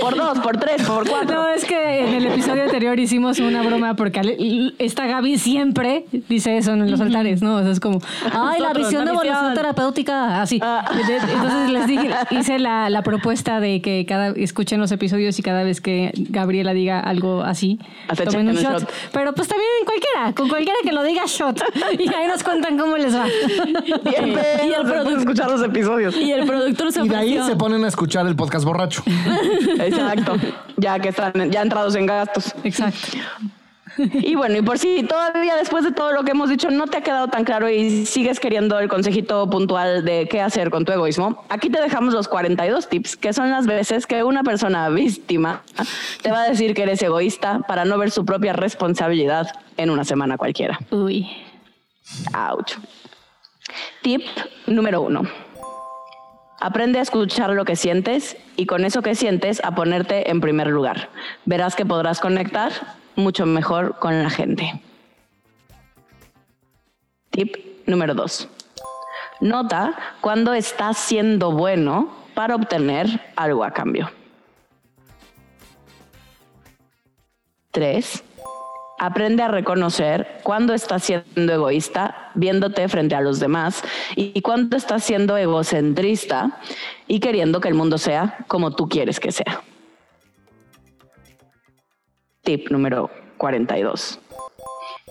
Por 0.00 0.16
dos, 0.16 0.38
por 0.38 0.56
tres, 0.56 0.82
por 0.86 1.08
cuatro. 1.08 1.42
No, 1.42 1.48
es 1.48 1.64
que 1.64 2.00
en 2.08 2.14
el 2.14 2.26
episodio 2.26 2.64
anterior 2.64 2.98
hicimos 2.98 3.38
una 3.38 3.62
broma 3.62 3.94
porque 3.96 4.72
esta 4.78 5.06
Gaby 5.06 5.38
siempre 5.38 6.06
dice 6.28 6.56
eso 6.56 6.72
en 6.72 6.90
los 6.90 7.00
altares, 7.00 7.42
¿no? 7.42 7.56
O 7.56 7.62
sea, 7.62 7.70
es 7.70 7.80
como, 7.80 8.00
ay, 8.32 8.60
la 8.60 8.72
visión 8.72 9.04
de 9.04 9.10
evolución 9.12 9.54
terapéutica, 9.54 10.40
así. 10.42 10.58
De- 10.58 11.16
Entonces 11.32 11.70
les 11.70 11.86
dije, 11.86 12.10
hice 12.30 12.58
la, 12.58 12.88
la 12.90 13.02
propuesta 13.02 13.60
de 13.60 13.80
que 13.80 14.04
cada 14.06 14.28
escuchen 14.30 14.80
los 14.80 14.92
episodios 14.92 15.38
y 15.38 15.42
cada 15.42 15.62
vez 15.64 15.80
que 15.80 16.12
Gabriela 16.16 16.72
diga 16.74 17.00
algo 17.00 17.42
así, 17.42 17.78
Hasta 18.08 18.24
tomen 18.24 18.48
un 18.48 18.56
shot. 18.56 18.80
shot. 18.80 18.92
Pero 19.12 19.32
pues 19.34 19.48
también 19.48 19.68
cualquiera, 19.84 20.34
con 20.34 20.48
cualquiera 20.48 20.78
que 20.82 20.92
lo 20.92 21.02
diga 21.02 21.22
shot. 21.26 21.60
Y 21.98 22.08
ahí 22.14 22.26
nos 22.28 22.42
cuentan 22.42 22.76
cómo 22.78 22.96
les 22.96 23.14
va. 23.14 23.24
Bien, 23.24 24.28
Y 24.28 24.28
el 24.28 24.34
después 24.34 24.64
de 24.66 24.82
producto- 24.82 25.18
escuchar 25.20 25.50
los 25.50 25.62
episodios. 25.62 26.16
Y 26.16 26.32
el 26.32 26.46
productor 26.46 26.92
se 26.92 27.04
Y 27.04 27.08
de 27.08 27.16
ahí 27.16 27.38
se 27.46 27.56
ponen 27.56 27.84
a 27.84 27.88
escuchar 27.88 28.26
el 28.26 28.36
podcast 28.36 28.64
borracho. 28.64 29.02
Exacto. 29.78 30.36
Ya 30.76 30.98
que 30.98 31.08
están 31.10 31.50
ya 31.50 31.62
entrados 31.62 31.94
en 31.94 32.06
gastos. 32.06 32.54
Exacto. 32.64 33.18
Y 33.96 34.34
bueno, 34.34 34.56
y 34.56 34.62
por 34.62 34.78
si 34.78 35.02
todavía 35.02 35.56
después 35.56 35.84
de 35.84 35.92
todo 35.92 36.12
lo 36.12 36.24
que 36.24 36.30
hemos 36.30 36.48
dicho 36.48 36.70
no 36.70 36.86
te 36.86 36.98
ha 36.98 37.00
quedado 37.02 37.28
tan 37.28 37.44
claro 37.44 37.68
y 37.68 38.06
sigues 38.06 38.40
queriendo 38.40 38.78
el 38.78 38.88
consejito 38.88 39.48
puntual 39.50 40.04
de 40.04 40.28
qué 40.28 40.40
hacer 40.40 40.70
con 40.70 40.84
tu 40.84 40.92
egoísmo, 40.92 41.44
aquí 41.48 41.70
te 41.70 41.80
dejamos 41.80 42.14
los 42.14 42.28
42 42.28 42.88
tips, 42.88 43.16
que 43.16 43.32
son 43.32 43.50
las 43.50 43.66
veces 43.66 44.06
que 44.06 44.22
una 44.22 44.42
persona 44.42 44.88
víctima 44.88 45.62
te 46.22 46.30
va 46.30 46.42
a 46.42 46.48
decir 46.48 46.74
que 46.74 46.82
eres 46.82 47.02
egoísta 47.02 47.60
para 47.66 47.84
no 47.84 47.98
ver 47.98 48.10
su 48.10 48.24
propia 48.24 48.52
responsabilidad 48.52 49.48
en 49.76 49.90
una 49.90 50.04
semana 50.04 50.36
cualquiera. 50.36 50.78
Uy. 50.90 51.28
Ouch. 52.34 52.74
Tip 54.02 54.22
número 54.66 55.02
uno. 55.02 55.22
Aprende 56.60 56.98
a 56.98 57.02
escuchar 57.02 57.50
lo 57.50 57.64
que 57.64 57.74
sientes 57.74 58.36
y 58.56 58.66
con 58.66 58.84
eso 58.84 59.00
que 59.00 59.14
sientes 59.14 59.62
a 59.64 59.74
ponerte 59.74 60.30
en 60.30 60.42
primer 60.42 60.66
lugar. 60.66 61.08
Verás 61.46 61.74
que 61.74 61.86
podrás 61.86 62.20
conectar 62.20 62.99
mucho 63.20 63.46
mejor 63.46 63.98
con 63.98 64.22
la 64.22 64.30
gente. 64.30 64.82
Tip 67.30 67.56
número 67.86 68.14
dos. 68.14 68.48
Nota 69.40 69.96
cuando 70.20 70.52
estás 70.52 70.98
siendo 70.98 71.52
bueno 71.52 72.12
para 72.34 72.54
obtener 72.56 73.32
algo 73.36 73.64
a 73.64 73.70
cambio. 73.70 74.10
Tres. 77.70 78.24
Aprende 78.98 79.42
a 79.42 79.48
reconocer 79.48 80.40
cuándo 80.42 80.74
estás 80.74 81.04
siendo 81.04 81.52
egoísta, 81.52 82.32
viéndote 82.34 82.86
frente 82.88 83.14
a 83.14 83.22
los 83.22 83.40
demás, 83.40 83.82
y 84.14 84.42
cuándo 84.42 84.76
estás 84.76 85.04
siendo 85.04 85.38
egocentrista 85.38 86.58
y 87.06 87.20
queriendo 87.20 87.60
que 87.60 87.68
el 87.68 87.74
mundo 87.74 87.96
sea 87.96 88.44
como 88.46 88.72
tú 88.72 88.90
quieres 88.90 89.18
que 89.18 89.32
sea. 89.32 89.62
Tip 92.50 92.68
número 92.72 93.10
42. 93.36 94.18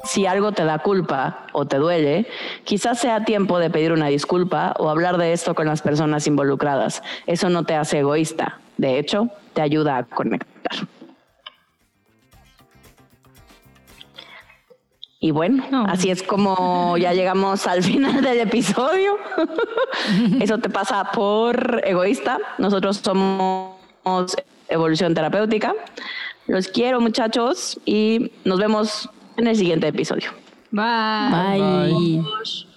Si 0.03 0.25
algo 0.25 0.51
te 0.51 0.65
da 0.65 0.79
culpa 0.79 1.47
o 1.53 1.65
te 1.65 1.77
duele, 1.77 2.27
quizás 2.65 2.99
sea 2.99 3.23
tiempo 3.23 3.59
de 3.59 3.69
pedir 3.69 3.93
una 3.93 4.07
disculpa 4.07 4.73
o 4.77 4.89
hablar 4.89 5.17
de 5.17 5.31
esto 5.31 5.55
con 5.55 5.65
las 5.65 5.81
personas 5.81 6.27
involucradas. 6.27 7.01
Eso 7.27 7.49
no 7.49 7.63
te 7.63 7.75
hace 7.75 7.99
egoísta. 7.99 8.59
De 8.75 8.99
hecho, 8.99 9.29
te 9.53 9.61
ayuda 9.61 9.99
a 9.99 10.03
conectar. 10.03 10.85
Y 15.21 15.31
bueno, 15.31 15.85
así 15.87 16.11
es 16.11 16.21
como 16.21 16.97
ya 16.97 17.13
llegamos 17.13 17.67
al 17.67 17.83
final 17.83 18.21
del 18.21 18.39
episodio. 18.39 19.17
Eso 20.41 20.57
te 20.57 20.69
pasa 20.69 21.09
por 21.13 21.83
egoísta. 21.85 22.37
Nosotros 22.57 22.97
somos 22.97 23.77
Evolución 24.67 25.13
Terapéutica. 25.13 25.73
Los 26.49 26.67
quiero 26.67 26.99
muchachos 26.99 27.79
y 27.85 28.31
nos 28.43 28.59
vemos 28.59 29.07
en 29.37 29.45
el 29.45 29.55
siguiente 29.55 29.87
episodio. 29.87 30.31
Bye. 30.71 32.21
Bye. 32.21 32.68